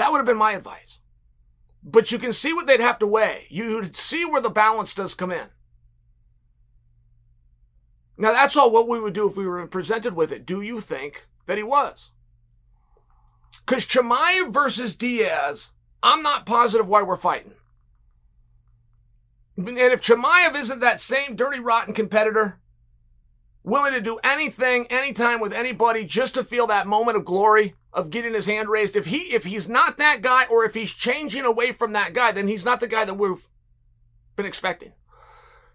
That 0.00 0.10
would 0.10 0.16
have 0.16 0.26
been 0.26 0.38
my 0.38 0.52
advice. 0.52 0.98
But 1.84 2.10
you 2.10 2.18
can 2.18 2.32
see 2.32 2.54
what 2.54 2.66
they'd 2.66 2.80
have 2.80 2.98
to 3.00 3.06
weigh. 3.06 3.44
You'd 3.50 3.94
see 3.94 4.24
where 4.24 4.40
the 4.40 4.48
balance 4.48 4.94
does 4.94 5.14
come 5.14 5.30
in. 5.30 5.48
Now, 8.16 8.32
that's 8.32 8.56
all 8.56 8.70
what 8.70 8.88
we 8.88 8.98
would 8.98 9.12
do 9.12 9.28
if 9.28 9.36
we 9.36 9.46
were 9.46 9.66
presented 9.66 10.16
with 10.16 10.32
it. 10.32 10.46
Do 10.46 10.62
you 10.62 10.80
think 10.80 11.26
that 11.44 11.58
he 11.58 11.62
was? 11.62 12.12
Because 13.66 13.84
Chimaev 13.84 14.50
versus 14.50 14.94
Diaz, 14.94 15.72
I'm 16.02 16.22
not 16.22 16.46
positive 16.46 16.88
why 16.88 17.02
we're 17.02 17.18
fighting. 17.18 17.52
And 19.58 19.76
if 19.76 20.00
Chimaev 20.00 20.58
isn't 20.58 20.80
that 20.80 21.02
same 21.02 21.36
dirty, 21.36 21.60
rotten 21.60 21.92
competitor, 21.92 22.58
willing 23.62 23.92
to 23.92 24.00
do 24.00 24.18
anything, 24.24 24.86
anytime 24.88 25.40
with 25.40 25.52
anybody 25.52 26.04
just 26.04 26.34
to 26.34 26.44
feel 26.44 26.66
that 26.68 26.86
moment 26.86 27.16
of 27.16 27.24
glory 27.24 27.74
of 27.92 28.10
getting 28.10 28.34
his 28.34 28.46
hand 28.46 28.68
raised, 28.68 28.96
if 28.96 29.06
he 29.06 29.34
if 29.34 29.44
he's 29.44 29.68
not 29.68 29.98
that 29.98 30.22
guy 30.22 30.44
or 30.46 30.64
if 30.64 30.74
he's 30.74 30.92
changing 30.92 31.44
away 31.44 31.72
from 31.72 31.92
that 31.92 32.14
guy, 32.14 32.32
then 32.32 32.48
he's 32.48 32.64
not 32.64 32.80
the 32.80 32.88
guy 32.88 33.04
that 33.04 33.14
we've 33.14 33.48
been 34.36 34.46
expecting. 34.46 34.92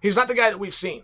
He's 0.01 0.15
not 0.15 0.27
the 0.27 0.35
guy 0.35 0.49
that 0.49 0.59
we've 0.59 0.73
seen. 0.73 1.03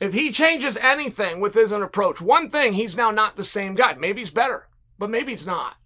If 0.00 0.12
he 0.12 0.32
changes 0.32 0.76
anything 0.78 1.40
with 1.40 1.54
his 1.54 1.70
approach, 1.70 2.20
one 2.20 2.50
thing, 2.50 2.72
he's 2.72 2.96
now 2.96 3.10
not 3.10 3.36
the 3.36 3.44
same 3.44 3.74
guy. 3.74 3.94
Maybe 3.94 4.20
he's 4.20 4.30
better, 4.30 4.68
but 4.98 5.10
maybe 5.10 5.32
he's 5.32 5.46
not. 5.46 5.76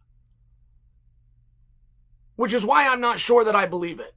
Which 2.36 2.54
is 2.54 2.64
why 2.64 2.86
I'm 2.86 3.00
not 3.00 3.20
sure 3.20 3.44
that 3.44 3.56
I 3.56 3.66
believe 3.66 4.00
it. 4.00 4.12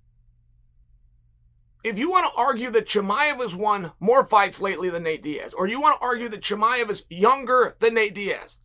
If 1.84 1.98
you 1.98 2.12
want 2.12 2.32
to 2.32 2.40
argue 2.40 2.70
that 2.72 2.88
Chimaev 2.88 3.42
has 3.42 3.56
won 3.56 3.92
more 4.00 4.24
fights 4.24 4.62
lately 4.62 4.90
than 4.90 5.04
Nate 5.04 5.24
Diaz, 5.24 5.54
or 5.54 5.68
you 5.68 5.82
want 5.82 6.00
to 6.00 6.06
argue 6.06 6.30
that 6.30 6.42
Chimaev 6.42 6.90
is 6.90 7.04
younger 7.10 7.76
than 7.80 7.96
Nate 7.96 8.14
Diaz, 8.14 8.60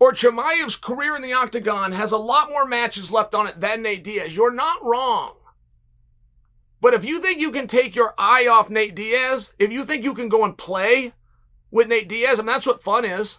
or 0.00 0.12
Chimaev's 0.12 0.76
career 0.76 1.14
in 1.14 1.22
the 1.22 1.32
octagon 1.32 1.92
has 1.92 2.10
a 2.10 2.16
lot 2.16 2.50
more 2.50 2.64
matches 2.64 3.12
left 3.12 3.34
on 3.34 3.46
it 3.46 3.60
than 3.60 3.82
Nate 3.82 4.02
Diaz, 4.02 4.36
you're 4.36 4.52
not 4.52 4.84
wrong. 4.84 5.34
But 6.80 6.94
if 6.94 7.04
you 7.04 7.20
think 7.20 7.40
you 7.40 7.50
can 7.52 7.66
take 7.66 7.94
your 7.94 8.14
eye 8.18 8.46
off 8.46 8.70
Nate 8.70 8.94
Diaz, 8.94 9.52
if 9.58 9.70
you 9.70 9.84
think 9.84 10.04
you 10.04 10.14
can 10.14 10.28
go 10.28 10.44
and 10.44 10.56
play 10.56 11.12
with 11.70 11.88
Nate 11.88 12.08
Diaz, 12.08 12.38
I 12.38 12.42
mean, 12.42 12.46
that's 12.46 12.66
what 12.66 12.82
fun 12.82 13.04
is. 13.04 13.38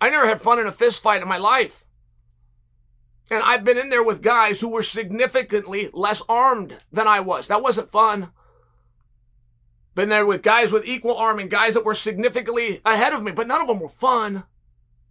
I 0.00 0.08
never 0.08 0.26
had 0.26 0.40
fun 0.40 0.58
in 0.58 0.66
a 0.66 0.72
fist 0.72 1.02
fight 1.02 1.22
in 1.22 1.28
my 1.28 1.38
life. 1.38 1.84
And 3.30 3.42
I've 3.44 3.64
been 3.64 3.78
in 3.78 3.90
there 3.90 4.02
with 4.02 4.22
guys 4.22 4.60
who 4.60 4.68
were 4.68 4.82
significantly 4.82 5.88
less 5.92 6.20
armed 6.28 6.78
than 6.90 7.06
I 7.06 7.20
was. 7.20 7.46
That 7.46 7.62
wasn't 7.62 7.88
fun. 7.88 8.30
Been 9.94 10.08
there 10.08 10.26
with 10.26 10.42
guys 10.42 10.72
with 10.72 10.84
equal 10.84 11.16
arm 11.16 11.38
and 11.38 11.50
guys 11.50 11.74
that 11.74 11.84
were 11.84 11.94
significantly 11.94 12.80
ahead 12.84 13.12
of 13.12 13.22
me, 13.22 13.32
but 13.32 13.46
none 13.46 13.60
of 13.60 13.68
them 13.68 13.80
were 13.80 13.88
fun. 13.88 14.44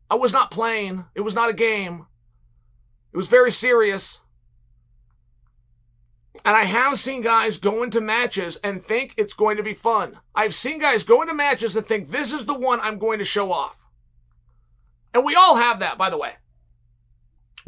I 0.10 0.16
was 0.16 0.34
not 0.34 0.52
playing. 0.52 1.06
It 1.16 1.22
was 1.22 1.36
not 1.36 1.50
a 1.50 1.54
game. 1.54 2.08
It 3.14 3.18
was 3.18 3.28
very 3.28 3.52
serious. 3.52 4.20
And 6.46 6.56
I 6.56 6.64
have 6.64 6.98
seen 6.98 7.22
guys 7.22 7.58
go 7.58 7.84
into 7.84 8.02
matches 8.02 8.58
and 8.64 8.84
think 8.84 9.14
it's 9.18 9.34
going 9.34 9.58
to 9.58 9.64
be 9.64 9.74
fun. 9.74 10.18
I've 10.34 10.56
seen 10.56 10.80
guys 10.80 11.04
go 11.04 11.22
into 11.22 11.34
matches 11.34 11.76
and 11.76 11.86
think 11.86 12.10
this 12.10 12.32
is 12.32 12.46
the 12.46 12.58
one 12.58 12.80
I'm 12.82 12.98
going 12.98 13.20
to 13.20 13.26
show 13.26 13.52
off. 13.52 13.86
And 15.14 15.26
we 15.26 15.36
all 15.36 15.58
have 15.58 15.80
that, 15.80 15.98
by 15.98 16.10
the 16.10 16.18
way. 16.18 16.34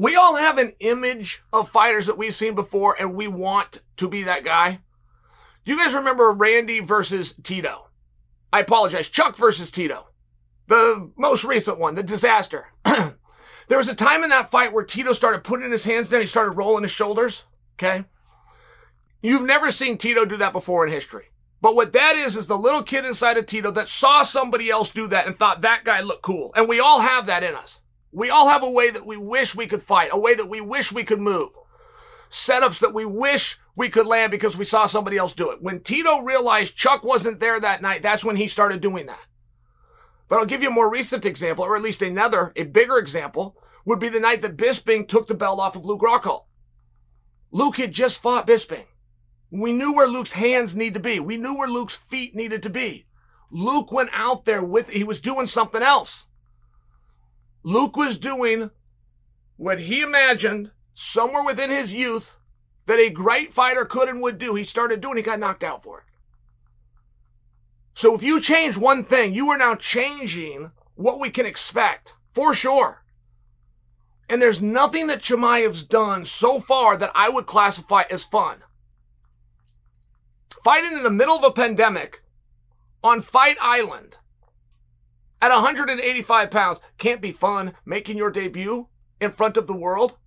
We 0.02 0.16
all 0.16 0.36
have 0.36 0.58
an 0.58 0.74
image 0.80 1.44
of 1.54 1.70
fighters 1.70 2.08
that 2.08 2.18
we've 2.18 2.34
seen 2.34 2.56
before 2.56 2.96
and 3.00 3.14
we 3.14 3.28
want 3.28 3.82
to 3.98 4.08
be 4.08 4.24
that 4.24 4.44
guy. 4.44 4.80
Do 5.64 5.72
you 5.72 5.78
guys 5.78 5.94
remember 5.94 6.32
Randy 6.32 6.80
versus 6.80 7.36
Tito? 7.44 7.88
I 8.52 8.62
apologize. 8.62 9.10
Chuck 9.10 9.38
versus 9.38 9.70
Tito. 9.70 10.08
The 10.66 11.12
most 11.16 11.44
recent 11.44 11.78
one, 11.78 11.94
the 11.94 12.02
disaster. 12.02 12.70
there 12.84 13.78
was 13.78 13.88
a 13.88 13.94
time 13.94 14.24
in 14.24 14.32
that 14.32 14.50
fight 14.50 14.74
where 14.74 14.84
Tito 14.84 15.14
started 15.14 15.44
putting 15.44 15.70
his 15.70 15.84
hands 15.84 16.10
down. 16.10 16.22
He 16.22 16.26
started 16.26 16.58
rolling 16.58 16.82
his 16.82 16.92
shoulders. 16.92 17.44
Okay. 17.76 18.06
You've 19.22 19.46
never 19.46 19.70
seen 19.70 20.00
Tito 20.00 20.26
do 20.26 20.38
that 20.38 20.52
before 20.52 20.84
in 20.84 20.92
history. 20.92 21.26
But 21.62 21.76
what 21.76 21.94
that 21.94 22.16
is, 22.16 22.36
is 22.36 22.48
the 22.48 22.58
little 22.58 22.82
kid 22.82 23.06
inside 23.06 23.38
of 23.38 23.46
Tito 23.46 23.70
that 23.70 23.88
saw 23.88 24.24
somebody 24.24 24.72
else 24.72 24.90
do 24.90 25.06
that 25.10 25.28
and 25.28 25.38
thought 25.38 25.62
that 25.62 25.84
guy 25.84 26.02
looked 26.02 26.24
cool. 26.24 26.52
And 26.56 26.68
we 26.68 26.80
all 26.80 27.02
have 27.02 27.28
that 27.28 27.44
in 27.44 27.54
us. 27.54 27.82
We 28.12 28.30
all 28.30 28.50
have 28.50 28.64
a 28.64 28.70
way 28.70 28.90
that 28.90 29.06
we 29.06 29.18
wish 29.18 29.56
we 29.56 29.68
could 29.68 29.82
fight, 29.82 30.10
a 30.12 30.20
way 30.20 30.36
that 30.36 30.50
we 30.50 30.60
wish 30.60 30.92
we 30.92 31.04
could 31.04 31.20
move, 31.20 31.52
setups 32.30 32.80
that 32.80 32.94
we 32.94 33.06
wish 33.06 33.60
we 33.76 33.90
could 33.90 34.06
land 34.06 34.32
because 34.32 34.58
we 34.58 34.66
saw 34.66 34.86
somebody 34.86 35.18
else 35.18 35.34
do 35.34 35.50
it. 35.52 35.62
When 35.62 35.80
Tito 35.80 36.22
realized 36.22 36.76
Chuck 36.76 37.04
wasn't 37.04 37.40
there 37.40 37.60
that 37.60 37.82
night, 37.82 38.02
that's 38.02 38.26
when 38.26 38.36
he 38.36 38.48
started 38.48 38.82
doing 38.82 39.06
that. 39.06 39.28
But 40.28 40.40
I'll 40.40 40.46
give 40.46 40.62
you 40.62 40.70
a 40.70 40.74
more 40.74 40.90
recent 40.90 41.26
example, 41.26 41.64
or 41.64 41.76
at 41.76 41.82
least 41.82 42.02
another, 42.02 42.52
a 42.56 42.64
bigger 42.64 42.98
example, 42.98 43.58
would 43.86 44.00
be 44.00 44.10
the 44.10 44.20
night 44.20 44.42
that 44.42 44.58
Bisping 44.58 45.08
took 45.08 45.28
the 45.28 45.34
belt 45.34 45.60
off 45.60 45.76
of 45.76 45.86
Luke 45.86 46.02
Rockhold. 46.02 46.44
Luke 47.52 47.78
had 47.78 47.92
just 47.92 48.22
fought 48.22 48.48
Bisping. 48.48 48.86
We 49.50 49.74
knew 49.74 49.94
where 49.94 50.08
Luke's 50.08 50.34
hands 50.34 50.76
need 50.76 50.94
to 50.94 51.00
be. 51.00 51.20
We 51.20 51.36
knew 51.36 51.58
where 51.58 51.68
Luke's 51.68 51.96
feet 51.96 52.36
needed 52.36 52.64
to 52.64 52.70
be. 52.70 53.08
Luke 53.50 53.92
went 53.92 54.10
out 54.14 54.46
there 54.46 54.64
with, 54.64 54.90
he 54.90 55.04
was 55.04 55.20
doing 55.20 55.48
something 55.48 55.82
else. 55.82 56.28
Luke 57.64 57.96
was 57.96 58.18
doing 58.18 58.72
what 59.58 59.82
he 59.82 60.02
imagined 60.02 60.72
somewhere 60.94 61.44
within 61.44 61.70
his 61.70 61.94
youth 61.94 62.38
that 62.88 63.00
a 63.00 63.10
great 63.10 63.54
fighter 63.54 63.86
could 63.86 64.10
and 64.10 64.22
would 64.22 64.38
do. 64.38 64.56
He 64.56 64.64
started 64.64 65.02
doing, 65.02 65.18
he 65.18 65.24
got 65.24 65.40
knocked 65.40 65.64
out 65.64 65.84
for 65.84 66.00
it. 66.00 66.06
So 67.94 68.16
if 68.16 68.24
you 68.24 68.42
change 68.42 68.78
one 68.78 69.04
thing, 69.04 69.34
you 69.34 69.50
are 69.50 69.58
now 69.58 69.76
changing 69.76 70.72
what 70.96 71.20
we 71.20 71.30
can 71.30 71.46
expect 71.46 72.16
for 72.32 72.54
sure. 72.54 73.04
And 74.28 74.42
there's 74.42 74.62
nothing 74.62 75.08
that 75.08 75.22
Chimaev's 75.22 75.84
done 75.84 76.26
so 76.26 76.60
far 76.60 76.96
that 76.98 77.12
I 77.14 77.30
would 77.30 77.46
classify 77.46 78.04
as 78.10 78.24
fun. 78.24 78.64
Fighting 80.64 80.94
in 80.94 81.04
the 81.04 81.10
middle 81.10 81.36
of 81.36 81.44
a 81.44 81.52
pandemic 81.52 82.24
on 83.04 83.22
Fight 83.22 83.58
Island 83.60 84.18
at 85.42 85.50
185 85.50 86.52
pounds 86.52 86.80
can't 86.98 87.22
be 87.22 87.32
fun 87.32 87.74
making 87.86 88.18
your 88.18 88.32
debut 88.32 88.88
in 89.20 89.32
front 89.32 89.58
of 89.58 89.68
the 89.68 89.76
world. 89.76 90.18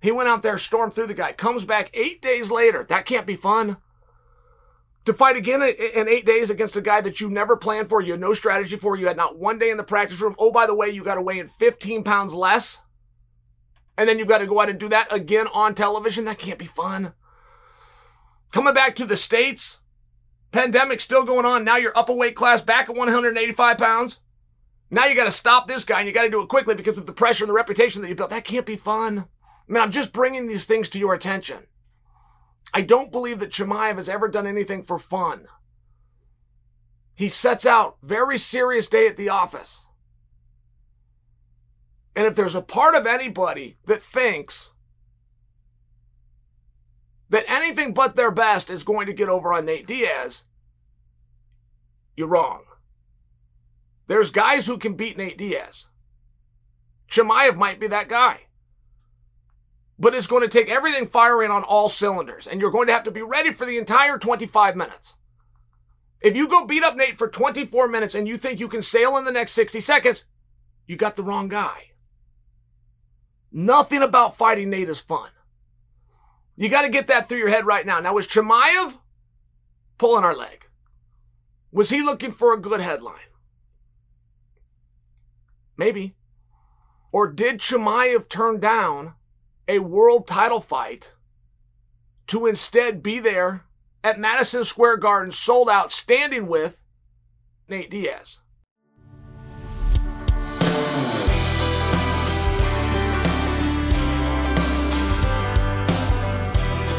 He 0.00 0.10
went 0.10 0.28
out 0.28 0.42
there, 0.42 0.58
stormed 0.58 0.94
through 0.94 1.06
the 1.06 1.14
guy, 1.14 1.32
comes 1.32 1.64
back 1.64 1.90
eight 1.94 2.20
days 2.20 2.50
later. 2.50 2.84
That 2.88 3.06
can't 3.06 3.26
be 3.26 3.36
fun. 3.36 3.76
To 5.04 5.12
fight 5.12 5.36
again 5.36 5.62
in 5.62 6.08
eight 6.08 6.26
days 6.26 6.50
against 6.50 6.76
a 6.76 6.80
guy 6.80 7.00
that 7.00 7.20
you 7.20 7.28
never 7.28 7.56
planned 7.56 7.88
for, 7.88 8.00
you 8.00 8.12
had 8.12 8.20
no 8.20 8.34
strategy 8.34 8.76
for, 8.76 8.96
you 8.96 9.08
had 9.08 9.16
not 9.16 9.38
one 9.38 9.58
day 9.58 9.70
in 9.70 9.76
the 9.76 9.84
practice 9.84 10.20
room. 10.20 10.36
Oh, 10.38 10.52
by 10.52 10.66
the 10.66 10.74
way, 10.74 10.90
you 10.90 11.02
got 11.02 11.16
to 11.16 11.22
weigh 11.22 11.38
in 11.38 11.48
15 11.48 12.04
pounds 12.04 12.34
less. 12.34 12.82
And 13.96 14.08
then 14.08 14.18
you've 14.18 14.28
got 14.28 14.38
to 14.38 14.46
go 14.46 14.60
out 14.60 14.68
and 14.68 14.78
do 14.78 14.88
that 14.88 15.12
again 15.12 15.46
on 15.52 15.74
television. 15.74 16.24
That 16.24 16.38
can't 16.38 16.58
be 16.58 16.66
fun. 16.66 17.14
Coming 18.52 18.74
back 18.74 18.94
to 18.96 19.06
the 19.06 19.16
States, 19.16 19.80
Pandemic 20.52 21.00
still 21.00 21.24
going 21.24 21.46
on. 21.46 21.64
Now 21.64 21.76
you're 21.76 21.96
up 21.96 22.10
a 22.10 22.14
weight 22.14 22.36
class 22.36 22.60
back 22.60 22.88
at 22.88 22.96
185 22.96 23.78
pounds. 23.78 24.20
Now 24.90 25.06
you 25.06 25.14
got 25.14 25.24
to 25.24 25.32
stop 25.32 25.66
this 25.66 25.84
guy 25.84 26.00
and 26.00 26.06
you 26.06 26.12
got 26.12 26.24
to 26.24 26.30
do 26.30 26.42
it 26.42 26.48
quickly 26.48 26.74
because 26.74 26.98
of 26.98 27.06
the 27.06 27.12
pressure 27.12 27.44
and 27.44 27.48
the 27.48 27.54
reputation 27.54 28.02
that 28.02 28.08
you 28.08 28.14
built. 28.14 28.30
That 28.30 28.44
can't 28.44 28.66
be 28.66 28.76
fun. 28.76 29.20
I 29.20 29.72
mean, 29.72 29.82
I'm 29.82 29.90
just 29.90 30.12
bringing 30.12 30.46
these 30.46 30.66
things 30.66 30.90
to 30.90 30.98
your 30.98 31.14
attention. 31.14 31.66
I 32.74 32.82
don't 32.82 33.10
believe 33.10 33.38
that 33.40 33.50
Chimaev 33.50 33.96
has 33.96 34.08
ever 34.08 34.28
done 34.28 34.46
anything 34.46 34.82
for 34.82 34.98
fun. 34.98 35.46
He 37.14 37.28
sets 37.28 37.64
out 37.64 37.96
very 38.02 38.36
serious 38.36 38.86
day 38.88 39.06
at 39.06 39.16
the 39.16 39.30
office. 39.30 39.86
And 42.14 42.26
if 42.26 42.36
there's 42.36 42.54
a 42.54 42.62
part 42.62 42.94
of 42.94 43.06
anybody 43.06 43.78
that 43.86 44.02
thinks 44.02 44.72
that 47.32 47.50
anything 47.50 47.94
but 47.94 48.14
their 48.14 48.30
best 48.30 48.70
is 48.70 48.84
going 48.84 49.06
to 49.06 49.12
get 49.12 49.30
over 49.30 49.54
on 49.54 49.64
Nate 49.64 49.86
Diaz, 49.86 50.44
you're 52.14 52.28
wrong. 52.28 52.64
There's 54.06 54.30
guys 54.30 54.66
who 54.66 54.76
can 54.76 54.94
beat 54.94 55.16
Nate 55.16 55.38
Diaz. 55.38 55.88
Chimaev 57.10 57.56
might 57.56 57.80
be 57.80 57.86
that 57.86 58.10
guy. 58.10 58.40
But 59.98 60.14
it's 60.14 60.26
going 60.26 60.42
to 60.42 60.48
take 60.48 60.68
everything 60.68 61.06
firing 61.06 61.50
on 61.50 61.62
all 61.62 61.88
cylinders, 61.88 62.46
and 62.46 62.60
you're 62.60 62.70
going 62.70 62.86
to 62.88 62.92
have 62.92 63.04
to 63.04 63.10
be 63.10 63.22
ready 63.22 63.50
for 63.50 63.64
the 63.64 63.78
entire 63.78 64.18
25 64.18 64.76
minutes. 64.76 65.16
If 66.20 66.36
you 66.36 66.46
go 66.46 66.66
beat 66.66 66.84
up 66.84 66.96
Nate 66.96 67.16
for 67.16 67.28
24 67.28 67.88
minutes 67.88 68.14
and 68.14 68.28
you 68.28 68.36
think 68.36 68.60
you 68.60 68.68
can 68.68 68.82
sail 68.82 69.16
in 69.16 69.24
the 69.24 69.32
next 69.32 69.52
60 69.52 69.80
seconds, 69.80 70.24
you 70.86 70.96
got 70.96 71.16
the 71.16 71.22
wrong 71.22 71.48
guy. 71.48 71.92
Nothing 73.50 74.02
about 74.02 74.36
fighting 74.36 74.68
Nate 74.68 74.90
is 74.90 75.00
fun. 75.00 75.30
You 76.56 76.68
got 76.68 76.82
to 76.82 76.88
get 76.88 77.06
that 77.06 77.28
through 77.28 77.38
your 77.38 77.48
head 77.48 77.66
right 77.66 77.86
now. 77.86 78.00
Now, 78.00 78.14
was 78.14 78.26
Chimaev 78.26 78.98
pulling 79.98 80.24
our 80.24 80.36
leg? 80.36 80.66
Was 81.70 81.90
he 81.90 82.02
looking 82.02 82.30
for 82.30 82.52
a 82.52 82.60
good 82.60 82.80
headline? 82.80 83.30
Maybe. 85.76 86.14
Or 87.10 87.26
did 87.26 87.58
Chimaev 87.58 88.28
turn 88.28 88.60
down 88.60 89.14
a 89.66 89.78
world 89.78 90.26
title 90.26 90.60
fight 90.60 91.14
to 92.26 92.46
instead 92.46 93.02
be 93.02 93.18
there 93.18 93.64
at 94.04 94.18
Madison 94.18 94.64
Square 94.64 94.98
Garden, 94.98 95.32
sold 95.32 95.70
out, 95.70 95.90
standing 95.90 96.46
with 96.46 96.82
Nate 97.68 97.90
Diaz? 97.90 98.41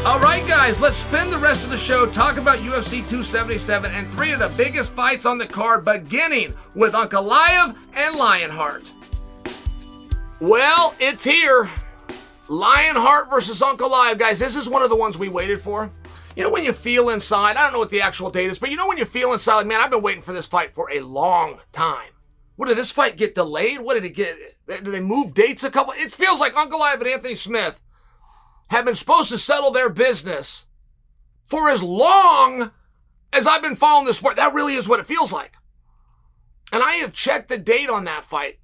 All 0.04 0.20
right, 0.20 0.46
guys, 0.46 0.82
let's 0.82 0.98
spend 0.98 1.32
the 1.32 1.38
rest 1.38 1.64
of 1.64 1.70
the 1.70 1.78
show 1.78 2.04
talking 2.04 2.40
about 2.40 2.58
UFC 2.58 2.98
277 3.08 3.90
and 3.90 4.06
three 4.08 4.32
of 4.32 4.38
the 4.38 4.50
biggest 4.50 4.92
fights 4.92 5.24
on 5.24 5.38
the 5.38 5.46
card, 5.46 5.82
beginning 5.82 6.54
with 6.74 6.94
Uncle 6.94 7.24
Ankalaev 7.24 7.74
and 7.94 8.14
Lionheart. 8.14 8.92
Well, 10.40 10.94
it's 11.00 11.24
here. 11.24 11.70
Lionheart 12.50 13.30
versus 13.30 13.62
Uncle 13.62 13.88
Ankalaev, 13.88 14.18
guys. 14.18 14.38
This 14.38 14.56
is 14.56 14.68
one 14.68 14.82
of 14.82 14.90
the 14.90 14.94
ones 14.94 15.16
we 15.16 15.30
waited 15.30 15.62
for. 15.62 15.90
You 16.36 16.42
know, 16.42 16.50
when 16.50 16.64
you 16.64 16.74
feel 16.74 17.08
inside, 17.08 17.56
I 17.56 17.62
don't 17.62 17.72
know 17.72 17.78
what 17.78 17.88
the 17.88 18.02
actual 18.02 18.28
date 18.28 18.50
is, 18.50 18.58
but 18.58 18.70
you 18.70 18.76
know 18.76 18.86
when 18.86 18.98
you 18.98 19.06
feel 19.06 19.32
inside, 19.32 19.56
like, 19.56 19.66
man, 19.66 19.80
I've 19.80 19.90
been 19.90 20.02
waiting 20.02 20.22
for 20.22 20.34
this 20.34 20.46
fight 20.46 20.74
for 20.74 20.90
a 20.92 21.00
long 21.00 21.62
time. 21.72 22.10
What 22.56 22.68
did 22.68 22.76
this 22.76 22.92
fight 22.92 23.16
get 23.16 23.34
delayed? 23.34 23.80
What 23.80 23.94
did 23.94 24.04
it 24.04 24.10
get? 24.10 24.36
Did 24.68 24.84
they 24.84 25.00
move 25.00 25.32
dates 25.32 25.64
a 25.64 25.70
couple? 25.70 25.94
It 25.96 26.12
feels 26.12 26.40
like 26.40 26.54
Uncle 26.54 26.78
Ankalaev 26.78 27.00
and 27.00 27.06
Anthony 27.06 27.36
Smith 27.36 27.80
have 28.68 28.84
been 28.84 28.94
supposed 28.94 29.28
to 29.30 29.38
settle 29.38 29.70
their 29.70 29.88
business 29.88 30.66
for 31.44 31.68
as 31.68 31.82
long 31.82 32.72
as 33.32 33.46
I've 33.46 33.62
been 33.62 33.76
following 33.76 34.06
the 34.06 34.14
sport. 34.14 34.36
That 34.36 34.54
really 34.54 34.74
is 34.74 34.88
what 34.88 35.00
it 35.00 35.06
feels 35.06 35.32
like. 35.32 35.56
And 36.72 36.82
I 36.82 36.94
have 36.94 37.12
checked 37.12 37.48
the 37.48 37.58
date 37.58 37.90
on 37.90 38.04
that 38.04 38.24
fight. 38.24 38.58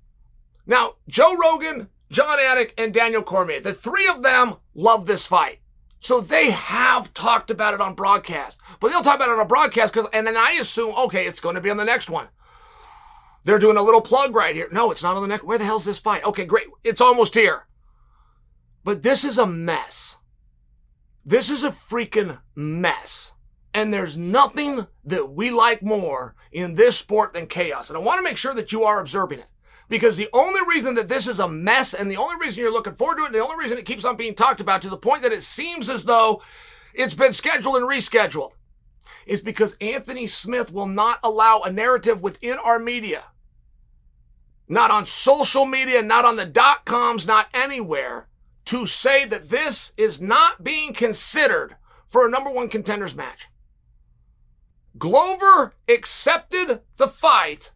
Now, 0.67 0.95
Joe 1.09 1.37
Rogan, 1.37 1.89
Jon 2.11 2.39
Anik, 2.39 2.73
and 2.79 2.95
Daniel 2.95 3.23
Cormier, 3.23 3.61
the 3.61 3.75
three 3.75 4.09
of 4.09 4.23
them 4.23 4.57
love 4.75 5.07
this 5.07 5.27
fight. 5.27 5.59
So 6.01 6.21
they 6.21 6.51
have 6.51 7.13
talked 7.13 7.51
about 7.51 7.75
it 7.75 7.81
on 7.81 7.95
broadcast. 7.95 8.59
But 8.81 8.91
they'll 8.91 9.03
talk 9.03 9.17
about 9.17 9.29
it 9.29 9.35
on 9.35 9.41
a 9.41 9.45
broadcast 9.45 9.93
because, 9.93 10.09
and 10.13 10.27
then 10.27 10.37
I 10.37 10.53
assume, 10.53 10.95
okay, 10.97 11.27
it's 11.27 11.41
going 11.41 11.57
to 11.57 11.61
be 11.61 11.71
on 11.71 11.77
the 11.77 11.85
next 11.85 12.09
one. 12.09 12.29
They're 13.45 13.59
doing 13.59 13.77
a 13.77 13.83
little 13.83 14.01
plug 14.01 14.35
right 14.35 14.55
here. 14.55 14.69
No, 14.73 14.91
it's 14.91 15.03
not 15.03 15.17
on 15.17 15.23
the 15.23 15.29
next. 15.29 15.45
Where 15.45 15.59
the 15.59 15.65
hell's 15.65 15.85
this 15.85 15.99
fight? 15.99 16.25
Okay, 16.25 16.45
great. 16.45 16.69
It's 16.85 17.01
almost 17.01 17.35
here. 17.35 17.67
But 18.85 19.03
this 19.03 19.25
is 19.25 19.39
a 19.39 19.47
mess. 19.47 20.17
This 21.25 21.51
is 21.51 21.63
a 21.63 21.71
freaking 21.71 22.41
mess. 22.55 23.33
And 23.73 23.93
there's 23.93 24.17
nothing 24.17 24.87
that 25.05 25.31
we 25.33 25.51
like 25.51 25.83
more 25.83 26.35
in 26.51 26.75
this 26.75 26.99
sport 26.99 27.33
than 27.33 27.47
chaos. 27.47 27.89
And 27.89 27.97
I 27.97 28.01
want 28.01 28.19
to 28.19 28.25
make 28.25 28.37
sure 28.37 28.55
that 28.55 28.73
you 28.73 28.83
are 28.85 29.01
observing 29.01 29.39
it. 29.39 29.47
Because 29.89 30.17
the 30.17 30.29
only 30.33 30.61
reason 30.67 30.95
that 30.95 31.09
this 31.09 31.27
is 31.27 31.39
a 31.39 31.49
mess 31.49 31.95
and 31.95 32.11
the 32.11 32.17
only 32.17 32.37
reason 32.37 32.61
you're 32.61 32.73
looking 32.73 32.95
forward 32.95 33.17
to 33.17 33.23
it, 33.25 33.27
and 33.27 33.35
the 33.35 33.43
only 33.43 33.57
reason 33.57 33.77
it 33.77 33.87
keeps 33.87 34.05
on 34.05 34.17
being 34.17 34.35
talked 34.35 34.61
about 34.61 34.83
to 34.83 34.89
the 34.89 34.97
point 34.97 35.23
that 35.23 35.33
it 35.33 35.43
seems 35.43 35.89
as 35.89 36.05
though 36.05 36.43
it's 36.95 37.15
been 37.15 37.33
scheduled 37.33 37.77
and 37.77 37.89
rescheduled, 37.89 38.53
is 39.27 39.41
because 39.41 39.77
Anthony 39.81 40.29
Smith 40.29 40.73
will 40.73 40.87
not 40.87 41.19
allow 41.25 41.61
a 41.61 41.73
narrative 41.73 42.23
within 42.23 42.57
our 42.59 42.79
media 42.79 43.25
not 44.71 44.93
on 44.93 45.05
social 45.05 45.67
media, 45.67 46.01
not 46.01 46.25
on 46.25 46.37
the 46.37 46.47
dot 46.47 46.85
coms, 46.85 47.27
not 47.27 47.49
anywhere, 47.53 48.29
to 48.67 48.87
say 48.87 49.25
that 49.25 49.49
this 49.49 49.93
is 49.97 50.21
not 50.21 50.63
being 50.63 50.93
considered 50.93 51.77
for 52.07 52.27
a 52.27 52.31
number 52.31 52.51
one 52.51 52.69
contenders 52.69 53.15
match. 53.15 53.49
Glover 54.99 55.75
accepted 55.89 56.81
the 56.97 57.09
fight 57.09 57.73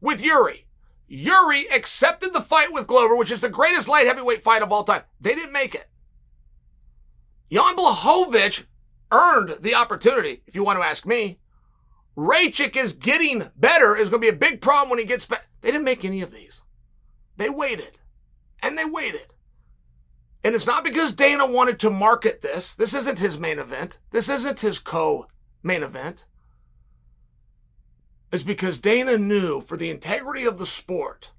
with 0.00 0.22
Yuri. 0.22 0.66
Yuri 1.06 1.66
accepted 1.68 2.32
the 2.32 2.42
fight 2.42 2.72
with 2.72 2.86
Glover, 2.86 3.16
which 3.16 3.32
is 3.32 3.40
the 3.40 3.48
greatest 3.48 3.88
light 3.88 4.06
heavyweight 4.06 4.42
fight 4.42 4.62
of 4.62 4.70
all 4.70 4.84
time. 4.84 5.02
They 5.20 5.34
didn't 5.34 5.52
make 5.52 5.74
it. 5.74 5.88
Jan 7.50 7.76
Blachowicz 7.76 8.66
earned 9.10 9.56
the 9.60 9.74
opportunity, 9.74 10.42
if 10.46 10.54
you 10.54 10.62
want 10.62 10.78
to 10.78 10.86
ask 10.86 11.06
me. 11.06 11.38
Rakic 12.16 12.76
is 12.76 12.92
getting 12.92 13.50
better 13.56 13.96
is 13.96 14.10
going 14.10 14.20
to 14.20 14.30
be 14.30 14.34
a 14.34 14.38
big 14.38 14.60
problem 14.60 14.90
when 14.90 14.98
he 14.98 15.04
gets 15.04 15.24
back. 15.24 15.46
They 15.62 15.70
didn't 15.70 15.84
make 15.84 16.04
any 16.04 16.20
of 16.20 16.32
these. 16.32 16.62
They 17.36 17.48
waited. 17.48 17.98
And 18.62 18.76
they 18.76 18.84
waited. 18.84 19.28
And 20.48 20.54
it's 20.54 20.66
not 20.66 20.82
because 20.82 21.12
Dana 21.12 21.46
wanted 21.46 21.78
to 21.80 21.90
market 21.90 22.40
this. 22.40 22.72
This 22.72 22.94
isn't 22.94 23.18
his 23.18 23.38
main 23.38 23.58
event. 23.58 23.98
This 24.12 24.30
isn't 24.30 24.60
his 24.60 24.78
co 24.78 25.26
main 25.62 25.82
event. 25.82 26.24
It's 28.32 28.44
because 28.44 28.78
Dana 28.78 29.18
knew 29.18 29.60
for 29.60 29.76
the 29.76 29.90
integrity 29.90 30.46
of 30.46 30.56
the 30.56 30.64
sport, 30.64 31.32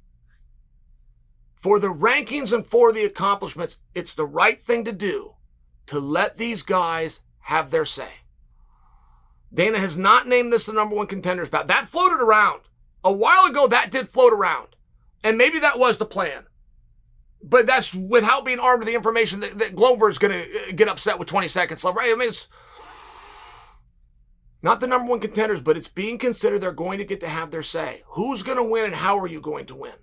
for 1.56 1.80
the 1.80 1.92
rankings 1.92 2.54
and 2.54 2.64
for 2.64 2.94
the 2.94 3.04
accomplishments, 3.04 3.78
it's 3.96 4.14
the 4.14 4.28
right 4.28 4.62
thing 4.62 4.86
to 4.86 4.92
do 4.92 5.34
to 5.88 6.00
let 6.00 6.38
these 6.38 6.62
guys 6.62 7.22
have 7.40 7.72
their 7.72 7.86
say. 7.86 8.22
Dana 9.52 9.80
has 9.80 9.98
not 9.98 10.28
named 10.28 10.54
this 10.54 10.68
the 10.68 10.72
number 10.72 10.96
one 10.96 11.08
contenders 11.08 11.50
bout. 11.50 11.68
That 11.68 11.90
floated 11.90 12.22
around. 12.22 12.62
A 13.04 13.12
while 13.12 13.46
ago, 13.46 13.68
that 13.68 13.90
did 13.90 14.08
float 14.08 14.34
around. 14.34 14.76
And 15.24 15.36
maybe 15.36 15.58
that 15.58 15.80
was 15.80 15.98
the 15.98 16.06
plan. 16.06 16.46
But 17.42 17.66
that's 17.66 17.94
without 17.94 18.46
being 18.46 18.60
armed 18.60 18.80
with 18.80 18.88
the 18.88 18.96
information 18.96 19.40
that, 19.40 19.58
that 19.60 19.76
Glover 19.76 20.10
is 20.10 20.18
going 20.18 20.34
to 20.34 20.44
uh, 20.44 20.72
get 20.76 20.90
upset 20.90 21.18
with 21.18 21.28
20 21.28 21.48
seconds 21.48 21.84
left, 21.84 21.98
right? 21.98 22.12
I 22.12 22.16
mean, 22.16 22.30
it's 22.30 22.48
not 24.62 24.82
the 24.82 24.88
number 24.88 25.10
one 25.10 25.22
contenders, 25.22 25.62
but 25.62 25.78
it's 25.78 25.88
being 25.88 26.18
considered 26.18 26.60
they're 26.60 26.72
going 26.74 26.98
to 26.98 27.06
get 27.06 27.22
to 27.22 27.30
have 27.30 27.52
their 27.52 27.64
say. 27.64 28.04
Who's 28.10 28.44
going 28.44 28.58
to 28.58 28.64
win 28.64 28.86
and 28.86 28.96
how 28.96 29.18
are 29.20 29.28
you 29.28 29.40
going 29.40 29.66
to 29.68 29.76
win? 29.76 29.94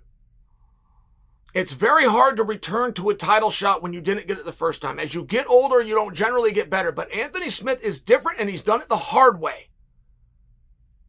It's 1.53 1.73
very 1.73 2.07
hard 2.07 2.37
to 2.37 2.43
return 2.43 2.93
to 2.93 3.09
a 3.09 3.15
title 3.15 3.49
shot 3.49 3.81
when 3.81 3.93
you 3.93 4.01
didn't 4.01 4.27
get 4.27 4.37
it 4.37 4.45
the 4.45 4.51
first 4.51 4.81
time. 4.81 4.99
As 4.99 5.15
you 5.15 5.23
get 5.23 5.47
older, 5.47 5.81
you 5.81 5.95
don't 5.95 6.15
generally 6.15 6.51
get 6.51 6.69
better. 6.69 6.91
But 6.91 7.11
Anthony 7.11 7.49
Smith 7.49 7.83
is 7.83 7.99
different 7.99 8.39
and 8.39 8.49
he's 8.49 8.61
done 8.61 8.81
it 8.81 8.89
the 8.89 8.97
hard 8.97 9.39
way. 9.39 9.69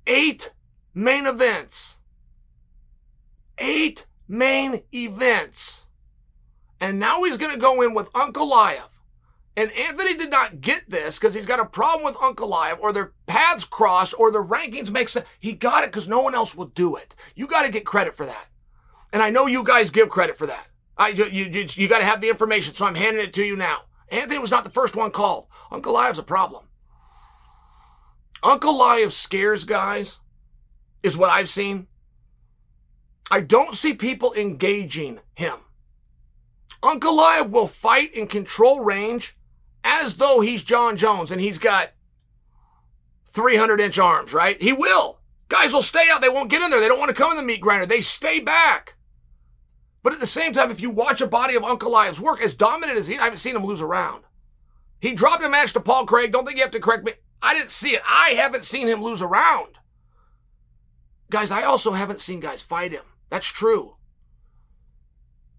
Eight 0.06 0.52
main 0.94 1.26
events. 1.26 1.98
Eight 3.58 4.06
main 4.26 4.82
events. 4.94 5.86
And 6.80 6.98
now 6.98 7.22
he's 7.24 7.36
going 7.36 7.52
to 7.52 7.60
go 7.60 7.82
in 7.82 7.94
with 7.94 8.12
Ankalaev. 8.12 8.88
And 9.56 9.72
Anthony 9.72 10.14
did 10.14 10.30
not 10.30 10.60
get 10.60 10.88
this 10.88 11.18
because 11.18 11.34
he's 11.34 11.46
got 11.46 11.58
a 11.58 11.64
problem 11.64 12.04
with 12.04 12.22
Uncle 12.22 12.48
Ankalaev 12.48 12.78
or 12.80 12.92
their 12.92 13.12
paths 13.26 13.64
crossed 13.64 14.14
or 14.16 14.30
the 14.30 14.38
rankings 14.38 14.88
make 14.88 15.08
sense. 15.08 15.26
He 15.40 15.52
got 15.52 15.82
it 15.82 15.90
because 15.90 16.06
no 16.06 16.20
one 16.20 16.34
else 16.34 16.54
will 16.54 16.66
do 16.66 16.94
it. 16.94 17.16
You 17.34 17.48
got 17.48 17.62
to 17.62 17.70
get 17.70 17.84
credit 17.84 18.14
for 18.14 18.24
that. 18.24 18.46
And 19.12 19.20
I 19.20 19.30
know 19.30 19.46
you 19.46 19.64
guys 19.64 19.90
give 19.90 20.10
credit 20.10 20.36
for 20.36 20.46
that. 20.46 20.68
I, 20.96 21.08
you, 21.08 21.24
you, 21.26 21.66
you 21.70 21.88
got 21.88 21.98
to 21.98 22.04
have 22.04 22.20
the 22.20 22.28
information, 22.28 22.74
so 22.74 22.86
I'm 22.86 22.94
handing 22.94 23.24
it 23.24 23.32
to 23.34 23.42
you 23.42 23.56
now. 23.56 23.82
Anthony 24.10 24.38
was 24.38 24.52
not 24.52 24.62
the 24.62 24.70
first 24.70 24.94
one 24.94 25.10
called. 25.10 25.46
Uncle 25.72 25.94
Ankalaev's 25.94 26.18
a 26.18 26.22
problem. 26.22 26.64
Uncle 28.44 28.74
Ankalaev 28.74 29.10
scares 29.10 29.64
guys, 29.64 30.20
is 31.02 31.16
what 31.16 31.30
I've 31.30 31.48
seen. 31.48 31.88
I 33.30 33.40
don't 33.40 33.74
see 33.74 33.94
people 33.94 34.32
engaging 34.34 35.18
him. 35.34 35.56
Ankalaev 36.82 37.50
will 37.50 37.66
fight 37.66 38.14
in 38.14 38.26
control 38.26 38.80
range 38.80 39.36
as 39.82 40.16
though 40.16 40.40
he's 40.40 40.62
Jon 40.62 40.96
Jones 40.96 41.30
and 41.30 41.40
he's 41.40 41.58
got 41.58 41.90
300 43.26 43.80
inch 43.80 43.98
arms, 43.98 44.32
right? 44.32 44.60
He 44.60 44.72
will. 44.72 45.20
Guys 45.48 45.72
will 45.72 45.82
stay 45.82 46.08
out. 46.10 46.20
They 46.20 46.28
won't 46.28 46.50
get 46.50 46.62
in 46.62 46.70
there. 46.70 46.80
They 46.80 46.88
don't 46.88 46.98
want 46.98 47.08
to 47.08 47.14
come 47.14 47.30
in 47.30 47.36
the 47.36 47.42
meat 47.42 47.60
grinder. 47.60 47.86
They 47.86 48.00
stay 48.00 48.38
back. 48.40 48.96
But 50.02 50.12
at 50.12 50.20
the 50.20 50.26
same 50.26 50.52
time, 50.52 50.70
if 50.70 50.80
you 50.80 50.90
watch 50.90 51.20
a 51.20 51.26
body 51.26 51.54
of 51.54 51.62
Ankalaev's 51.62 52.20
work, 52.20 52.40
as 52.40 52.54
dominant 52.54 52.98
as 52.98 53.08
he, 53.08 53.18
I 53.18 53.24
haven't 53.24 53.38
seen 53.38 53.56
him 53.56 53.64
lose 53.64 53.80
a 53.80 53.86
round. 53.86 54.24
He 55.00 55.12
dropped 55.12 55.42
a 55.42 55.48
match 55.48 55.72
to 55.72 55.80
Paul 55.80 56.06
Craig. 56.06 56.32
Don't 56.32 56.44
think 56.44 56.56
you 56.56 56.62
have 56.62 56.72
to 56.72 56.80
correct 56.80 57.04
me. 57.04 57.12
I 57.40 57.54
didn't 57.54 57.70
see 57.70 57.90
it. 57.90 58.02
I 58.08 58.30
haven't 58.30 58.64
seen 58.64 58.88
him 58.88 59.02
lose 59.02 59.20
a 59.20 59.26
round. 59.26 59.78
Guys, 61.30 61.50
I 61.50 61.62
also 61.62 61.92
haven't 61.92 62.20
seen 62.20 62.40
guys 62.40 62.62
fight 62.62 62.92
him. 62.92 63.04
That's 63.28 63.46
true. 63.46 63.96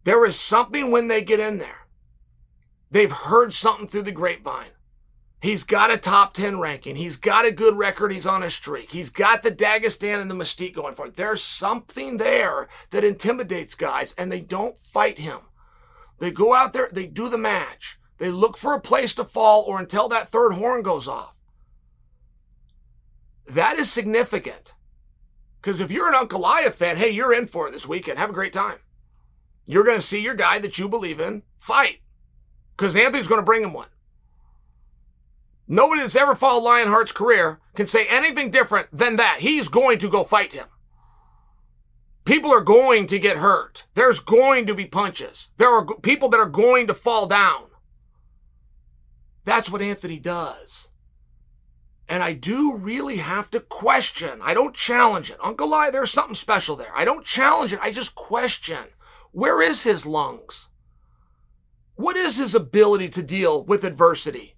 There 0.03 0.25
is 0.25 0.39
something 0.39 0.91
when 0.91 1.07
they 1.07 1.21
get 1.21 1.39
in 1.39 1.57
there. 1.57 1.87
They've 2.91 3.11
heard 3.11 3.53
something 3.53 3.87
through 3.87 4.03
the 4.03 4.11
grapevine. 4.11 4.71
He's 5.41 5.63
got 5.63 5.91
a 5.91 5.97
top 5.97 6.33
10 6.33 6.59
ranking. 6.59 6.97
He's 6.97 7.15
got 7.15 7.45
a 7.45 7.51
good 7.51 7.77
record. 7.77 8.11
He's 8.11 8.25
on 8.25 8.43
a 8.43 8.49
streak. 8.49 8.91
He's 8.91 9.09
got 9.09 9.41
the 9.41 9.51
Dagestan 9.51 10.21
and 10.21 10.29
the 10.29 10.35
Mystique 10.35 10.73
going 10.73 10.95
for 10.95 11.07
it. 11.07 11.15
There's 11.15 11.41
something 11.41 12.17
there 12.17 12.67
that 12.89 13.05
intimidates 13.05 13.75
guys, 13.75 14.13
and 14.17 14.31
they 14.31 14.41
don't 14.41 14.77
fight 14.77 15.19
him. 15.19 15.39
They 16.17 16.31
go 16.31 16.53
out 16.53 16.73
there, 16.73 16.89
they 16.91 17.05
do 17.05 17.29
the 17.29 17.37
match. 17.37 17.97
They 18.17 18.29
look 18.29 18.57
for 18.57 18.73
a 18.73 18.81
place 18.81 19.15
to 19.15 19.23
fall 19.23 19.61
or 19.61 19.79
until 19.79 20.09
that 20.09 20.27
third 20.27 20.53
horn 20.53 20.81
goes 20.81 21.07
off. 21.07 21.37
That 23.47 23.79
is 23.79 23.89
significant. 23.89 24.73
Because 25.61 25.79
if 25.79 25.89
you're 25.89 26.13
an 26.13 26.13
Ankalaev 26.13 26.73
fan, 26.73 26.97
hey, 26.97 27.09
you're 27.09 27.33
in 27.33 27.45
for 27.45 27.69
it 27.69 27.71
this 27.71 27.87
weekend. 27.87 28.19
Have 28.19 28.29
a 28.29 28.33
great 28.33 28.53
time. 28.53 28.79
You're 29.65 29.83
going 29.83 29.97
to 29.97 30.05
see 30.05 30.19
your 30.19 30.35
guy 30.35 30.59
that 30.59 30.79
you 30.79 30.89
believe 30.89 31.19
in 31.19 31.43
fight. 31.57 31.99
Because 32.75 32.95
Anthony's 32.95 33.27
going 33.27 33.41
to 33.41 33.45
bring 33.45 33.63
him 33.63 33.73
one. 33.73 33.89
Nobody 35.67 36.01
that's 36.01 36.15
ever 36.15 36.33
followed 36.33 36.63
Lionheart's 36.67 37.11
career 37.11 37.59
can 37.75 37.85
say 37.85 38.07
anything 38.07 38.49
different 38.49 38.87
than 38.91 39.17
that. 39.17 39.37
He's 39.41 39.67
going 39.67 39.99
to 39.99 40.09
go 40.09 40.23
fight 40.23 40.53
him. 40.53 40.67
People 42.25 42.51
are 42.53 42.61
going 42.61 43.05
to 43.07 43.19
get 43.19 43.37
hurt. 43.37 43.85
There's 43.93 44.19
going 44.19 44.65
to 44.65 44.75
be 44.75 44.85
punches. 44.85 45.47
There 45.57 45.69
are 45.69 45.85
people 45.85 46.29
that 46.29 46.39
are 46.39 46.45
going 46.45 46.87
to 46.87 46.93
fall 46.93 47.27
down. 47.27 47.65
That's 49.45 49.69
what 49.69 49.81
Anthony 49.81 50.19
does. 50.19 50.89
And 52.07 52.23
I 52.23 52.33
do 52.33 52.75
really 52.75 53.17
have 53.17 53.51
to 53.51 53.59
question. 53.59 54.39
I 54.41 54.55
don't 54.55 54.75
challenge 54.75 55.29
it. 55.29 55.37
Ankalaev, 55.39 55.91
there's 55.91 56.11
something 56.11 56.35
special 56.35 56.75
there. 56.75 56.91
I 56.95 57.05
don't 57.05 57.25
challenge 57.25 57.73
it. 57.73 57.79
I 57.81 57.91
just 57.91 58.15
question. 58.15 58.77
Where 59.31 59.61
is 59.61 59.83
his 59.83 60.05
lungs? 60.05 60.69
What 61.95 62.15
is 62.15 62.37
his 62.37 62.55
ability 62.55 63.09
to 63.09 63.23
deal 63.23 63.63
with 63.63 63.83
adversity? 63.83 64.55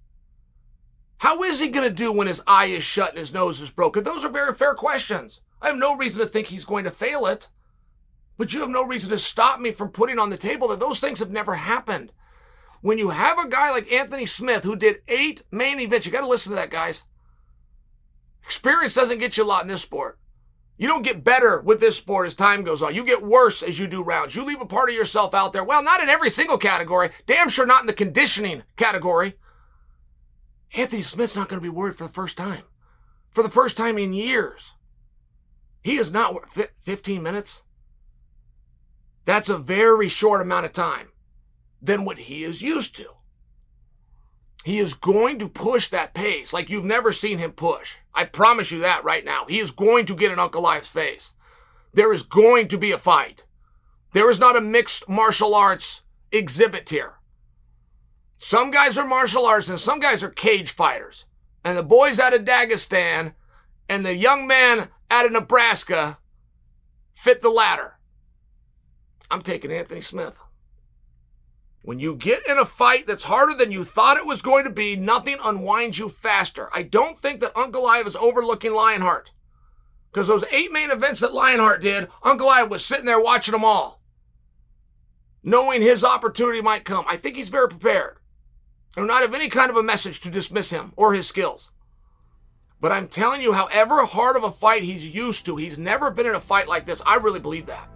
How 1.17 1.43
is 1.43 1.59
he 1.59 1.67
going 1.67 1.87
to 1.87 1.93
do 1.93 2.11
when 2.11 2.27
his 2.27 2.41
eye 2.47 2.65
is 2.65 2.83
shut 2.83 3.11
and 3.11 3.19
his 3.19 3.33
nose 3.33 3.61
is 3.61 3.69
broken? 3.69 4.03
Those 4.03 4.23
are 4.23 4.29
very 4.29 4.53
fair 4.53 4.73
questions. 4.73 5.41
I 5.61 5.67
have 5.67 5.77
no 5.77 5.95
reason 5.95 6.21
to 6.21 6.27
think 6.27 6.47
he's 6.47 6.65
going 6.65 6.83
to 6.85 6.91
fail 6.91 7.25
it. 7.25 7.49
But 8.37 8.53
you 8.53 8.61
have 8.61 8.69
no 8.69 8.83
reason 8.83 9.09
to 9.11 9.19
stop 9.19 9.59
me 9.59 9.71
from 9.71 9.89
putting 9.89 10.17
on 10.17 10.31
the 10.31 10.37
table 10.37 10.67
that 10.69 10.79
those 10.79 10.99
things 10.99 11.19
have 11.19 11.31
never 11.31 11.55
happened. 11.55 12.11
When 12.81 12.97
you 12.97 13.09
have 13.09 13.37
a 13.37 13.47
guy 13.47 13.69
like 13.69 13.91
Anthony 13.91 14.25
Smith 14.25 14.63
who 14.63 14.75
did 14.75 15.03
eight 15.07 15.43
main 15.51 15.79
events, 15.79 16.07
you 16.07 16.11
got 16.11 16.21
to 16.21 16.27
listen 16.27 16.51
to 16.51 16.55
that, 16.55 16.71
guys. 16.71 17.03
Experience 18.43 18.95
doesn't 18.95 19.19
get 19.19 19.37
you 19.37 19.43
a 19.43 19.45
lot 19.45 19.61
in 19.61 19.67
this 19.67 19.83
sport. 19.83 20.17
You 20.81 20.87
don't 20.87 21.03
get 21.03 21.23
better 21.23 21.61
with 21.61 21.79
this 21.79 21.97
sport 21.97 22.25
as 22.25 22.33
time 22.33 22.63
goes 22.63 22.81
on. 22.81 22.95
You 22.95 23.03
get 23.03 23.21
worse 23.21 23.61
as 23.61 23.77
you 23.77 23.85
do 23.85 24.01
rounds. 24.01 24.35
You 24.35 24.43
leave 24.43 24.61
a 24.61 24.65
part 24.65 24.89
of 24.89 24.95
yourself 24.95 25.35
out 25.35 25.53
there. 25.53 25.63
Well, 25.63 25.83
not 25.83 26.01
in 26.01 26.09
every 26.09 26.31
single 26.31 26.57
category. 26.57 27.11
Damn 27.27 27.49
sure 27.49 27.67
not 27.67 27.81
in 27.81 27.85
the 27.85 27.93
conditioning 27.93 28.63
category. 28.77 29.35
Anthony 30.73 31.03
Smith's 31.03 31.35
not 31.35 31.49
going 31.49 31.59
to 31.59 31.63
be 31.63 31.69
worried 31.69 31.97
for 31.97 32.05
the 32.05 32.09
first 32.09 32.35
time. 32.35 32.63
For 33.29 33.43
the 33.43 33.49
first 33.49 33.77
time 33.77 33.99
in 33.99 34.11
years. 34.11 34.71
He 35.83 35.97
is 35.97 36.11
not 36.11 36.51
15 36.51 37.21
minutes. 37.21 37.63
That's 39.23 39.49
a 39.49 39.59
very 39.59 40.07
short 40.07 40.41
amount 40.41 40.65
of 40.65 40.73
time 40.73 41.09
than 41.79 42.05
what 42.05 42.17
he 42.17 42.43
is 42.43 42.63
used 42.63 42.95
to. 42.95 43.05
He 44.63 44.77
is 44.77 44.93
going 44.93 45.39
to 45.39 45.49
push 45.49 45.87
that 45.89 46.13
pace 46.13 46.53
like 46.53 46.69
you've 46.69 46.85
never 46.85 47.11
seen 47.11 47.39
him 47.39 47.51
push. 47.51 47.97
I 48.13 48.25
promise 48.25 48.71
you 48.71 48.79
that 48.79 49.03
right 49.03 49.25
now. 49.25 49.45
He 49.47 49.59
is 49.59 49.71
going 49.71 50.05
to 50.05 50.15
get 50.15 50.31
in 50.31 50.37
Ankalaev's 50.37 50.87
face. 50.87 51.33
There 51.93 52.13
is 52.13 52.23
going 52.23 52.67
to 52.69 52.77
be 52.77 52.91
a 52.91 52.97
fight. 52.97 53.45
There 54.13 54.29
is 54.29 54.39
not 54.39 54.55
a 54.55 54.61
mixed 54.61 55.09
martial 55.09 55.55
arts 55.55 56.01
exhibit 56.31 56.89
here. 56.89 57.15
Some 58.37 58.71
guys 58.71 58.97
are 58.97 59.05
martial 59.05 59.45
arts 59.45 59.69
and 59.69 59.79
some 59.79 59.99
guys 59.99 60.23
are 60.23 60.29
cage 60.29 60.71
fighters. 60.71 61.25
And 61.63 61.77
the 61.77 61.83
boys 61.83 62.19
out 62.19 62.33
of 62.33 62.43
Dagestan 62.43 63.33
and 63.87 64.05
the 64.05 64.15
young 64.15 64.47
man 64.47 64.89
out 65.09 65.25
of 65.25 65.31
Nebraska 65.31 66.17
fit 67.13 67.41
the 67.41 67.49
latter. 67.49 67.99
I'm 69.29 69.41
taking 69.41 69.71
Anthony 69.71 70.01
Smith. 70.01 70.40
When 71.83 71.99
you 71.99 72.15
get 72.15 72.47
in 72.47 72.59
a 72.59 72.65
fight 72.65 73.07
that's 73.07 73.23
harder 73.23 73.55
than 73.55 73.71
you 73.71 73.83
thought 73.83 74.17
it 74.17 74.25
was 74.25 74.43
going 74.43 74.65
to 74.65 74.69
be, 74.69 74.95
nothing 74.95 75.37
unwinds 75.43 75.97
you 75.97 76.09
faster. 76.09 76.69
I 76.73 76.83
don't 76.83 77.17
think 77.17 77.39
that 77.39 77.55
Ankalaev 77.55 78.05
is 78.05 78.15
overlooking 78.15 78.73
Lionheart. 78.73 79.31
Because 80.11 80.27
those 80.27 80.43
eight 80.51 80.71
main 80.71 80.91
events 80.91 81.21
that 81.21 81.33
Lionheart 81.33 81.81
did, 81.81 82.07
Uncle 82.21 82.49
I 82.49 82.63
was 82.63 82.85
sitting 82.85 83.05
there 83.05 83.19
watching 83.19 83.53
them 83.53 83.65
all, 83.65 84.01
knowing 85.41 85.81
his 85.81 86.03
opportunity 86.03 86.61
might 86.61 86.85
come. 86.85 87.05
I 87.07 87.17
think 87.17 87.35
he's 87.35 87.49
very 87.49 87.69
prepared. 87.69 88.17
I 88.95 89.01
do 89.01 89.07
not 89.07 89.21
have 89.21 89.33
any 89.33 89.47
kind 89.47 89.71
of 89.71 89.77
a 89.77 89.83
message 89.83 90.19
to 90.21 90.29
dismiss 90.29 90.69
him 90.69 90.93
or 90.97 91.13
his 91.13 91.27
skills. 91.27 91.71
But 92.79 92.91
I'm 92.91 93.07
telling 93.07 93.41
you, 93.41 93.53
however 93.53 94.05
hard 94.05 94.35
of 94.35 94.43
a 94.43 94.51
fight 94.51 94.83
he's 94.83 95.15
used 95.15 95.45
to, 95.45 95.55
he's 95.55 95.77
never 95.77 96.11
been 96.11 96.25
in 96.25 96.35
a 96.35 96.41
fight 96.41 96.67
like 96.67 96.85
this. 96.85 97.01
I 97.05 97.15
really 97.15 97.39
believe 97.39 97.67
that. 97.67 97.90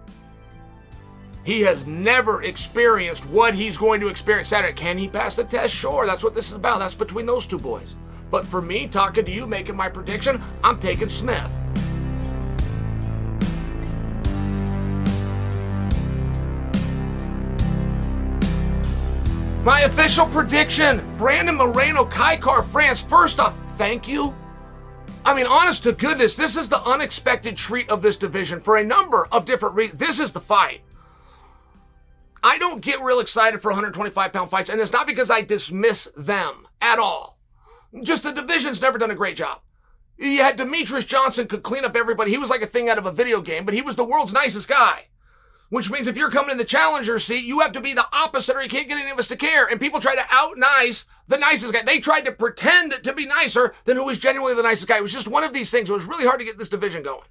He 1.46 1.62
has 1.62 1.86
never 1.86 2.42
experienced 2.42 3.24
what 3.28 3.54
he's 3.54 3.78
going 3.78 4.02
to 4.02 4.08
experience 4.08 4.50
Saturday. 4.50 4.74
Can 4.74 4.98
he 4.98 5.08
pass 5.08 5.36
the 5.36 5.44
test? 5.44 5.76
Sure. 5.76 6.08
That's 6.08 6.24
what 6.24 6.34
this 6.34 6.48
is 6.48 6.54
about. 6.54 6.80
That's 6.80 6.96
between 6.96 7.28
those 7.28 7.46
two 7.46 7.60
boys. 7.60 7.96
But 8.32 8.48
for 8.48 8.64
me, 8.64 8.88
talking 8.88 9.24
to 9.26 9.32
you, 9.32 9.46
making 9.46 9.76
my 9.76 9.88
prediction, 9.88 10.42
I'm 10.64 10.80
taking 10.80 11.08
Smith. 11.08 11.52
My 19.64 19.82
official 19.82 20.26
prediction 20.26 21.04
Brandon 21.18 21.56
Moreno, 21.56 22.06
Kai 22.06 22.38
Kara-France. 22.38 23.04
First 23.04 23.40
off, 23.40 23.56
thank 23.78 24.08
you. 24.08 24.36
I 25.24 25.36
mean, 25.36 25.46
honest 25.46 25.84
to 25.84 25.92
goodness, 25.92 26.36
this 26.36 26.56
is 26.56 26.70
the 26.70 26.82
unexpected 26.82 27.56
treat 27.56 27.88
of 27.90 28.02
this 28.02 28.18
division 28.18 28.60
for 28.60 28.78
a 28.78 28.84
number 28.84 29.28
of 29.32 29.46
different 29.46 29.76
reasons. 29.76 30.00
This 30.00 30.20
is 30.20 30.32
the 30.32 30.40
fight. 30.40 30.82
I 32.46 32.60
don't 32.60 32.82
get 32.82 33.02
real 33.02 33.20
excited 33.20 33.60
for 33.60 33.70
125 33.70 34.32
pound 34.32 34.52
fights, 34.52 34.70
and 34.70 34.80
it's 34.80 34.92
not 34.92 35.08
because 35.08 35.32
I 35.32 35.42
dismiss 35.42 36.06
them 36.16 36.68
at 36.80 37.00
all. 37.00 37.40
Just 38.04 38.22
the 38.22 38.32
division's 38.32 38.80
never 38.80 39.00
done 39.00 39.10
a 39.10 39.16
great 39.16 39.36
job. 39.36 39.62
You 40.16 40.44
had 40.44 40.56
Demetrious 40.56 41.08
Johnson 41.08 41.48
could 41.48 41.64
clean 41.64 41.84
up 41.84 41.96
everybody. 41.96 42.30
He 42.30 42.38
was 42.38 42.52
like 42.52 42.62
a 42.62 42.68
thing 42.68 42.88
out 42.88 43.00
of 43.00 43.08
a 43.08 43.12
video 43.12 43.42
game, 43.42 43.66
but 43.66 43.74
he 43.74 43.82
was 43.82 43.96
the 43.96 44.04
world's 44.04 44.32
nicest 44.32 44.70
guy. 44.70 45.08
Which 45.70 45.90
means 45.90 46.06
if 46.06 46.16
you're 46.16 46.30
coming 46.30 46.52
in 46.52 46.58
the 46.60 46.66
challenger 46.66 47.18
seat, 47.18 47.46
you 47.46 47.62
have 47.62 47.72
to 47.72 47.82
be 47.82 47.94
the 47.94 48.06
opposite 48.14 48.56
or 48.56 48.62
you 48.62 48.70
can't 48.70 48.88
get 48.88 49.00
any 49.00 49.10
of 49.10 49.18
us 49.18 49.28
to 49.30 49.36
care. 49.36 49.66
And 49.66 49.80
people 49.80 50.00
try 50.00 50.14
to 50.14 50.26
out 50.30 50.56
nice 50.56 51.08
the 51.28 51.40
nicest 51.40 51.74
guy. 51.74 51.82
They 51.82 52.00
tried 52.00 52.26
to 52.26 52.32
pretend 52.32 53.00
to 53.04 53.14
be 53.14 53.26
nicer 53.26 53.74
than 53.86 53.98
who 53.98 54.06
was 54.06 54.20
genuinely 54.20 54.54
the 54.54 54.62
nicest 54.62 54.88
guy. 54.88 55.00
It 55.00 55.02
was 55.02 55.12
just 55.12 55.28
one 55.28 55.44
of 55.44 55.54
these 55.54 55.72
things. 55.72 55.90
It 55.90 55.94
was 55.94 56.06
really 56.06 56.28
hard 56.28 56.40
to 56.40 56.46
get 56.46 56.60
this 56.60 56.70
division 56.70 57.02
going. 57.02 57.26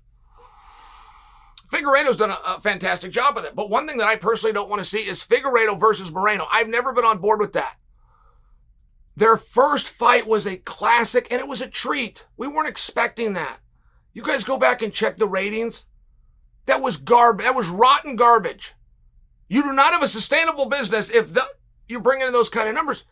Figueiredo's 1.71 2.17
done 2.17 2.31
a, 2.31 2.39
a 2.47 2.61
fantastic 2.61 3.11
job 3.11 3.37
with 3.37 3.45
it. 3.45 3.55
But 3.55 3.71
one 3.71 3.87
thing 3.87 3.99
that 3.99 4.09
I 4.09 4.17
personally 4.17 4.53
don't 4.53 4.69
want 4.69 4.81
to 4.81 4.89
see 4.89 4.99
is 4.99 5.25
Figueiredo 5.25 5.79
versus 5.79 6.11
Moreno. 6.11 6.47
I've 6.51 6.69
never 6.69 6.93
been 6.93 7.05
on 7.05 7.19
board 7.19 7.41
with 7.41 7.53
that. 7.55 7.77
Their 9.17 9.37
first 9.37 9.89
fight 9.89 10.27
was 10.27 10.47
a 10.47 10.57
classic 10.57 11.29
and 11.31 11.41
it 11.41 11.49
was 11.49 11.61
a 11.61 11.69
treat. 11.69 12.27
We 12.37 12.49
weren't 12.49 12.69
expecting 12.69 13.33
that. 13.35 13.61
You 14.13 14.23
guys 14.23 14.45
go 14.45 14.59
back 14.59 14.83
and 14.83 14.93
check 14.93 15.17
the 15.17 15.29
ratings. 15.29 15.85
That 16.67 16.83
was 16.83 16.97
garbage. 16.97 17.45
That 17.45 17.55
was 17.55 17.69
rotten 17.69 18.17
garbage. 18.17 18.75
You 19.49 19.63
do 19.63 19.73
not 19.73 19.93
have 19.93 20.03
a 20.03 20.09
sustainable 20.09 20.67
business 20.67 21.11
if 21.11 21.33
the, 21.33 21.45
you're 21.87 22.01
bringing 22.01 22.27
in 22.27 22.33
those 22.33 22.49
kind 22.49 22.69
of 22.69 22.75
numbers. 22.75 23.05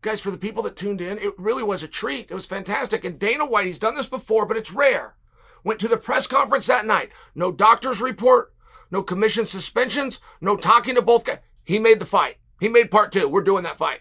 Guys, 0.00 0.20
for 0.20 0.30
the 0.30 0.38
people 0.38 0.62
that 0.62 0.76
tuned 0.76 1.00
in, 1.00 1.18
it 1.18 1.38
really 1.38 1.62
was 1.62 1.82
a 1.82 1.88
treat. 1.88 2.30
It 2.30 2.34
was 2.34 2.46
fantastic. 2.46 3.04
And 3.04 3.18
Dana 3.18 3.46
White, 3.46 3.66
he's 3.66 3.78
done 3.78 3.96
this 3.96 4.06
before, 4.06 4.46
but 4.46 4.56
it's 4.56 4.72
rare. 4.72 5.16
Went 5.64 5.80
to 5.80 5.88
the 5.88 5.96
press 5.96 6.26
conference 6.26 6.66
that 6.66 6.86
night. 6.86 7.10
No 7.34 7.50
doctor's 7.50 8.00
report, 8.00 8.52
no 8.90 9.02
commission 9.02 9.46
suspensions, 9.46 10.20
no 10.40 10.56
talking 10.56 10.94
to 10.94 11.02
both 11.02 11.24
guys. 11.24 11.38
He 11.64 11.78
made 11.78 11.98
the 11.98 12.06
fight. 12.06 12.36
He 12.60 12.68
made 12.68 12.90
part 12.90 13.10
two. 13.10 13.26
We're 13.26 13.42
doing 13.42 13.64
that 13.64 13.78
fight. 13.78 14.00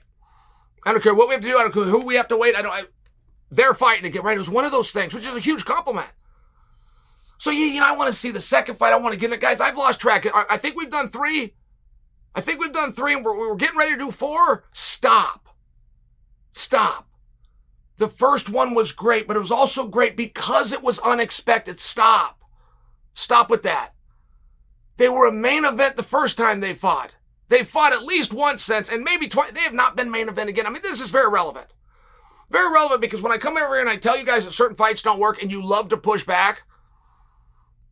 I 0.86 0.92
don't 0.92 1.02
care 1.02 1.16
what 1.16 1.30
we 1.30 1.34
have 1.34 1.42
to 1.42 1.48
do. 1.48 1.58
I 1.58 1.62
don't 1.62 1.74
care 1.74 1.84
who 1.84 2.00
we 2.00 2.16
have 2.16 2.28
to 2.28 2.38
wait. 2.38 2.56
I 2.56 2.62
don't. 2.62 2.74
I, 2.74 2.84
they're 3.50 3.74
fighting 3.74 4.04
to 4.04 4.10
get 4.10 4.24
right. 4.24 4.36
It 4.36 4.40
was 4.40 4.50
one 4.50 4.66
of 4.66 4.72
those 4.72 4.92
things, 4.92 5.14
which 5.14 5.26
is 5.26 5.36
a 5.36 5.40
huge 5.40 5.64
compliment. 5.64 6.12
So 7.38 7.50
yeah, 7.52 7.66
you 7.66 7.80
know, 7.80 7.88
I 7.88 7.96
want 7.96 8.12
to 8.12 8.18
see 8.18 8.32
the 8.32 8.42
second 8.42 8.76
fight. 8.76 8.94
I 8.94 8.98
want 8.98 9.14
to 9.14 9.20
get 9.20 9.32
it, 9.32 9.40
guys. 9.40 9.62
I've 9.62 9.78
lost 9.78 10.00
track. 10.00 10.26
I 10.34 10.58
think 10.58 10.76
we've 10.76 10.90
done 10.90 11.08
three. 11.08 11.56
I 12.36 12.42
think 12.42 12.60
we've 12.60 12.74
done 12.74 12.92
three, 12.92 13.14
and 13.14 13.24
we're, 13.24 13.38
we're 13.38 13.56
getting 13.56 13.78
ready 13.78 13.92
to 13.92 13.98
do 13.98 14.12
four. 14.12 14.66
Stop. 14.74 15.50
Stop. 16.54 17.08
The 17.98 18.08
first 18.08 18.50
one 18.50 18.74
was 18.74 18.92
great, 18.92 19.28
but 19.28 19.36
it 19.36 19.42
was 19.42 19.52
also 19.52 19.88
great 19.88 20.18
because 20.18 20.74
it 20.74 20.82
was 20.82 21.00
unexpected. 21.00 21.80
Stop. 21.80 22.42
Stop 23.14 23.50
with 23.50 23.62
that. 23.64 23.94
They 24.98 25.10
were 25.10 25.28
a 25.28 25.32
main 25.32 25.66
event 25.66 25.96
the 25.96 26.04
first 26.04 26.38
time 26.38 26.60
they 26.60 26.74
fought. 26.74 27.16
They 27.50 27.64
fought 27.64 27.94
at 27.94 28.04
least 28.04 28.34
once 28.34 28.64
since, 28.64 28.90
and 28.90 29.04
maybe 29.04 29.28
twice. 29.28 29.52
They 29.52 29.62
have 29.62 29.74
not 29.74 29.96
been 29.96 30.10
main 30.10 30.28
event 30.28 30.50
again. 30.50 30.66
I 30.66 30.70
mean, 30.70 30.82
this 30.82 31.02
is 31.02 31.12
very 31.12 31.30
relevant. 31.30 31.68
Very 32.50 32.72
relevant 32.74 33.02
because 33.02 33.22
when 33.22 33.32
I 33.32 33.38
come 33.38 33.58
over 33.58 33.76
here 33.76 33.82
and 33.82 33.90
I 33.90 33.98
tell 33.98 34.18
you 34.18 34.26
guys 34.26 34.46
that 34.46 34.52
certain 34.52 34.76
fights 34.76 35.02
don't 35.02 35.20
work 35.20 35.42
and 35.42 35.52
you 35.52 35.64
love 35.64 35.90
to 35.90 35.98
push 35.98 36.24
back, 36.24 36.64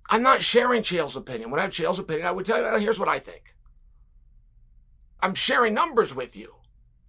I'm 0.10 0.24
not 0.24 0.42
sharing 0.42 0.82
Chael's 0.82 1.16
opinion. 1.16 1.52
When 1.52 1.60
I 1.60 1.64
have 1.64 1.72
Chael's 1.72 2.00
opinion, 2.00 2.28
I 2.28 2.32
would 2.32 2.46
tell 2.46 2.60
you, 2.60 2.80
here's 2.80 3.00
what 3.00 3.10
I 3.10 3.20
think. 3.20 3.56
I'm 5.20 5.36
sharing 5.36 5.74
numbers 5.74 6.14
with 6.14 6.36
you. 6.36 6.56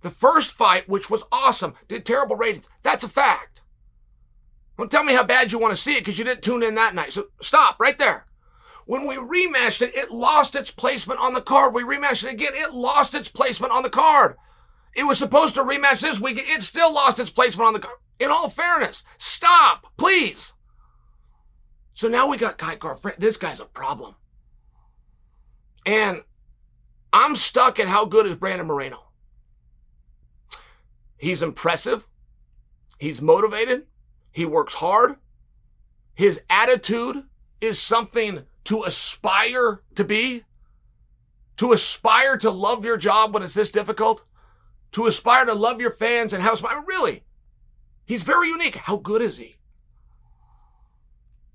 The 0.03 0.11
first 0.11 0.53
fight, 0.53 0.88
which 0.88 1.09
was 1.09 1.22
awesome, 1.32 1.74
did 1.88 2.05
terrible 2.05 2.36
ratings. 2.36 2.68
That's 2.82 3.05
a 3.05 3.09
fact. 3.09 3.62
Don't 4.76 4.90
tell 4.90 5.05
me 5.05 5.14
how 5.14 5.22
bad 5.22 5.53
you 5.53 5.59
want 5.59 5.74
to 5.74 5.80
see 5.80 5.94
it 5.94 6.00
because 6.00 6.18
you 6.18 6.24
didn't 6.24 6.42
tune 6.42 6.62
in 6.62 6.74
that 6.74 6.94
night. 6.94 7.12
So 7.12 7.26
stop 7.40 7.78
right 7.78 7.96
there. 7.96 8.26
When 8.84 9.07
we 9.07 9.14
rematched 9.14 9.80
it, 9.80 9.94
it 9.96 10.11
lost 10.11 10.57
its 10.57 10.72
placement 10.72 11.20
on 11.20 11.34
the 11.34 11.40
card. 11.40 11.74
We 11.74 11.82
rematched 11.82 12.24
it 12.24 12.32
again. 12.32 12.53
It 12.55 12.74
lost 12.74 13.14
its 13.14 13.28
placement 13.28 13.72
on 13.72 13.84
the 13.84 13.90
card. 13.90 14.36
It 14.94 15.05
was 15.05 15.18
supposed 15.18 15.55
to 15.55 15.62
rematch 15.62 16.00
this 16.00 16.20
week. 16.20 16.38
It 16.38 16.62
still 16.62 16.92
lost 16.92 17.20
its 17.20 17.30
placement 17.30 17.68
on 17.68 17.74
the 17.74 17.78
card. 17.78 17.96
In 18.18 18.30
all 18.30 18.48
fairness, 18.48 19.05
stop, 19.18 19.86
please. 19.96 20.53
So 21.94 22.09
now 22.09 22.28
we 22.28 22.36
got 22.36 22.59
Kai 22.59 22.76
Car. 22.76 22.98
This 23.18 23.36
guy's 23.36 23.61
a 23.61 23.66
problem. 23.66 24.16
And 25.86 26.22
I'm 27.12 27.36
stuck 27.36 27.78
at 27.78 27.88
how 27.88 28.05
good 28.05 28.26
is 28.26 28.36
Brandon 28.36 28.66
Moreno. 28.66 29.11
He's 31.22 31.40
impressive. 31.40 32.08
He's 32.98 33.22
motivated. 33.22 33.86
He 34.32 34.44
works 34.44 34.74
hard. 34.74 35.14
His 36.16 36.42
attitude 36.50 37.22
is 37.60 37.78
something 37.78 38.42
to 38.64 38.82
aspire 38.82 39.82
to 39.94 40.02
be. 40.02 40.42
To 41.58 41.72
aspire 41.72 42.36
to 42.38 42.50
love 42.50 42.84
your 42.84 42.96
job 42.96 43.32
when 43.32 43.44
it's 43.44 43.54
this 43.54 43.70
difficult. 43.70 44.24
To 44.90 45.06
aspire 45.06 45.44
to 45.44 45.54
love 45.54 45.80
your 45.80 45.92
fans 45.92 46.32
and 46.32 46.42
how, 46.42 46.56
I 46.66 46.74
mean, 46.74 46.84
really, 46.88 47.22
he's 48.04 48.24
very 48.24 48.48
unique. 48.48 48.74
How 48.74 48.96
good 48.96 49.22
is 49.22 49.38
he? 49.38 49.58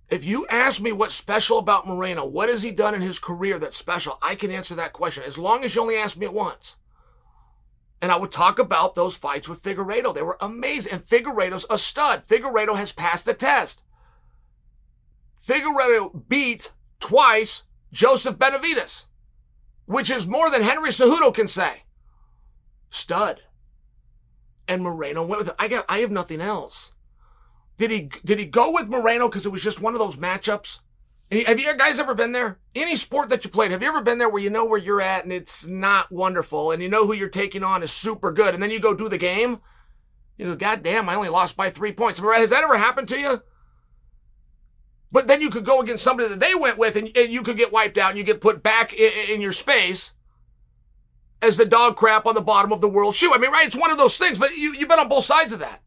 If 0.09 0.24
you 0.24 0.47
ask 0.47 0.80
me 0.80 0.93
what's 0.93 1.13
special 1.13 1.57
about 1.57 1.86
Moreno, 1.86 2.26
what 2.26 2.47
has 2.47 2.63
he 2.63 2.72
done 2.72 2.95
in 2.95 3.01
his 3.01 3.20
career 3.20 3.59
that's 3.59 3.76
special? 3.76 4.18
I 4.22 4.36
can 4.36 4.49
answer 4.49 4.76
that 4.76 4.93
question 4.93 5.26
as 5.26 5.38
long 5.38 5.65
as 5.65 5.76
you 5.76 5.82
only 5.82 5.97
ask 5.97 6.15
me 6.15 6.26
it 6.26 6.34
once. 6.34 6.78
And 8.02 8.12
I 8.12 8.16
would 8.16 8.32
talk 8.32 8.60
about 8.60 8.95
those 8.95 9.16
fights 9.16 9.50
with 9.50 9.64
Figueiredo. 9.64 10.14
They 10.14 10.22
were 10.22 10.38
amazing. 10.39 10.93
And 10.93 11.02
Figueiredo's 11.02 11.66
a 11.70 11.78
stud. 11.78 12.26
Figueiredo 12.26 12.76
has 12.76 12.91
passed 12.91 13.26
the 13.26 13.34
test. 13.34 13.82
Figueiredo 15.43 16.28
beat 16.28 16.74
twice 17.00 17.64
Joseph 17.91 18.38
Benavidez, 18.38 19.06
which 19.86 20.12
is 20.12 20.28
more 20.28 20.50
than 20.50 20.62
Henry 20.62 20.89
Cejudo 20.89 21.34
can 21.34 21.48
say. 21.48 21.84
Stud. 22.89 23.43
And 24.68 24.84
Moreno 24.84 25.26
went 25.26 25.39
with 25.39 25.50
it. 25.50 25.56
I 25.58 25.68
got 25.68 25.86
I 25.88 26.00
have 26.00 26.12
nothing 26.12 26.41
else. 26.41 26.91
Did 27.78 27.91
he 27.91 28.10
did 28.26 28.39
he 28.39 28.45
go 28.45 28.72
with 28.74 28.88
Moreno 28.88 29.28
because 29.28 29.45
it 29.45 29.52
was 29.52 29.64
just 29.64 29.82
one 29.82 29.93
of 29.93 30.00
those 30.00 30.18
matchups? 30.18 30.80
Have 31.30 31.59
you 31.59 31.75
guys 31.75 31.99
ever 31.99 32.13
been 32.13 32.32
there? 32.32 32.57
Any 32.73 32.95
sport 32.95 33.28
that 33.30 33.43
you 33.43 33.51
played, 33.51 33.71
have 33.71 33.82
you 33.82 33.89
ever 33.89 34.01
been 34.01 34.17
there 34.17 34.30
where 34.30 34.41
you 34.41 34.49
know 34.49 34.63
where 34.63 34.80
you're 34.80 35.01
at 35.01 35.23
and 35.23 35.34
it's 35.34 35.67
not 35.67 36.09
wonderful 36.09 36.71
and 36.71 36.82
you 36.82 36.88
know 36.88 37.05
who 37.05 37.13
you're 37.13 37.28
taking 37.28 37.63
on 37.63 37.84
is 37.84 37.91
super 37.91 38.32
good 38.32 38.53
and 38.53 38.63
then 38.63 38.71
you 38.71 38.80
go 38.80 38.93
do 38.93 39.09
the 39.09 39.17
game? 39.17 39.59
You 40.38 40.45
go, 40.45 40.55
God 40.55 40.84
damn, 40.84 41.09
I 41.09 41.15
only 41.15 41.28
lost 41.28 41.57
by 41.57 41.69
three 41.69 41.91
points. 41.91 42.19
Has 42.19 42.51
that 42.51 42.63
ever 42.63 42.78
happened 42.78 43.09
to 43.09 43.19
you? 43.19 43.41
But 45.11 45.28
then 45.28 45.41
you 45.41 45.49
could 45.49 45.65
go 45.65 45.82
against 45.82 46.03
somebody 46.03 46.30
that 46.30 46.39
they 46.39 46.55
went 46.55 46.78
with 46.78 46.95
and, 46.95 47.15
and 47.17 47.32
you 47.32 47.41
could 47.41 47.57
get 47.57 47.73
wiped 47.73 47.97
out 47.97 48.09
and 48.09 48.17
you 48.17 48.23
get 48.23 48.39
put 48.39 48.63
back 48.63 48.93
in, 48.93 49.11
in 49.30 49.41
your 49.41 49.51
space 49.51 50.13
as 51.41 51.57
the 51.57 51.65
dog 51.65 51.97
crap 51.97 52.25
on 52.25 52.36
the 52.36 52.41
bottom 52.41 52.71
of 52.71 52.80
the 52.80 52.89
world 52.89 53.15
shoe. 53.15 53.34
I 53.34 53.38
mean, 53.38 53.51
right? 53.51 53.67
It's 53.67 53.75
one 53.75 53.91
of 53.91 53.97
those 53.97 54.17
things, 54.17 54.39
but 54.39 54.55
you, 54.55 54.73
you've 54.73 54.89
been 54.89 54.99
on 54.99 55.09
both 55.09 55.25
sides 55.25 55.51
of 55.51 55.59
that. 55.59 55.82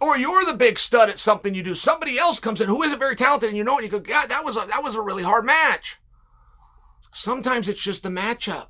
Or 0.00 0.16
you're 0.16 0.44
the 0.44 0.54
big 0.54 0.78
stud 0.78 1.08
at 1.08 1.18
something 1.18 1.54
you 1.54 1.62
do. 1.62 1.74
Somebody 1.74 2.18
else 2.18 2.38
comes 2.38 2.60
in 2.60 2.68
who 2.68 2.82
isn't 2.82 2.98
very 2.98 3.16
talented 3.16 3.48
and 3.48 3.58
you 3.58 3.64
know 3.64 3.78
it. 3.78 3.84
You 3.84 3.90
go, 3.90 3.98
God, 3.98 4.28
that 4.30 4.44
was 4.44 4.56
a, 4.56 4.64
that 4.68 4.82
was 4.82 4.94
a 4.94 5.00
really 5.00 5.24
hard 5.24 5.44
match. 5.44 5.98
Sometimes 7.12 7.68
it's 7.68 7.82
just 7.82 8.02
the 8.02 8.08
matchup. 8.08 8.68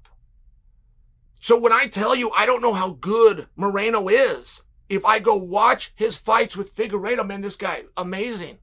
So 1.40 1.58
when 1.58 1.72
I 1.72 1.86
tell 1.86 2.14
you 2.14 2.30
I 2.30 2.46
don't 2.46 2.62
know 2.62 2.72
how 2.72 2.90
good 2.92 3.46
Moreno 3.56 4.08
is, 4.08 4.62
if 4.88 5.04
I 5.04 5.18
go 5.18 5.34
watch 5.34 5.92
his 5.96 6.16
fights 6.16 6.56
with 6.56 6.74
Figueiredo, 6.74 7.26
man, 7.26 7.42
this 7.42 7.56
guy, 7.56 7.84
amazing. 7.96 8.58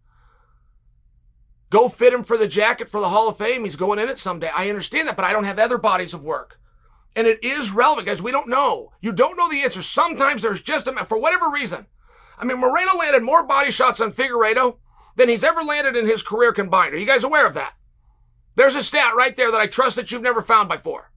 Go 1.69 1.89
fit 1.89 2.13
him 2.13 2.23
for 2.23 2.37
the 2.37 2.47
jacket 2.47 2.89
for 2.89 2.99
the 2.99 3.09
Hall 3.09 3.27
of 3.27 3.37
Fame. 3.37 3.63
He's 3.63 3.75
going 3.75 3.99
in 3.99 4.09
it 4.09 4.17
someday. 4.17 4.49
I 4.55 4.69
understand 4.69 5.07
that, 5.07 5.15
but 5.15 5.25
I 5.25 5.33
don't 5.33 5.43
have 5.43 5.59
other 5.59 5.77
bodies 5.77 6.13
of 6.13 6.23
work. 6.23 6.59
And 7.15 7.27
it 7.27 7.43
is 7.43 7.71
relevant, 7.71 8.07
guys. 8.07 8.21
We 8.21 8.31
don't 8.31 8.49
know. 8.49 8.91
You 9.01 9.11
don't 9.11 9.37
know 9.37 9.49
the 9.49 9.61
answer. 9.61 9.81
Sometimes 9.81 10.41
there's 10.41 10.61
just 10.61 10.87
a, 10.87 10.93
for 11.05 11.17
whatever 11.17 11.49
reason, 11.49 11.85
I 12.37 12.45
mean, 12.45 12.59
Moreno 12.59 12.97
landed 12.97 13.23
more 13.23 13.43
body 13.43 13.71
shots 13.71 14.01
on 14.01 14.11
Figueiredo 14.11 14.77
than 15.15 15.29
he's 15.29 15.43
ever 15.43 15.63
landed 15.63 15.95
in 15.95 16.05
his 16.05 16.23
career 16.23 16.51
combined. 16.51 16.93
Are 16.93 16.97
you 16.97 17.05
guys 17.05 17.23
aware 17.23 17.47
of 17.47 17.53
that? 17.53 17.73
There's 18.55 18.75
a 18.75 18.83
stat 18.83 19.15
right 19.15 19.35
there 19.35 19.51
that 19.51 19.61
I 19.61 19.67
trust 19.67 19.95
that 19.95 20.11
you've 20.11 20.21
never 20.21 20.41
found 20.41 20.69
before. 20.69 21.11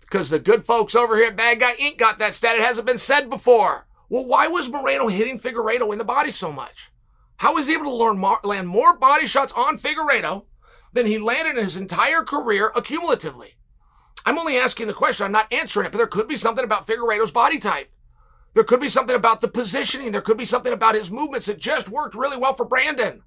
Because 0.00 0.30
the 0.30 0.38
good 0.38 0.64
folks 0.64 0.94
over 0.94 1.16
here 1.16 1.26
at 1.26 1.36
Bad 1.36 1.60
Guy 1.60 1.74
Inc. 1.76 1.98
got 1.98 2.18
that 2.18 2.34
stat. 2.34 2.56
It 2.56 2.62
hasn't 2.62 2.86
been 2.86 2.98
said 2.98 3.28
before. 3.28 3.86
Well, 4.08 4.24
why 4.24 4.46
was 4.46 4.68
Moreno 4.68 5.08
hitting 5.08 5.38
Figueiredo 5.38 5.92
in 5.92 5.98
the 5.98 6.04
body 6.04 6.30
so 6.30 6.52
much? 6.52 6.90
How 7.38 7.54
was 7.54 7.66
he 7.66 7.74
able 7.74 7.98
to 7.98 8.46
land 8.46 8.68
more 8.68 8.96
body 8.96 9.26
shots 9.26 9.52
on 9.54 9.76
Figueiredo 9.78 10.44
than 10.92 11.06
he 11.06 11.18
landed 11.18 11.58
in 11.58 11.64
his 11.64 11.76
entire 11.76 12.22
career 12.22 12.70
accumulatively? 12.74 13.54
I'm 14.24 14.38
only 14.38 14.56
asking 14.56 14.86
the 14.86 14.94
question. 14.94 15.26
I'm 15.26 15.32
not 15.32 15.52
answering 15.52 15.86
it, 15.86 15.92
but 15.92 15.98
there 15.98 16.06
could 16.06 16.28
be 16.28 16.36
something 16.36 16.64
about 16.64 16.86
Figueiredo's 16.86 17.30
body 17.30 17.58
type. 17.58 17.90
There 18.56 18.64
could 18.64 18.80
be 18.80 18.88
something 18.88 19.14
about 19.14 19.42
the 19.42 19.48
positioning. 19.48 20.12
There 20.12 20.22
could 20.22 20.38
be 20.38 20.46
something 20.46 20.72
about 20.72 20.94
his 20.94 21.10
movements 21.10 21.44
that 21.44 21.58
just 21.58 21.90
worked 21.90 22.14
really 22.14 22.38
well 22.38 22.54
for 22.54 22.64
Brandon. 22.64 23.22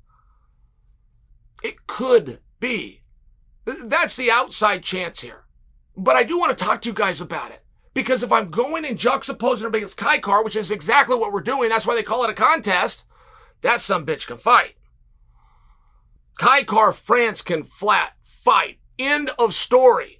It 1.64 1.86
could 1.86 2.40
be. 2.60 3.04
That's 3.64 4.16
the 4.16 4.32
outside 4.32 4.82
chance 4.82 5.22
here. 5.22 5.46
But 5.96 6.16
I 6.16 6.24
do 6.24 6.40
want 6.40 6.58
to 6.58 6.66
talk 6.66 6.82
to 6.82 6.90
you 6.90 6.96
guys 6.96 7.22
about 7.22 7.52
it. 7.52 7.64
Because 7.94 8.24
if 8.24 8.32
I'm 8.32 8.50
going 8.50 8.86
and 8.86 8.98
juxtaposing 8.98 9.68
him 9.68 9.76
against 9.76 9.98
Kai 9.98 10.18
Car, 10.18 10.44
which 10.44 10.56
is 10.56 10.72
exactly 10.72 11.16
what 11.16 11.32
we're 11.32 11.42
doing, 11.42 11.70
that's 11.70 11.86
why 11.86 11.94
they 11.94 12.02
call 12.02 12.24
it 12.24 12.32
a 12.32 12.34
contest, 12.34 13.04
that 13.62 13.82
some 13.82 14.08
bitch 14.08 14.26
can 14.26 14.38
fight. 14.38 14.78
Kai 16.40 16.64
Kara-France 16.64 17.44
can 17.44 17.64
flat 17.64 18.14
fight. 18.24 18.80
End 18.98 19.30
of 19.38 19.54
story. 19.54 20.19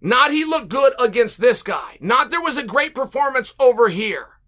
Not 0.00 0.32
he 0.32 0.44
looked 0.44 0.68
good 0.68 0.94
against 0.98 1.40
this 1.40 1.62
guy. 1.62 1.98
Not 2.00 2.30
there 2.30 2.40
was 2.40 2.56
a 2.56 2.62
great 2.62 2.94
performance 2.94 3.52
over 3.58 3.88
here. 3.88 4.40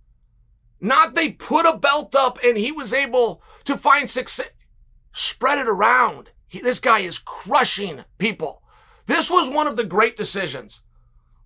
Not 0.80 1.14
they 1.14 1.30
put 1.30 1.66
a 1.66 1.76
belt 1.76 2.14
up 2.14 2.38
and 2.42 2.57
he 2.57 2.72
was 2.72 2.92
able 2.92 3.42
to 3.64 3.76
find 3.76 4.09
success. 4.09 4.48
Spread 5.12 5.59
it 5.59 5.68
around. 5.68 6.30
He, 6.48 6.61
this 6.61 6.80
guy 6.80 7.00
is 7.00 7.18
crushing 7.18 8.05
people. 8.18 8.62
This 9.07 9.30
was 9.30 9.50
one 9.50 9.66
of 9.66 9.76
the 9.76 9.84
great 9.84 10.16
decisions. 10.16 10.80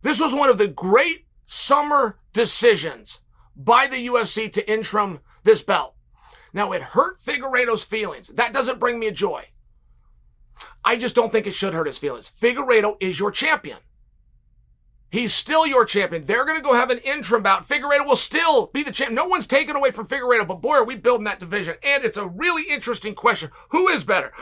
This 0.03 0.21
was 0.21 0.33
one 0.33 0.49
of 0.49 0.59
the 0.59 0.69
great 0.69 1.27
summer 1.47 2.19
decisions 2.33 3.21
by 3.57 3.87
the 3.87 4.07
UFC 4.07 4.53
to 4.53 4.71
interim 4.71 5.21
this 5.43 5.63
belt. 5.63 5.95
Now, 6.53 6.73
it 6.73 6.81
hurt 6.81 7.19
Figueiredo's 7.19 7.83
feelings. 7.83 8.29
That 8.29 8.53
doesn't 8.53 8.79
bring 8.79 8.99
me 8.99 9.09
a 9.09 9.13
joy. 9.13 9.47
I 10.85 10.97
just 10.97 11.15
don't 11.15 11.31
think 11.31 11.47
it 11.47 11.55
should 11.55 11.75
hurt 11.75 11.87
his 11.87 11.99
feelings. 11.99 12.31
Figueiredo 12.31 12.97
is 13.01 13.19
your 13.21 13.31
champion. 13.31 13.79
He's 15.11 15.33
still 15.33 15.67
your 15.67 15.85
champion. 15.85 16.25
They're 16.25 16.45
going 16.45 16.59
to 16.59 16.65
go 16.65 16.75
have 16.75 16.91
an 16.91 16.99
interim 16.99 17.43
bout. 17.43 17.67
Figueiredo 17.67 18.05
will 18.05 18.17
still 18.17 18.67
be 18.67 18.83
the 18.83 18.91
champ. 18.91 19.13
No 19.13 19.27
one's 19.27 19.47
taken 19.47 19.77
away 19.77 19.91
from 19.91 20.07
Figueiredo, 20.07 20.47
but 20.47 20.61
boy, 20.61 20.75
are 20.75 20.85
we 20.85 20.97
building 20.97 21.25
that 21.25 21.41
division. 21.41 21.77
And 21.83 22.05
it's 22.05 22.17
a 22.17 22.27
really 22.27 22.65
interesting 22.69 23.15
question. 23.15 23.51
Who 23.71 23.89
is 23.89 24.05
better? 24.05 24.33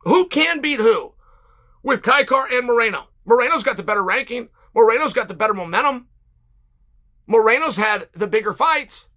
Who 0.00 0.26
can 0.26 0.60
beat 0.60 0.80
who? 0.80 1.14
With 1.82 2.02
Kai 2.02 2.24
Car 2.24 2.48
and 2.50 2.66
Moreno. 2.66 3.08
Moreno's 3.24 3.62
got 3.62 3.76
the 3.76 3.82
better 3.82 4.02
ranking. 4.02 4.48
Moreno's 4.74 5.12
got 5.12 5.28
the 5.28 5.34
better 5.34 5.54
momentum. 5.54 6.08
Moreno's 7.26 7.76
had 7.76 8.08
the 8.12 8.26
bigger 8.26 8.54
fights. 8.54 9.10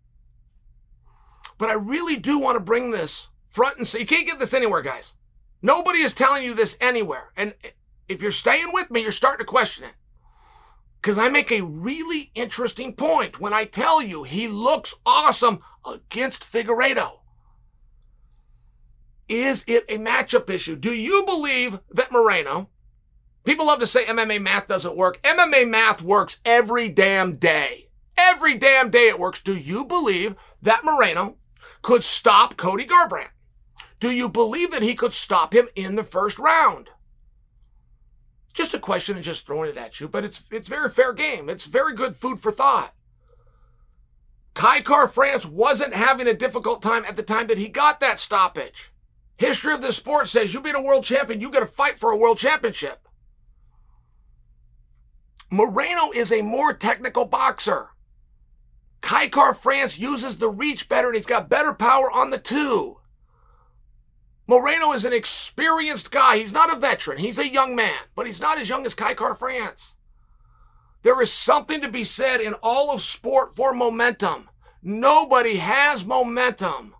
But 1.58 1.70
I 1.70 1.74
really 1.74 2.18
do 2.18 2.38
want 2.38 2.58
to 2.58 2.60
bring 2.60 2.92
this 2.92 3.30
front 3.48 3.78
and 3.78 3.88
center. 3.88 4.02
You 4.02 4.08
can't 4.08 4.28
get 4.28 4.40
this 4.40 4.54
anywhere, 4.54 4.82
guys. 4.82 5.14
Nobody 5.62 6.00
is 6.00 6.14
telling 6.14 6.44
you 6.44 6.54
this 6.54 6.78
anywhere. 6.82 7.32
And 7.38 7.54
if 8.08 8.22
you're 8.22 8.32
staying 8.32 8.74
with 8.74 8.92
me, 8.92 9.02
you're 9.02 9.12
starting 9.12 9.46
to 9.46 9.50
question 9.50 9.86
it. 9.86 9.94
Because 11.02 11.18
I 11.18 11.30
make 11.30 11.52
a 11.52 11.62
really 11.62 12.32
interesting 12.36 12.94
point 12.94 13.40
when 13.40 13.54
I 13.54 13.66
tell 13.66 14.04
you 14.04 14.24
he 14.24 14.48
looks 14.48 14.94
awesome 15.04 15.62
against 15.86 16.44
Figueiredo. 16.44 17.22
Is 19.28 19.64
it 19.66 19.86
a 19.90 19.98
matchup 19.98 20.50
issue? 20.50 20.76
Do 20.76 20.94
you 20.94 21.24
believe 21.26 21.80
that 21.90 22.12
Moreno, 22.12 22.70
people 23.44 23.66
love 23.66 23.80
to 23.80 23.88
say 23.88 24.06
MMA 24.06 24.42
math 24.42 24.68
doesn't 24.68 24.96
work. 24.96 25.22
MMA 25.24 25.68
math 25.68 26.04
works 26.04 26.38
every 26.46 26.90
damn 26.90 27.38
day. 27.38 27.88
Every 28.18 28.56
damn 28.56 28.92
day 28.92 29.08
it 29.08 29.20
works. 29.20 29.40
Do 29.40 29.56
you 29.56 29.84
believe 29.86 30.36
that 30.62 30.86
Moreno 30.86 31.38
could 31.82 32.04
stop 32.04 32.58
Cody 32.58 32.86
Garbrandt? 32.86 33.30
Do 34.00 34.12
you 34.12 34.30
believe 34.30 34.70
that 34.72 34.84
he 34.84 34.94
could 34.94 35.14
stop 35.14 35.54
him 35.54 35.70
in 35.76 35.96
the 35.96 36.04
first 36.04 36.38
round? 36.38 36.90
Just 38.54 38.74
a 38.74 38.80
question 38.80 39.16
and 39.16 39.24
just 39.24 39.46
throwing 39.46 39.70
it 39.70 39.78
at 39.78 40.00
you, 40.00 40.08
but 40.08 40.26
it's 40.26 40.44
it's 40.52 40.68
very 40.68 40.90
fair 40.90 41.14
game. 41.14 41.50
It's 41.50 41.66
very 41.66 41.96
good 41.96 42.16
food 42.16 42.40
for 42.40 42.52
thought. 42.52 42.94
Kai 44.54 44.82
Kara-France 44.82 45.46
wasn't 45.46 45.94
having 45.94 46.28
a 46.28 46.34
difficult 46.34 46.82
time 46.82 47.06
at 47.06 47.16
the 47.16 47.24
time 47.24 47.48
that 47.48 47.58
he 47.58 47.70
got 47.70 48.00
that 48.02 48.20
stoppage. 48.20 48.92
History 49.38 49.74
of 49.74 49.82
the 49.82 49.94
sport 49.94 50.28
says 50.28 50.54
you 50.54 50.62
beat 50.62 50.76
a 50.76 50.82
world 50.82 51.06
champion, 51.06 51.40
you 51.40 51.50
got 51.50 51.62
to 51.62 51.66
fight 51.66 51.98
for 51.98 52.12
a 52.12 52.18
world 52.18 52.38
championship. 52.38 53.08
Moreno 55.50 56.12
is 56.14 56.32
a 56.32 56.42
more 56.42 56.74
technical 56.74 57.26
boxer. 57.26 57.90
Kai 59.02 59.28
Kara-France 59.30 59.98
uses 59.98 60.38
the 60.38 60.50
reach 60.50 60.88
better 60.88 61.08
and 61.08 61.16
he's 61.16 61.26
got 61.26 61.50
better 61.50 61.74
power 61.74 62.12
on 62.12 62.30
the 62.30 62.38
two. 62.38 63.01
Moreno 64.52 64.92
is 64.92 65.06
an 65.06 65.14
experienced 65.14 66.12
guy. 66.12 66.36
He's 66.36 66.52
not 66.52 66.70
a 66.70 66.78
veteran. 66.78 67.20
He's 67.20 67.40
a 67.40 67.48
young 67.48 67.74
man, 67.74 68.02
but 68.18 68.26
he's 68.26 68.42
not 68.42 68.60
as 68.60 68.68
young 68.68 68.86
as 68.86 68.94
Kai 68.94 69.14
Kara-France. 69.14 69.96
There 71.04 71.22
is 71.22 71.32
something 71.32 71.80
to 71.80 71.88
be 71.88 72.04
said 72.04 72.42
in 72.42 72.56
all 72.56 72.92
of 72.92 73.02
sport 73.02 73.56
for 73.56 73.74
momentum. 73.74 74.50
Nobody 74.84 75.56
has 75.56 76.06
momentum 76.06 76.94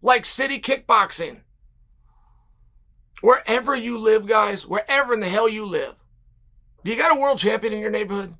like 0.00 0.24
city 0.24 0.60
kickboxing. 0.60 1.40
Wherever 3.20 3.74
you 3.74 3.98
live, 3.98 4.26
guys, 4.26 4.64
wherever 4.64 5.12
in 5.12 5.18
the 5.18 5.28
hell 5.28 5.48
you 5.48 5.66
live, 5.66 6.04
do 6.84 6.92
you 6.92 6.96
got 6.96 7.10
a 7.10 7.20
world 7.20 7.38
champion 7.38 7.72
in 7.72 7.80
your 7.80 7.90
neighborhood? 7.90 8.34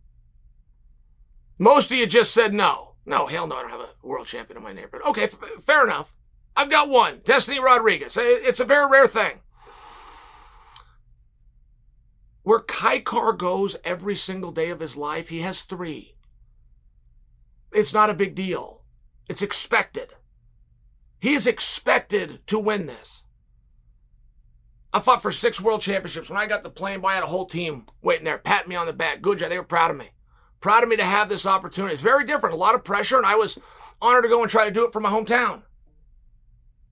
Most 1.59 1.91
of 1.91 1.97
you 1.97 2.07
just 2.07 2.33
said 2.33 2.55
no. 2.55 2.95
No, 3.05 3.27
hell 3.27 3.49
no, 3.49 3.57
I 3.57 3.63
don't 3.63 3.71
have 3.73 3.81
a 3.81 4.07
world 4.07 4.29
champion 4.29 4.57
in 4.57 4.63
my 4.63 4.73
neighborhood. 4.73 5.09
Okay, 5.09 5.25
f- 5.25 5.41
fair 5.61 5.85
enough. 5.85 6.15
I've 6.57 6.71
got 6.71 6.89
one, 6.89 7.21
Destiny 7.25 7.59
Rodriguez. 7.59 8.17
It's 8.21 8.61
a 8.61 8.65
very 8.65 8.89
rare 8.91 9.09
thing. 9.09 9.41
Where 12.43 12.61
Kai 12.61 13.01
Car 13.01 13.33
goes 13.33 13.77
every 13.85 14.17
single 14.17 14.51
day 14.51 14.71
of 14.71 14.81
his 14.81 14.97
life, 14.97 15.29
he 15.29 15.41
has 15.41 15.63
three. 15.63 16.17
It's 17.73 17.93
not 17.93 18.11
a 18.11 18.15
big 18.15 18.35
deal. 18.35 18.83
It's 19.29 19.43
expected. 19.43 20.15
He 21.21 21.35
is 21.35 21.47
expected 21.47 22.47
to 22.49 22.59
win 22.59 22.87
this. 22.87 23.23
I 24.93 25.01
fought 25.01 25.23
for 25.23 25.33
six 25.33 25.61
world 25.61 25.81
championships. 25.81 26.29
When 26.29 26.39
I 26.39 26.47
got 26.47 26.65
the 26.65 26.69
plane 26.69 27.03
I 27.05 27.15
had 27.15 27.23
a 27.23 27.29
whole 27.29 27.47
team 27.47 27.87
waiting 28.03 28.25
there, 28.25 28.37
patting 28.37 28.69
me 28.69 28.77
on 28.77 28.87
the 28.87 28.93
back. 28.93 29.23
Good 29.23 29.39
job. 29.39 29.49
They 29.49 29.57
were 29.57 29.65
proud 29.65 29.91
of 29.91 29.97
me. 29.97 30.11
Proud 30.61 30.83
of 30.83 30.89
me 30.89 30.97
to 30.97 31.05
have 31.05 31.29
this 31.29 31.47
opportunity. 31.47 31.95
It's 31.95 32.03
very 32.03 32.27
different. 32.27 32.55
A 32.55 32.59
lot 32.59 32.75
of 32.75 32.85
pressure, 32.85 33.17
and 33.17 33.25
I 33.25 33.37
was 33.37 33.59
honored 34.03 34.25
to 34.25 34.29
go 34.29 34.43
and 34.43 34.51
try 34.51 34.65
to 34.65 34.71
do 34.71 34.85
it 34.85 34.93
for 34.93 35.01
my 35.01 35.11
hometown. 35.11 35.63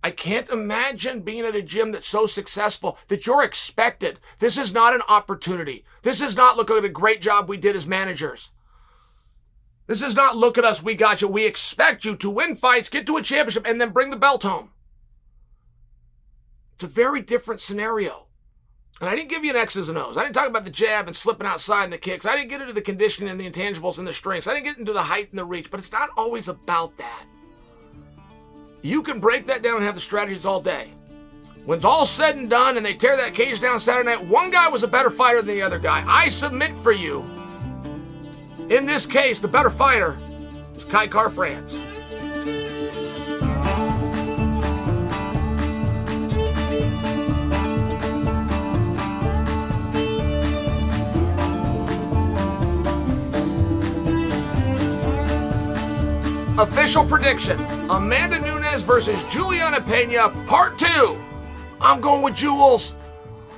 I 0.02 0.10
can't 0.10 0.48
imagine 0.48 1.20
being 1.20 1.44
at 1.44 1.54
a 1.54 1.62
gym 1.62 1.92
that's 1.92 2.08
so 2.08 2.26
successful 2.26 2.98
that 3.08 3.26
you're 3.26 3.42
expected. 3.42 4.18
This 4.38 4.56
is 4.56 4.72
not 4.72 4.94
an 4.94 5.02
opportunity. 5.08 5.84
This 6.02 6.22
is 6.22 6.34
not 6.34 6.56
look 6.56 6.70
at 6.70 6.84
a 6.84 6.88
great 6.88 7.20
job 7.20 7.48
we 7.48 7.58
did 7.58 7.76
as 7.76 7.86
managers. 7.86 8.50
This 9.86 10.02
is 10.02 10.14
not 10.14 10.36
look 10.36 10.56
at 10.56 10.64
us, 10.64 10.82
we 10.82 10.94
got 10.94 11.20
you. 11.20 11.28
We 11.28 11.44
expect 11.44 12.04
you 12.04 12.16
to 12.16 12.30
win 12.30 12.54
fights, 12.54 12.88
get 12.88 13.06
to 13.06 13.16
a 13.16 13.22
championship, 13.22 13.66
and 13.66 13.80
then 13.80 13.90
bring 13.90 14.10
the 14.10 14.16
belt 14.16 14.44
home. 14.44 14.70
It's 16.74 16.84
a 16.84 16.86
very 16.86 17.20
different 17.20 17.60
scenario. 17.60 18.26
And 19.00 19.08
I 19.08 19.16
didn't 19.16 19.30
give 19.30 19.44
you 19.44 19.50
an 19.50 19.56
X's 19.56 19.88
and 19.88 19.98
O's. 19.98 20.16
I 20.16 20.22
didn't 20.22 20.34
talk 20.34 20.48
about 20.48 20.64
the 20.64 20.70
jab 20.70 21.06
and 21.06 21.16
slipping 21.16 21.46
outside 21.46 21.84
and 21.84 21.92
the 21.92 21.98
kicks. 21.98 22.24
I 22.24 22.36
didn't 22.36 22.50
get 22.50 22.60
into 22.60 22.72
the 22.72 22.80
conditioning 22.80 23.30
and 23.30 23.40
the 23.40 23.50
intangibles 23.50 23.98
and 23.98 24.06
the 24.06 24.12
strengths. 24.12 24.46
I 24.46 24.54
didn't 24.54 24.66
get 24.66 24.78
into 24.78 24.92
the 24.92 25.02
height 25.02 25.30
and 25.30 25.38
the 25.38 25.44
reach, 25.44 25.70
but 25.70 25.80
it's 25.80 25.92
not 25.92 26.10
always 26.16 26.48
about 26.48 26.96
that. 26.98 27.24
You 28.82 29.02
can 29.02 29.20
break 29.20 29.46
that 29.46 29.62
down 29.62 29.76
and 29.76 29.84
have 29.84 29.94
the 29.94 30.00
strategies 30.00 30.46
all 30.46 30.60
day. 30.60 30.92
When's 31.66 31.84
all 31.84 32.06
said 32.06 32.36
and 32.36 32.48
done 32.48 32.76
and 32.76 32.84
they 32.84 32.94
tear 32.94 33.16
that 33.16 33.34
cage 33.34 33.60
down 33.60 33.78
Saturday 33.78 34.08
night, 34.08 34.24
one 34.24 34.50
guy 34.50 34.68
was 34.68 34.82
a 34.82 34.88
better 34.88 35.10
fighter 35.10 35.42
than 35.42 35.54
the 35.54 35.62
other 35.62 35.78
guy. 35.78 36.02
I 36.06 36.28
submit 36.28 36.72
for 36.74 36.92
you. 36.92 37.20
In 38.70 38.86
this 38.86 39.06
case, 39.06 39.38
the 39.40 39.48
better 39.48 39.70
fighter 39.70 40.18
is 40.76 40.84
Kai 40.84 41.08
Kara-France. 41.08 41.78
Official 56.60 57.04
prediction 57.04 57.58
Amanda 57.90 58.38
Nunes 58.38 58.82
versus 58.82 59.22
Julianna 59.24 59.80
Pena, 59.80 60.28
part 60.46 60.78
two. 60.78 61.18
I'm 61.80 62.00
going 62.00 62.22
with 62.22 62.34
Jules. 62.34 62.94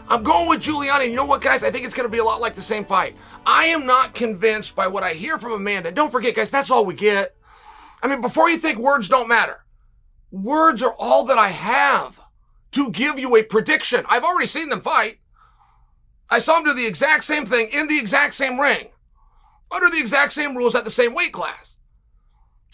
I'm 0.08 0.22
going 0.22 0.48
with 0.48 0.60
Julianna. 0.60 1.04
You 1.04 1.16
know 1.16 1.24
what, 1.24 1.40
guys? 1.40 1.64
I 1.64 1.70
think 1.70 1.84
it's 1.84 1.94
going 1.94 2.08
to 2.08 2.12
be 2.12 2.18
a 2.18 2.24
lot 2.24 2.40
like 2.40 2.54
the 2.54 2.62
same 2.62 2.84
fight. 2.84 3.16
I 3.44 3.64
am 3.64 3.86
not 3.86 4.14
convinced 4.14 4.76
by 4.76 4.86
what 4.86 5.02
I 5.02 5.14
hear 5.14 5.38
from 5.38 5.52
Amanda. 5.52 5.90
Don't 5.90 6.12
forget, 6.12 6.34
guys, 6.34 6.50
that's 6.50 6.70
all 6.70 6.84
we 6.84 6.94
get. 6.94 7.34
I 8.02 8.08
mean, 8.08 8.20
before 8.20 8.48
you 8.50 8.58
think 8.58 8.78
words 8.78 9.08
don't 9.08 9.28
matter, 9.28 9.62
Words 10.32 10.82
are 10.82 10.94
all 10.98 11.26
that 11.26 11.36
I 11.36 11.48
have 11.48 12.18
to 12.70 12.90
give 12.90 13.18
you 13.18 13.36
a 13.36 13.42
prediction. 13.42 14.06
I've 14.08 14.24
already 14.24 14.46
seen 14.46 14.70
them 14.70 14.80
fight. 14.80 15.18
I 16.30 16.38
saw 16.38 16.54
them 16.54 16.64
do 16.64 16.72
the 16.72 16.86
exact 16.86 17.24
same 17.24 17.44
thing 17.44 17.68
in 17.70 17.86
the 17.86 17.98
exact 17.98 18.34
same 18.34 18.58
ring, 18.58 18.88
under 19.70 19.90
the 19.90 19.98
exact 19.98 20.32
same 20.32 20.56
rules 20.56 20.74
at 20.74 20.84
the 20.84 20.90
same 20.90 21.14
weight 21.14 21.34
class. 21.34 21.71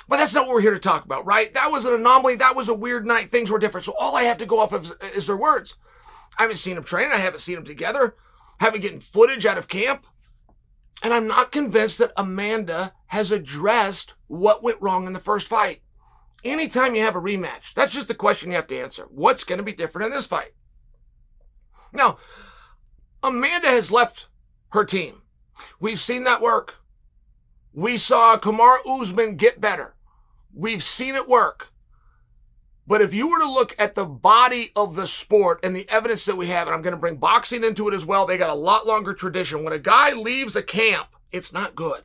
But 0.09 0.17
that's 0.17 0.35
not 0.35 0.47
what 0.47 0.55
we're 0.55 0.61
here 0.63 0.73
to 0.73 0.79
talk 0.79 1.05
about, 1.05 1.27
right? 1.27 1.53
That 1.53 1.71
was 1.71 1.85
an 1.85 1.93
anomaly. 1.93 2.37
That 2.37 2.57
was 2.57 2.69
a 2.69 2.75
weird 2.75 3.05
night. 3.07 3.31
Things 3.31 3.51
were 3.51 3.59
different. 3.59 3.85
So 3.85 3.95
all 3.99 4.17
I 4.17 4.23
have 4.23 4.39
to 4.39 4.47
go 4.47 4.59
off 4.59 4.73
of 4.73 4.93
is 5.15 5.27
their 5.27 5.37
words. 5.37 5.75
I 6.39 6.43
haven't 6.43 6.57
seen 6.57 6.77
them 6.77 6.85
train. 6.85 7.13
I 7.13 7.19
haven't 7.19 7.41
seen 7.41 7.57
them 7.57 7.65
together. 7.65 8.17
Haven't 8.59 8.81
gotten 8.81 9.01
footage 9.01 9.45
out 9.45 9.59
of 9.59 9.69
camp. 9.69 10.07
And 11.03 11.13
I'm 11.13 11.27
not 11.27 11.53
convinced 11.53 11.99
that 11.99 12.13
Amanda 12.17 12.95
has 13.09 13.31
addressed 13.31 14.15
what 14.27 14.63
went 14.63 14.81
wrong 14.81 15.07
in 15.07 15.13
the 15.13 15.21
first 15.21 15.47
fight. 15.47 15.83
Anytime 16.43 16.95
you 16.95 17.03
have 17.03 17.17
a 17.17 17.21
rematch, 17.21 17.75
that's 17.75 17.93
just 17.93 18.09
the 18.09 18.15
question 18.15 18.51
you 18.51 18.57
have 18.57 18.67
to 18.69 18.79
answer. 18.79 19.07
What's 19.11 19.45
going 19.45 19.59
to 19.59 19.65
be 19.65 19.73
different 19.73 20.07
in 20.07 20.13
this 20.13 20.27
fight? 20.27 20.55
Now, 21.93 22.17
Amanda 23.23 23.69
has 23.69 23.93
left 23.93 24.29
her 24.71 24.85
team. 24.85 25.23
We've 25.81 26.01
seen 26.01 26.25
that 26.25 26.41
work. 26.41 26.77
We 27.73 27.99
saw 27.99 28.37
Kamaru 28.39 29.01
Usman 29.01 29.37
get 29.37 29.61
better. 29.61 29.95
We've 30.59 30.83
seen 30.83 31.15
it 31.15 31.29
work. 31.29 31.73
But 32.85 33.01
if 33.01 33.15
you 33.15 33.29
were 33.29 33.39
to 33.39 33.49
look 33.49 33.77
at 33.79 33.95
the 33.95 34.05
body 34.05 34.73
of 34.75 34.97
the 34.97 35.07
sport 35.07 35.61
and 35.63 35.77
the 35.77 35.89
evidence 35.89 36.25
that 36.25 36.37
we 36.37 36.49
have, 36.49 36.67
and 36.67 36.75
I'm 36.75 36.83
going 36.83 36.97
to 36.97 37.01
bring 37.01 37.19
boxing 37.19 37.63
into 37.63 37.87
it 37.87 37.95
as 37.95 38.05
well, 38.05 38.27
they 38.27 38.37
got 38.37 38.51
a 38.51 38.55
lot 38.55 38.85
longer 38.85 39.13
tradition. 39.13 39.63
When 39.63 39.73
a 39.73 39.79
guy 39.79 40.15
leaves 40.15 40.57
a 40.57 40.63
camp, 40.63 41.11
it's 41.31 41.53
not 41.53 41.77
good. 41.77 42.03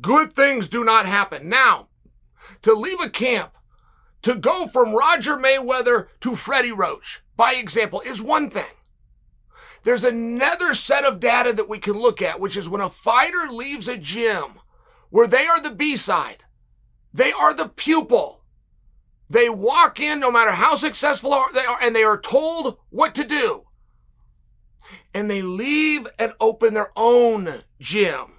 Good 0.00 0.32
things 0.32 0.66
do 0.66 0.82
not 0.82 1.06
happen. 1.06 1.48
Now, 1.48 1.90
to 2.62 2.72
leave 2.72 3.00
a 3.00 3.08
camp, 3.08 3.52
to 4.22 4.34
go 4.34 4.66
from 4.66 4.92
Roger 4.92 5.36
Mayweather 5.36 6.08
to 6.22 6.34
Freddie 6.34 6.72
Roach, 6.72 7.22
by 7.36 7.52
example, 7.52 8.00
is 8.00 8.20
one 8.20 8.50
thing. 8.50 8.64
There's 9.84 10.02
another 10.02 10.74
set 10.74 11.04
of 11.04 11.20
data 11.20 11.52
that 11.52 11.68
we 11.68 11.78
can 11.78 11.94
look 11.94 12.20
at, 12.20 12.40
which 12.40 12.56
is 12.56 12.68
when 12.68 12.80
a 12.80 12.90
fighter 12.90 13.46
leaves 13.48 13.86
a 13.86 13.96
gym 13.96 14.58
where 15.10 15.28
they 15.28 15.46
are 15.46 15.60
the 15.60 15.70
B 15.70 15.94
side, 15.96 16.42
they 17.16 17.32
are 17.32 17.54
the 17.54 17.68
pupil. 17.68 18.42
They 19.28 19.48
walk 19.48 19.98
in 19.98 20.20
no 20.20 20.30
matter 20.30 20.52
how 20.52 20.76
successful 20.76 21.44
they 21.52 21.64
are, 21.64 21.78
and 21.82 21.96
they 21.96 22.04
are 22.04 22.20
told 22.20 22.78
what 22.90 23.14
to 23.16 23.24
do. 23.24 23.64
And 25.12 25.30
they 25.30 25.42
leave 25.42 26.06
and 26.18 26.34
open 26.38 26.74
their 26.74 26.92
own 26.94 27.62
gym 27.80 28.34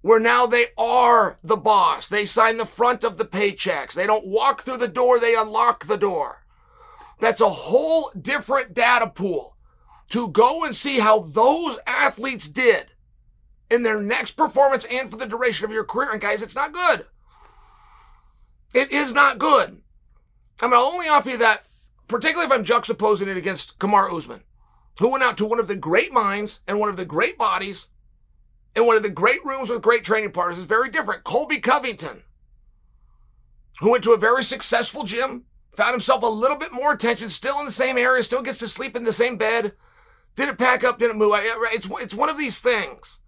where 0.00 0.20
now 0.20 0.46
they 0.46 0.68
are 0.78 1.38
the 1.42 1.56
boss. 1.56 2.06
They 2.06 2.24
sign 2.24 2.56
the 2.56 2.64
front 2.64 3.04
of 3.04 3.16
the 3.16 3.24
paychecks. 3.24 3.92
They 3.92 4.06
don't 4.06 4.26
walk 4.26 4.62
through 4.62 4.78
the 4.78 4.88
door, 4.88 5.18
they 5.18 5.34
unlock 5.34 5.86
the 5.86 5.96
door. 5.96 6.44
That's 7.18 7.40
a 7.40 7.50
whole 7.50 8.12
different 8.18 8.74
data 8.74 9.08
pool 9.08 9.56
to 10.10 10.28
go 10.28 10.64
and 10.64 10.74
see 10.74 11.00
how 11.00 11.18
those 11.18 11.78
athletes 11.86 12.46
did 12.46 12.92
in 13.68 13.82
their 13.82 14.00
next 14.00 14.32
performance 14.32 14.86
and 14.90 15.10
for 15.10 15.16
the 15.16 15.26
duration 15.26 15.64
of 15.64 15.72
your 15.72 15.84
career. 15.84 16.12
And 16.12 16.20
guys, 16.20 16.42
it's 16.42 16.54
not 16.54 16.72
good. 16.72 17.06
It 18.74 18.92
is 18.92 19.14
not 19.14 19.38
good. 19.38 19.80
I'm 20.60 20.70
going 20.70 20.82
to 20.82 20.92
only 20.92 21.08
offer 21.08 21.30
you 21.30 21.38
that, 21.38 21.64
particularly 22.06 22.46
if 22.46 22.52
I'm 22.52 22.64
juxtaposing 22.64 23.28
it 23.28 23.36
against 23.36 23.78
Kamaru 23.78 24.16
Usman, 24.16 24.42
who 24.98 25.08
went 25.08 25.24
out 25.24 25.38
to 25.38 25.46
one 25.46 25.60
of 25.60 25.68
the 25.68 25.76
great 25.76 26.12
minds 26.12 26.60
and 26.66 26.78
one 26.78 26.88
of 26.88 26.96
the 26.96 27.04
great 27.04 27.38
bodies 27.38 27.86
and 28.74 28.86
one 28.86 28.96
of 28.96 29.02
the 29.02 29.08
great 29.08 29.44
rooms 29.44 29.70
with 29.70 29.82
great 29.82 30.04
training 30.04 30.32
partners. 30.32 30.58
is 30.58 30.66
very 30.66 30.90
different. 30.90 31.24
Colby 31.24 31.60
Covington, 31.60 32.24
who 33.80 33.90
went 33.90 34.04
to 34.04 34.12
a 34.12 34.18
very 34.18 34.42
successful 34.42 35.04
gym, 35.04 35.44
found 35.72 35.92
himself 35.92 36.22
a 36.22 36.26
little 36.26 36.56
bit 36.56 36.72
more 36.72 36.92
attention, 36.92 37.30
still 37.30 37.58
in 37.60 37.64
the 37.64 37.70
same 37.70 37.96
area, 37.96 38.22
still 38.22 38.42
gets 38.42 38.58
to 38.58 38.68
sleep 38.68 38.96
in 38.96 39.04
the 39.04 39.12
same 39.12 39.36
bed, 39.36 39.72
didn't 40.36 40.58
pack 40.58 40.84
up, 40.84 40.98
didn't 40.98 41.18
move. 41.18 41.32
It's, 41.34 41.88
it's 41.90 42.14
one 42.14 42.28
of 42.28 42.36
these 42.36 42.60
things. 42.60 43.18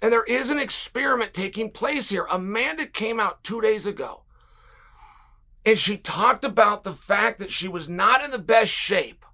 And 0.00 0.12
there 0.12 0.24
is 0.24 0.50
an 0.50 0.58
experiment 0.58 1.34
taking 1.34 1.70
place 1.70 2.08
here. 2.08 2.26
Amanda 2.30 2.86
came 2.86 3.20
out 3.20 3.44
two 3.44 3.60
days 3.60 3.86
ago 3.86 4.21
and 5.64 5.78
she 5.78 5.96
talked 5.96 6.44
about 6.44 6.82
the 6.82 6.92
fact 6.92 7.38
that 7.38 7.52
she 7.52 7.68
was 7.68 7.88
not 7.88 8.24
in 8.24 8.30
the 8.30 8.38
best 8.38 8.72
shape 8.72 9.24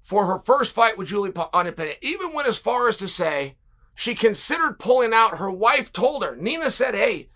for 0.00 0.26
her 0.26 0.38
first 0.38 0.74
fight 0.74 0.96
with 0.96 1.08
Julie 1.08 1.30
Ponzinibbio. 1.30 1.96
Even 2.00 2.32
went 2.32 2.48
as 2.48 2.58
far 2.58 2.88
as 2.88 2.96
to 2.98 3.08
say 3.08 3.56
she 3.94 4.14
considered 4.14 4.78
pulling 4.78 5.12
out. 5.12 5.38
Her 5.38 5.50
wife 5.50 5.92
told 5.92 6.22
her. 6.22 6.36
Nina 6.36 6.70
said, 6.70 6.94
"Hey, 6.94 7.30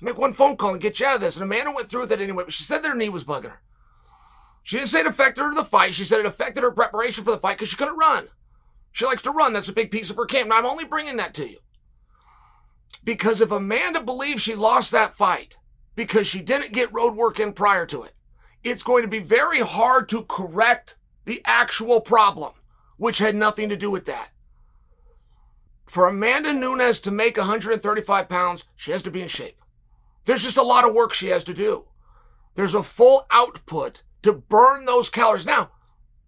make 0.00 0.18
one 0.18 0.32
phone 0.32 0.56
call 0.56 0.72
and 0.72 0.80
get 0.80 1.00
you 1.00 1.06
out 1.06 1.16
of 1.16 1.20
this." 1.20 1.36
And 1.36 1.44
Amanda 1.44 1.72
went 1.72 1.88
through 1.88 2.02
with 2.02 2.12
it 2.12 2.20
anyway. 2.20 2.44
But 2.44 2.52
she 2.52 2.64
said 2.64 2.82
that 2.82 2.88
her 2.88 2.94
knee 2.94 3.08
was 3.08 3.24
bugging 3.24 3.50
her. 3.50 3.62
She 4.62 4.76
didn't 4.76 4.90
say 4.90 5.00
it 5.00 5.06
affected 5.06 5.42
her 5.42 5.50
to 5.50 5.54
the 5.54 5.64
fight. 5.64 5.94
She 5.94 6.04
said 6.04 6.20
it 6.20 6.26
affected 6.26 6.62
her 6.62 6.70
preparation 6.70 7.24
for 7.24 7.30
the 7.30 7.38
fight 7.38 7.56
because 7.56 7.68
she 7.68 7.76
couldn't 7.76 7.96
run. 7.96 8.28
She 8.92 9.06
likes 9.06 9.22
to 9.22 9.30
run. 9.30 9.52
That's 9.52 9.68
a 9.68 9.72
big 9.72 9.90
piece 9.90 10.10
of 10.10 10.16
her 10.16 10.26
camp. 10.26 10.48
Now 10.48 10.58
I'm 10.58 10.66
only 10.66 10.84
bringing 10.84 11.16
that 11.16 11.32
to 11.34 11.48
you 11.48 11.58
because 13.04 13.40
if 13.40 13.50
Amanda 13.50 14.02
believes 14.02 14.42
she 14.42 14.54
lost 14.54 14.90
that 14.90 15.16
fight, 15.16 15.58
because 15.94 16.26
she 16.26 16.40
didn't 16.40 16.72
get 16.72 16.92
road 16.92 17.14
work 17.14 17.38
in 17.38 17.52
prior 17.52 17.86
to 17.86 18.02
it. 18.02 18.12
It's 18.62 18.82
going 18.82 19.02
to 19.02 19.08
be 19.08 19.20
very 19.20 19.60
hard 19.60 20.08
to 20.10 20.22
correct 20.22 20.96
the 21.24 21.42
actual 21.44 22.00
problem, 22.00 22.52
which 22.96 23.18
had 23.18 23.34
nothing 23.34 23.68
to 23.68 23.76
do 23.76 23.90
with 23.90 24.04
that. 24.06 24.30
For 25.86 26.06
Amanda 26.06 26.52
Nunes 26.52 27.00
to 27.00 27.10
make 27.10 27.36
135 27.36 28.28
pounds, 28.28 28.64
she 28.76 28.92
has 28.92 29.02
to 29.02 29.10
be 29.10 29.22
in 29.22 29.28
shape. 29.28 29.60
There's 30.24 30.42
just 30.42 30.56
a 30.56 30.62
lot 30.62 30.86
of 30.86 30.94
work 30.94 31.12
she 31.12 31.28
has 31.28 31.44
to 31.44 31.54
do. 31.54 31.86
There's 32.54 32.74
a 32.74 32.82
full 32.82 33.26
output 33.30 34.02
to 34.22 34.32
burn 34.32 34.84
those 34.84 35.08
calories. 35.08 35.46
Now, 35.46 35.70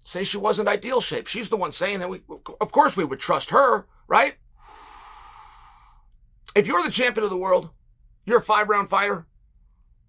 say 0.05 0.25
she 0.25 0.39
wasn't 0.39 0.69
ideal 0.69 1.01
shape. 1.01 1.27
She's 1.27 1.49
the 1.49 1.57
one 1.57 1.73
saying 1.73 2.01
that 2.01 2.09
we, 2.09 2.23
of 2.61 2.73
course, 2.73 2.97
we 2.97 3.05
would 3.05 3.21
trust 3.21 3.51
her, 3.51 3.87
right? 4.09 4.35
If 6.55 6.67
you're 6.67 6.83
the 6.83 6.91
champion 6.91 7.25
of 7.25 7.31
the 7.31 7.37
world, 7.37 7.71
you're 8.25 8.39
a 8.39 8.43
five 8.43 8.69
round 8.69 8.89
fighter, 8.89 9.27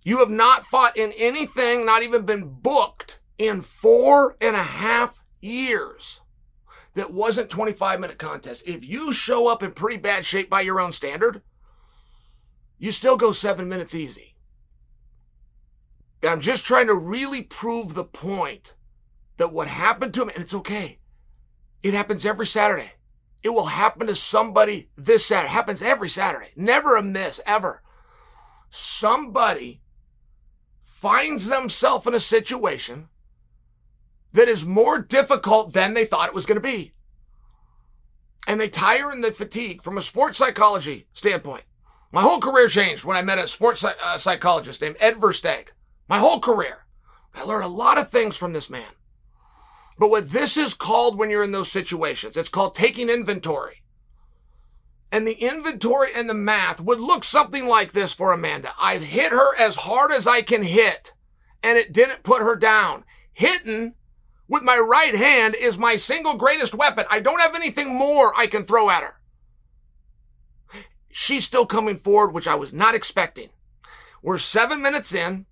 you 0.05 0.19
have 0.19 0.29
not 0.29 0.65
fought 0.65 0.97
in 0.97 1.11
anything, 1.13 1.85
not 1.85 2.03
even 2.03 2.25
been 2.25 2.49
booked 2.49 3.19
in 3.37 3.61
four 3.61 4.35
and 4.41 4.55
a 4.55 4.63
half 4.63 5.21
years 5.41 6.21
that 6.95 7.13
wasn't 7.13 7.49
25 7.49 7.99
minute 7.99 8.17
contest. 8.17 8.63
If 8.65 8.85
you 8.85 9.13
show 9.13 9.47
up 9.47 9.63
in 9.63 9.71
pretty 9.71 9.97
bad 9.97 10.25
shape 10.25 10.49
by 10.49 10.61
your 10.61 10.79
own 10.79 10.93
standard, 10.93 11.41
you 12.77 12.91
still 12.91 13.17
go 13.17 13.31
seven 13.31 13.69
minutes 13.69 13.95
easy. 13.95 14.35
I'm 16.23 16.41
just 16.41 16.65
trying 16.65 16.87
to 16.87 16.95
really 16.95 17.41
prove 17.41 17.93
the 17.93 18.03
point 18.03 18.73
that 19.37 19.51
what 19.51 19.67
happened 19.67 20.13
to 20.13 20.21
him, 20.21 20.29
and 20.29 20.43
it's 20.43 20.53
okay. 20.53 20.99
It 21.81 21.93
happens 21.93 22.25
every 22.25 22.45
Saturday. 22.45 22.93
It 23.41 23.49
will 23.49 23.65
happen 23.65 24.07
to 24.07 24.15
somebody 24.15 24.89
this 24.95 25.25
Saturday. 25.25 25.49
It 25.49 25.55
happens 25.55 25.81
every 25.81 26.07
Saturday. 26.07 26.51
Never 26.55 26.95
a 26.95 27.03
miss, 27.03 27.41
ever. 27.45 27.81
Somebody 28.69 29.82
finds 31.03 31.47
themselves 31.47 32.07
in 32.07 32.13
a 32.13 32.19
situation 32.19 33.09
that 34.31 34.47
is 34.47 34.63
more 34.63 34.99
difficult 34.99 35.73
than 35.73 35.93
they 35.93 36.05
thought 36.05 36.29
it 36.29 36.33
was 36.33 36.45
going 36.45 36.55
to 36.55 36.61
be. 36.61 36.93
And 38.47 38.57
they 38.57 38.69
tire 38.69 39.11
in 39.11 39.19
the 39.19 39.33
fatigue 39.33 39.83
from 39.83 39.97
a 39.97 40.01
sports 40.01 40.37
psychology 40.37 41.07
standpoint. 41.11 41.63
My 42.13 42.21
whole 42.21 42.39
career 42.39 42.69
changed 42.69 43.03
when 43.03 43.17
I 43.17 43.21
met 43.21 43.37
a 43.37 43.49
sports 43.49 43.83
uh, 43.83 44.17
psychologist 44.17 44.81
named 44.81 44.95
Ed 45.01 45.15
Versteeg. 45.15 45.71
My 46.07 46.19
whole 46.19 46.39
career. 46.39 46.85
I 47.35 47.43
learned 47.43 47.65
a 47.65 47.67
lot 47.67 47.97
of 47.97 48.09
things 48.09 48.37
from 48.37 48.53
this 48.53 48.69
man. 48.69 48.93
But 49.99 50.09
what 50.09 50.29
this 50.29 50.55
is 50.55 50.73
called 50.73 51.17
when 51.17 51.29
you're 51.29 51.43
in 51.43 51.51
those 51.51 51.69
situations, 51.69 52.37
it's 52.37 52.47
called 52.47 52.75
taking 52.75 53.09
inventory 53.09 53.82
and 55.13 55.27
the 55.27 55.33
inventory 55.33 56.09
and 56.15 56.27
the 56.27 56.33
math 56.33 56.81
would 56.81 56.99
look 56.99 57.23
something 57.23 57.67
like 57.67 57.91
this 57.91 58.13
for 58.13 58.33
Amanda. 58.33 58.73
I've 58.81 59.03
hit 59.03 59.31
her 59.31 59.55
as 59.55 59.75
hard 59.75 60.11
as 60.11 60.25
I 60.25 60.41
can 60.41 60.63
hit, 60.63 61.13
and 61.61 61.77
it 61.77 61.93
didn't 61.93 62.23
put 62.23 62.41
her 62.41 62.55
down. 62.55 63.05
Hitting 63.31 63.93
with 64.47 64.63
my 64.63 64.75
right 64.75 65.13
hand 65.13 65.53
is 65.53 65.77
my 65.77 65.97
single 65.97 66.33
greatest 66.33 66.73
weapon. 66.73 67.05
I 67.11 67.19
don't 67.19 67.41
have 67.41 67.53
anything 67.53 67.93
more 67.93 68.33
I 68.35 68.47
can 68.47 68.63
throw 68.63 68.89
at 68.89 69.03
her. 69.03 69.21
She's 71.11 71.45
still 71.45 71.67
coming 71.67 71.95
forward, 71.95 72.33
which 72.33 72.47
I 72.47 72.55
was 72.55 72.73
not 72.73 72.95
expecting. 72.95 73.49
We're 74.23 74.39
seven 74.39 74.81
minutes 74.81 75.13
in. 75.13 75.45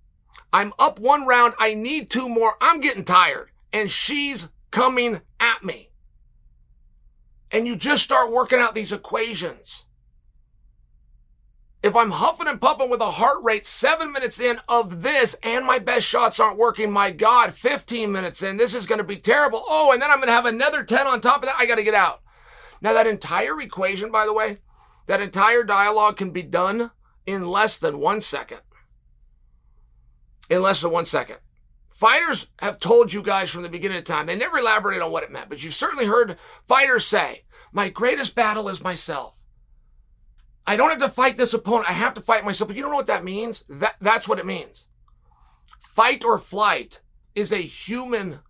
I'm 0.52 0.72
up 0.76 0.98
one 0.98 1.24
round. 1.24 1.54
I 1.60 1.74
need 1.74 2.10
two 2.10 2.28
more. 2.28 2.56
I'm 2.60 2.80
getting 2.80 3.04
tired. 3.04 3.50
And 3.72 3.88
she's 3.88 4.48
coming 4.72 5.20
at 5.38 5.62
me 5.62 5.91
and 7.52 7.66
you 7.66 7.76
just 7.76 8.02
start 8.02 8.32
working 8.32 8.58
out 8.58 8.74
these 8.74 8.92
equations. 8.92 9.84
If 11.82 11.96
I'm 11.96 12.12
huffing 12.12 12.46
and 12.46 12.60
puffing 12.60 12.90
with 12.90 13.00
a 13.00 13.10
heart 13.10 13.42
rate 13.42 13.66
seven 13.66 14.12
minutes 14.12 14.38
in 14.38 14.60
of 14.68 15.02
this 15.02 15.36
and 15.42 15.66
my 15.66 15.80
best 15.80 16.06
shots 16.06 16.38
aren't 16.38 16.58
working, 16.58 16.92
my 16.92 17.10
God, 17.10 17.54
15 17.54 18.10
minutes 18.10 18.42
in, 18.42 18.56
this 18.56 18.72
is 18.72 18.86
going 18.86 18.98
to 18.98 19.04
be 19.04 19.16
terrible. 19.16 19.64
Oh, 19.66 19.90
and 19.92 20.00
then 20.00 20.10
I'm 20.10 20.18
going 20.18 20.28
to 20.28 20.32
have 20.32 20.46
another 20.46 20.84
10 20.84 21.06
on 21.08 21.20
top 21.20 21.42
of 21.42 21.48
that. 21.48 21.56
I 21.58 21.66
got 21.66 21.74
to 21.74 21.82
get 21.82 21.94
out. 21.94 22.22
Now, 22.80 22.92
that 22.92 23.06
entire 23.08 23.60
equation, 23.60 24.10
by 24.12 24.26
the 24.26 24.32
way, 24.32 24.58
that 25.06 25.20
entire 25.20 25.64
dialogue 25.64 26.16
can 26.16 26.30
be 26.30 26.42
done 26.42 26.92
in 27.26 27.46
less 27.46 27.76
than 27.76 27.98
one 27.98 28.20
second. 28.20 28.60
in 30.48 30.62
less 30.62 30.82
than 30.82 30.90
one 30.90 31.06
second. 31.06 31.38
Fighters 32.02 32.48
have 32.58 32.80
told 32.80 33.12
you 33.12 33.22
guys 33.22 33.48
from 33.48 33.62
the 33.62 33.68
beginning 33.68 33.98
of 33.98 34.02
time, 34.02 34.26
they 34.26 34.34
never 34.34 34.58
elaborated 34.58 35.04
on 35.04 35.12
what 35.12 35.22
it 35.22 35.30
meant, 35.30 35.48
but 35.48 35.62
you've 35.62 35.72
certainly 35.72 36.06
heard 36.06 36.36
fighters 36.66 37.06
say, 37.06 37.44
My 37.70 37.90
greatest 37.90 38.34
battle 38.34 38.68
is 38.68 38.82
myself. 38.82 39.44
I 40.66 40.76
don't 40.76 40.90
have 40.90 40.98
to 40.98 41.08
fight 41.08 41.36
this 41.36 41.54
opponent, 41.54 41.88
I 41.88 41.92
have 41.92 42.14
to 42.14 42.20
fight 42.20 42.44
myself. 42.44 42.66
But 42.66 42.76
you 42.76 42.82
don't 42.82 42.90
know 42.90 42.96
what 42.96 43.06
that 43.06 43.22
means? 43.22 43.62
That, 43.68 43.94
that's 44.00 44.26
what 44.26 44.40
it 44.40 44.46
means. 44.46 44.88
Fight 45.78 46.24
or 46.24 46.40
flight 46.40 47.02
is 47.36 47.52
a 47.52 47.58
human 47.58 48.40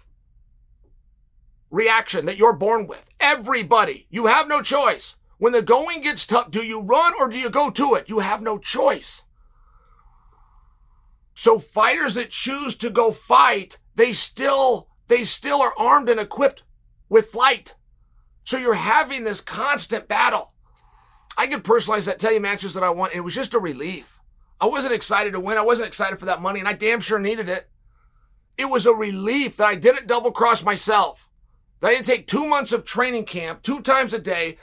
reaction 1.70 2.24
that 2.24 2.38
you're 2.38 2.54
born 2.54 2.86
with. 2.86 3.10
Everybody. 3.20 4.06
You 4.08 4.28
have 4.28 4.48
no 4.48 4.62
choice. 4.62 5.16
When 5.36 5.52
the 5.52 5.60
going 5.60 6.00
gets 6.00 6.26
tough, 6.26 6.50
do 6.50 6.62
you 6.62 6.80
run 6.80 7.12
or 7.20 7.28
do 7.28 7.36
you 7.36 7.50
go 7.50 7.68
to 7.68 7.96
it? 7.96 8.08
You 8.08 8.20
have 8.20 8.40
no 8.40 8.56
choice. 8.56 9.24
So 11.34 11.58
fighters 11.58 12.14
that 12.14 12.30
choose 12.30 12.76
to 12.76 12.90
go 12.90 13.10
fight, 13.10 13.78
they 13.94 14.12
still 14.12 14.88
they 15.08 15.24
still 15.24 15.60
are 15.60 15.74
armed 15.76 16.08
and 16.08 16.20
equipped 16.20 16.62
with 17.08 17.30
flight. 17.30 17.74
So 18.44 18.56
you're 18.56 18.74
having 18.74 19.24
this 19.24 19.40
constant 19.40 20.08
battle. 20.08 20.52
I 21.36 21.46
could 21.46 21.64
personalize 21.64 22.06
that, 22.06 22.18
tell 22.18 22.32
you 22.32 22.40
matches 22.40 22.74
that 22.74 22.82
I 22.82 22.90
want. 22.90 23.14
It 23.14 23.20
was 23.20 23.34
just 23.34 23.54
a 23.54 23.58
relief. 23.58 24.18
I 24.60 24.66
wasn't 24.66 24.94
excited 24.94 25.32
to 25.32 25.40
win. 25.40 25.58
I 25.58 25.62
wasn't 25.62 25.88
excited 25.88 26.18
for 26.18 26.26
that 26.26 26.42
money, 26.42 26.60
and 26.60 26.68
I 26.68 26.72
damn 26.72 27.00
sure 27.00 27.18
needed 27.18 27.48
it. 27.48 27.68
It 28.56 28.66
was 28.66 28.86
a 28.86 28.94
relief 28.94 29.56
that 29.56 29.66
I 29.66 29.74
didn't 29.74 30.06
double 30.06 30.30
cross 30.30 30.62
myself. 30.62 31.28
That 31.80 31.88
I 31.88 31.94
didn't 31.94 32.06
take 32.06 32.26
two 32.26 32.46
months 32.46 32.72
of 32.72 32.84
training 32.84 33.24
camp, 33.24 33.62
two 33.62 33.80
times 33.80 34.12
a 34.12 34.18
day, 34.18 34.58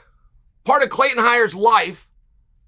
part 0.64 0.84
of 0.84 0.90
Clayton 0.90 1.18
Hires 1.18 1.56
life, 1.56 2.09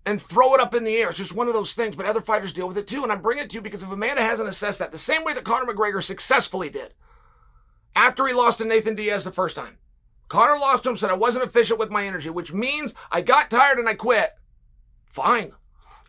and 0.06 0.22
throw 0.22 0.54
it 0.54 0.60
up 0.60 0.74
in 0.74 0.84
the 0.84 0.95
air. 0.95 1.10
It's 1.10 1.18
just 1.18 1.36
one 1.36 1.47
of 1.47 1.54
those 1.54 1.74
things, 1.74 1.95
but 1.95 2.06
other 2.06 2.22
fighters 2.22 2.54
deal 2.54 2.68
with 2.68 2.78
it 2.78 2.88
too. 2.88 3.04
And 3.04 3.12
I'm 3.12 3.22
bringing 3.22 3.43
it 3.43 3.49
to 3.52 3.56
you 3.56 3.62
because 3.62 3.84
if 3.84 3.91
Amanda 3.91 4.22
hasn't 4.24 4.49
assessed 4.49 4.80
that, 4.80 4.91
the 4.91 4.97
same 4.97 5.24
way 5.24 5.34
that 5.34 5.43
Conor 5.43 5.72
McGregor 5.72 6.04
successfully 6.04 6.70
did 6.70 6.93
after 7.95 8.28
he 8.28 8.34
lost 8.34 8.58
to 8.60 8.66
Nathan 8.66 8.95
Diaz 8.95 9.24
the 9.24 9.32
first 9.32 9.56
time. 9.56 9.78
Conor 10.28 10.58
lost 10.58 10.84
to 10.84 10.89
him, 10.89 10.97
said 10.97 11.10
I 11.10 11.14
wasn't 11.14 11.43
efficient 11.43 11.78
with 11.78 11.91
my 11.91 12.06
energy, 12.06 12.30
which 12.30 12.54
means 12.54 12.93
I 13.12 13.22
got 13.22 13.52
tired 13.52 13.78
and 13.78 13.89
I 13.89 13.95
quit. 13.95 14.32
Fine. 15.06 15.52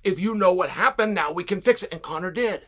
If 0.04 0.18
you 0.18 0.34
know 0.34 0.52
what 0.52 0.70
happened, 0.70 1.14
now 1.14 1.32
we 1.32 1.44
can 1.44 1.60
fix 1.60 1.82
it. 1.82 1.92
And 1.92 2.02
Conor 2.02 2.30
did. 2.30 2.62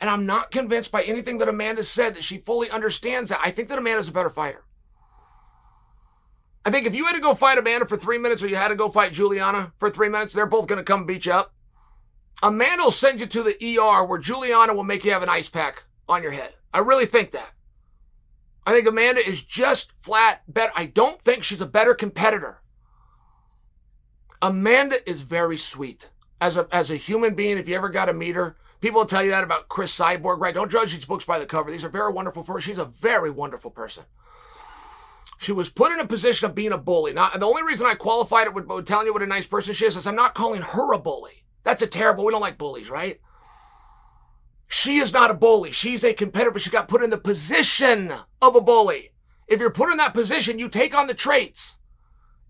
And 0.00 0.10
I'm 0.10 0.26
not 0.26 0.50
convinced 0.50 0.90
by 0.90 1.02
anything 1.02 1.38
that 1.38 1.48
Amanda 1.48 1.84
said 1.84 2.14
that 2.14 2.24
she 2.24 2.38
fully 2.38 2.70
understands 2.70 3.30
that. 3.30 3.40
I 3.42 3.50
think 3.50 3.68
that 3.68 3.78
Amanda's 3.78 4.08
a 4.08 4.12
better 4.12 4.30
fighter. 4.30 4.64
I 6.64 6.70
think 6.70 6.86
if 6.86 6.94
you 6.94 7.06
had 7.06 7.14
to 7.14 7.20
go 7.20 7.34
fight 7.34 7.58
Amanda 7.58 7.86
for 7.86 7.96
three 7.96 8.18
minutes 8.18 8.42
or 8.42 8.48
you 8.48 8.56
had 8.56 8.68
to 8.68 8.74
go 8.74 8.90
fight 8.90 9.12
Julianna 9.12 9.72
for 9.78 9.90
three 9.90 10.08
minutes, 10.08 10.32
they're 10.32 10.46
both 10.46 10.66
going 10.66 10.78
to 10.78 10.84
come 10.84 11.06
beat 11.06 11.26
you 11.26 11.32
up. 11.32 11.54
Amanda 12.42 12.84
will 12.84 12.90
send 12.90 13.20
you 13.20 13.26
to 13.26 13.42
the 13.42 13.78
ER 13.78 14.04
where 14.04 14.18
Julianna 14.18 14.74
will 14.74 14.84
make 14.84 15.04
you 15.04 15.10
have 15.12 15.22
an 15.22 15.28
ice 15.28 15.48
pack 15.48 15.84
on 16.08 16.22
your 16.22 16.32
head. 16.32 16.54
I 16.72 16.78
really 16.78 17.06
think 17.06 17.30
that. 17.32 17.52
I 18.66 18.72
think 18.72 18.86
Amanda 18.86 19.26
is 19.26 19.42
just 19.42 19.92
flat 20.00 20.42
better. 20.46 20.72
I 20.76 20.86
don't 20.86 21.20
think 21.20 21.44
she's 21.44 21.60
a 21.60 21.66
better 21.66 21.94
competitor. 21.94 22.60
Amanda 24.42 25.08
is 25.08 25.22
very 25.22 25.56
sweet 25.56 26.10
as 26.40 26.56
a, 26.56 26.68
as 26.70 26.90
a 26.90 26.96
human 26.96 27.34
being. 27.34 27.58
If 27.58 27.68
you 27.68 27.76
ever 27.76 27.88
got 27.88 28.06
to 28.06 28.14
meet 28.14 28.36
her, 28.36 28.56
people 28.80 29.00
will 29.00 29.06
tell 29.06 29.22
you 29.22 29.30
that 29.30 29.44
about 29.44 29.68
Cris 29.68 29.96
Cyborg, 29.96 30.40
right? 30.40 30.54
Don't 30.54 30.70
judge 30.70 30.92
these 30.92 31.04
books 31.04 31.24
by 31.24 31.38
the 31.38 31.46
cover. 31.46 31.70
These 31.70 31.84
are 31.84 31.90
very 31.90 32.12
wonderful. 32.12 32.44
She's 32.60 32.78
a 32.78 32.84
very 32.84 33.30
wonderful 33.30 33.70
person. 33.70 34.04
She 35.40 35.52
was 35.52 35.70
put 35.70 35.90
in 35.90 36.00
a 36.00 36.06
position 36.06 36.50
of 36.50 36.54
being 36.54 36.72
a 36.72 36.76
bully. 36.76 37.14
Now, 37.14 37.30
the 37.30 37.46
only 37.46 37.62
reason 37.62 37.86
I 37.86 37.94
qualified 37.94 38.46
it 38.46 38.52
with, 38.52 38.66
with 38.66 38.86
telling 38.86 39.06
you 39.06 39.14
what 39.14 39.22
a 39.22 39.26
nice 39.26 39.46
person 39.46 39.72
she 39.72 39.86
is 39.86 39.96
is 39.96 40.06
I'm 40.06 40.14
not 40.14 40.34
calling 40.34 40.60
her 40.60 40.92
a 40.92 40.98
bully. 40.98 41.44
That's 41.62 41.80
a 41.80 41.86
terrible. 41.86 42.26
We 42.26 42.32
don't 42.32 42.42
like 42.42 42.58
bullies, 42.58 42.90
right? 42.90 43.18
She 44.68 44.98
is 44.98 45.14
not 45.14 45.30
a 45.30 45.34
bully. 45.34 45.72
She's 45.72 46.04
a 46.04 46.12
competitor, 46.12 46.50
but 46.50 46.60
she 46.60 46.68
got 46.68 46.88
put 46.88 47.02
in 47.02 47.08
the 47.08 47.16
position 47.16 48.12
of 48.42 48.54
a 48.54 48.60
bully. 48.60 49.12
If 49.48 49.60
you're 49.60 49.70
put 49.70 49.90
in 49.90 49.96
that 49.96 50.12
position, 50.12 50.58
you 50.58 50.68
take 50.68 50.94
on 50.94 51.06
the 51.06 51.14
traits. 51.14 51.78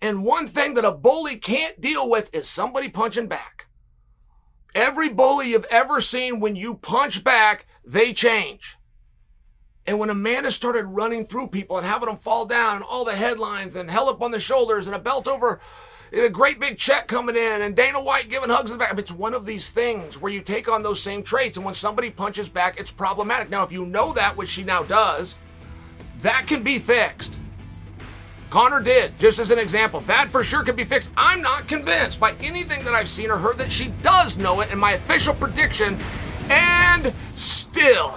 And 0.02 0.24
one 0.24 0.48
thing 0.48 0.74
that 0.74 0.84
a 0.84 0.90
bully 0.90 1.36
can't 1.36 1.80
deal 1.80 2.10
with 2.10 2.28
is 2.34 2.48
somebody 2.48 2.88
punching 2.88 3.28
back. 3.28 3.68
Every 4.74 5.08
bully 5.08 5.50
you've 5.50 5.64
ever 5.70 6.00
seen, 6.00 6.40
when 6.40 6.56
you 6.56 6.74
punch 6.74 7.22
back, 7.22 7.66
they 7.84 8.12
change. 8.12 8.78
And 9.90 9.98
when 9.98 10.08
Amanda 10.08 10.52
started 10.52 10.84
running 10.84 11.24
through 11.24 11.48
people 11.48 11.76
and 11.76 11.84
having 11.84 12.06
them 12.06 12.16
fall 12.16 12.46
down 12.46 12.76
and 12.76 12.84
all 12.84 13.04
the 13.04 13.16
headlines 13.16 13.74
and 13.74 13.90
held 13.90 14.08
up 14.08 14.22
on 14.22 14.30
the 14.30 14.38
shoulders 14.38 14.86
and 14.86 14.94
a 14.94 15.00
belt 15.00 15.26
over 15.26 15.58
and 16.12 16.22
a 16.22 16.30
great 16.30 16.60
big 16.60 16.78
check 16.78 17.08
coming 17.08 17.34
in 17.34 17.60
and 17.60 17.74
Dana 17.74 18.00
White 18.00 18.30
giving 18.30 18.50
hugs 18.50 18.70
in 18.70 18.78
the 18.78 18.84
back. 18.84 18.96
It's 18.96 19.10
one 19.10 19.34
of 19.34 19.46
these 19.46 19.72
things 19.72 20.16
where 20.16 20.30
you 20.30 20.42
take 20.42 20.68
on 20.68 20.84
those 20.84 21.02
same 21.02 21.24
traits 21.24 21.56
and 21.56 21.66
when 21.66 21.74
somebody 21.74 22.08
punches 22.08 22.48
back, 22.48 22.78
it's 22.78 22.92
problematic. 22.92 23.50
Now, 23.50 23.64
if 23.64 23.72
you 23.72 23.84
know 23.84 24.12
that, 24.12 24.36
which 24.36 24.50
she 24.50 24.62
now 24.62 24.84
does, 24.84 25.34
that 26.20 26.44
can 26.46 26.62
be 26.62 26.78
fixed. 26.78 27.34
Conor 28.48 28.78
did, 28.78 29.18
just 29.18 29.40
as 29.40 29.50
an 29.50 29.58
example. 29.58 29.98
That 30.02 30.28
for 30.28 30.44
sure 30.44 30.62
can 30.62 30.76
be 30.76 30.84
fixed. 30.84 31.10
I'm 31.16 31.42
not 31.42 31.66
convinced 31.66 32.20
by 32.20 32.34
anything 32.34 32.84
that 32.84 32.94
I've 32.94 33.08
seen 33.08 33.28
or 33.28 33.38
heard 33.38 33.58
that 33.58 33.72
she 33.72 33.88
does 34.04 34.36
know 34.36 34.60
it 34.60 34.70
in 34.70 34.78
my 34.78 34.92
official 34.92 35.34
prediction. 35.34 35.98
And 36.48 37.12
still, 37.34 38.16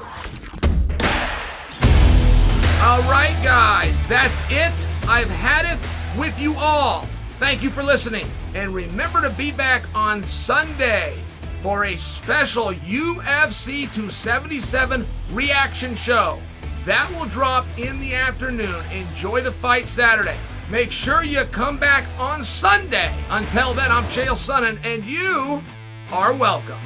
all 2.83 3.01
right, 3.03 3.39
guys, 3.41 3.97
that's 4.09 4.41
it. 4.51 4.73
I've 5.07 5.29
had 5.29 5.65
it 5.65 5.79
with 6.19 6.37
you 6.37 6.53
all. 6.57 7.03
Thank 7.37 7.63
you 7.63 7.69
for 7.69 7.81
listening. 7.81 8.25
And 8.55 8.75
remember 8.75 9.21
to 9.21 9.29
be 9.29 9.53
back 9.53 9.85
on 9.95 10.21
Sunday 10.21 11.17
for 11.61 11.85
a 11.85 11.95
special 11.95 12.73
UFC 12.73 13.91
277 13.93 15.05
reaction 15.31 15.95
show. 15.95 16.39
That 16.83 17.09
will 17.11 17.25
drop 17.25 17.65
in 17.77 18.01
the 18.01 18.15
afternoon. 18.15 18.83
Enjoy 18.91 19.39
the 19.39 19.53
fight 19.53 19.85
Saturday. 19.85 20.37
Make 20.69 20.91
sure 20.91 21.23
you 21.23 21.45
come 21.45 21.77
back 21.77 22.03
on 22.19 22.43
Sunday. 22.43 23.15
Until 23.29 23.73
then, 23.73 23.93
I'm 23.93 24.03
Chael 24.05 24.35
Sonnen, 24.35 24.77
and 24.83 25.05
you 25.05 25.63
are 26.11 26.33
welcome. 26.33 26.79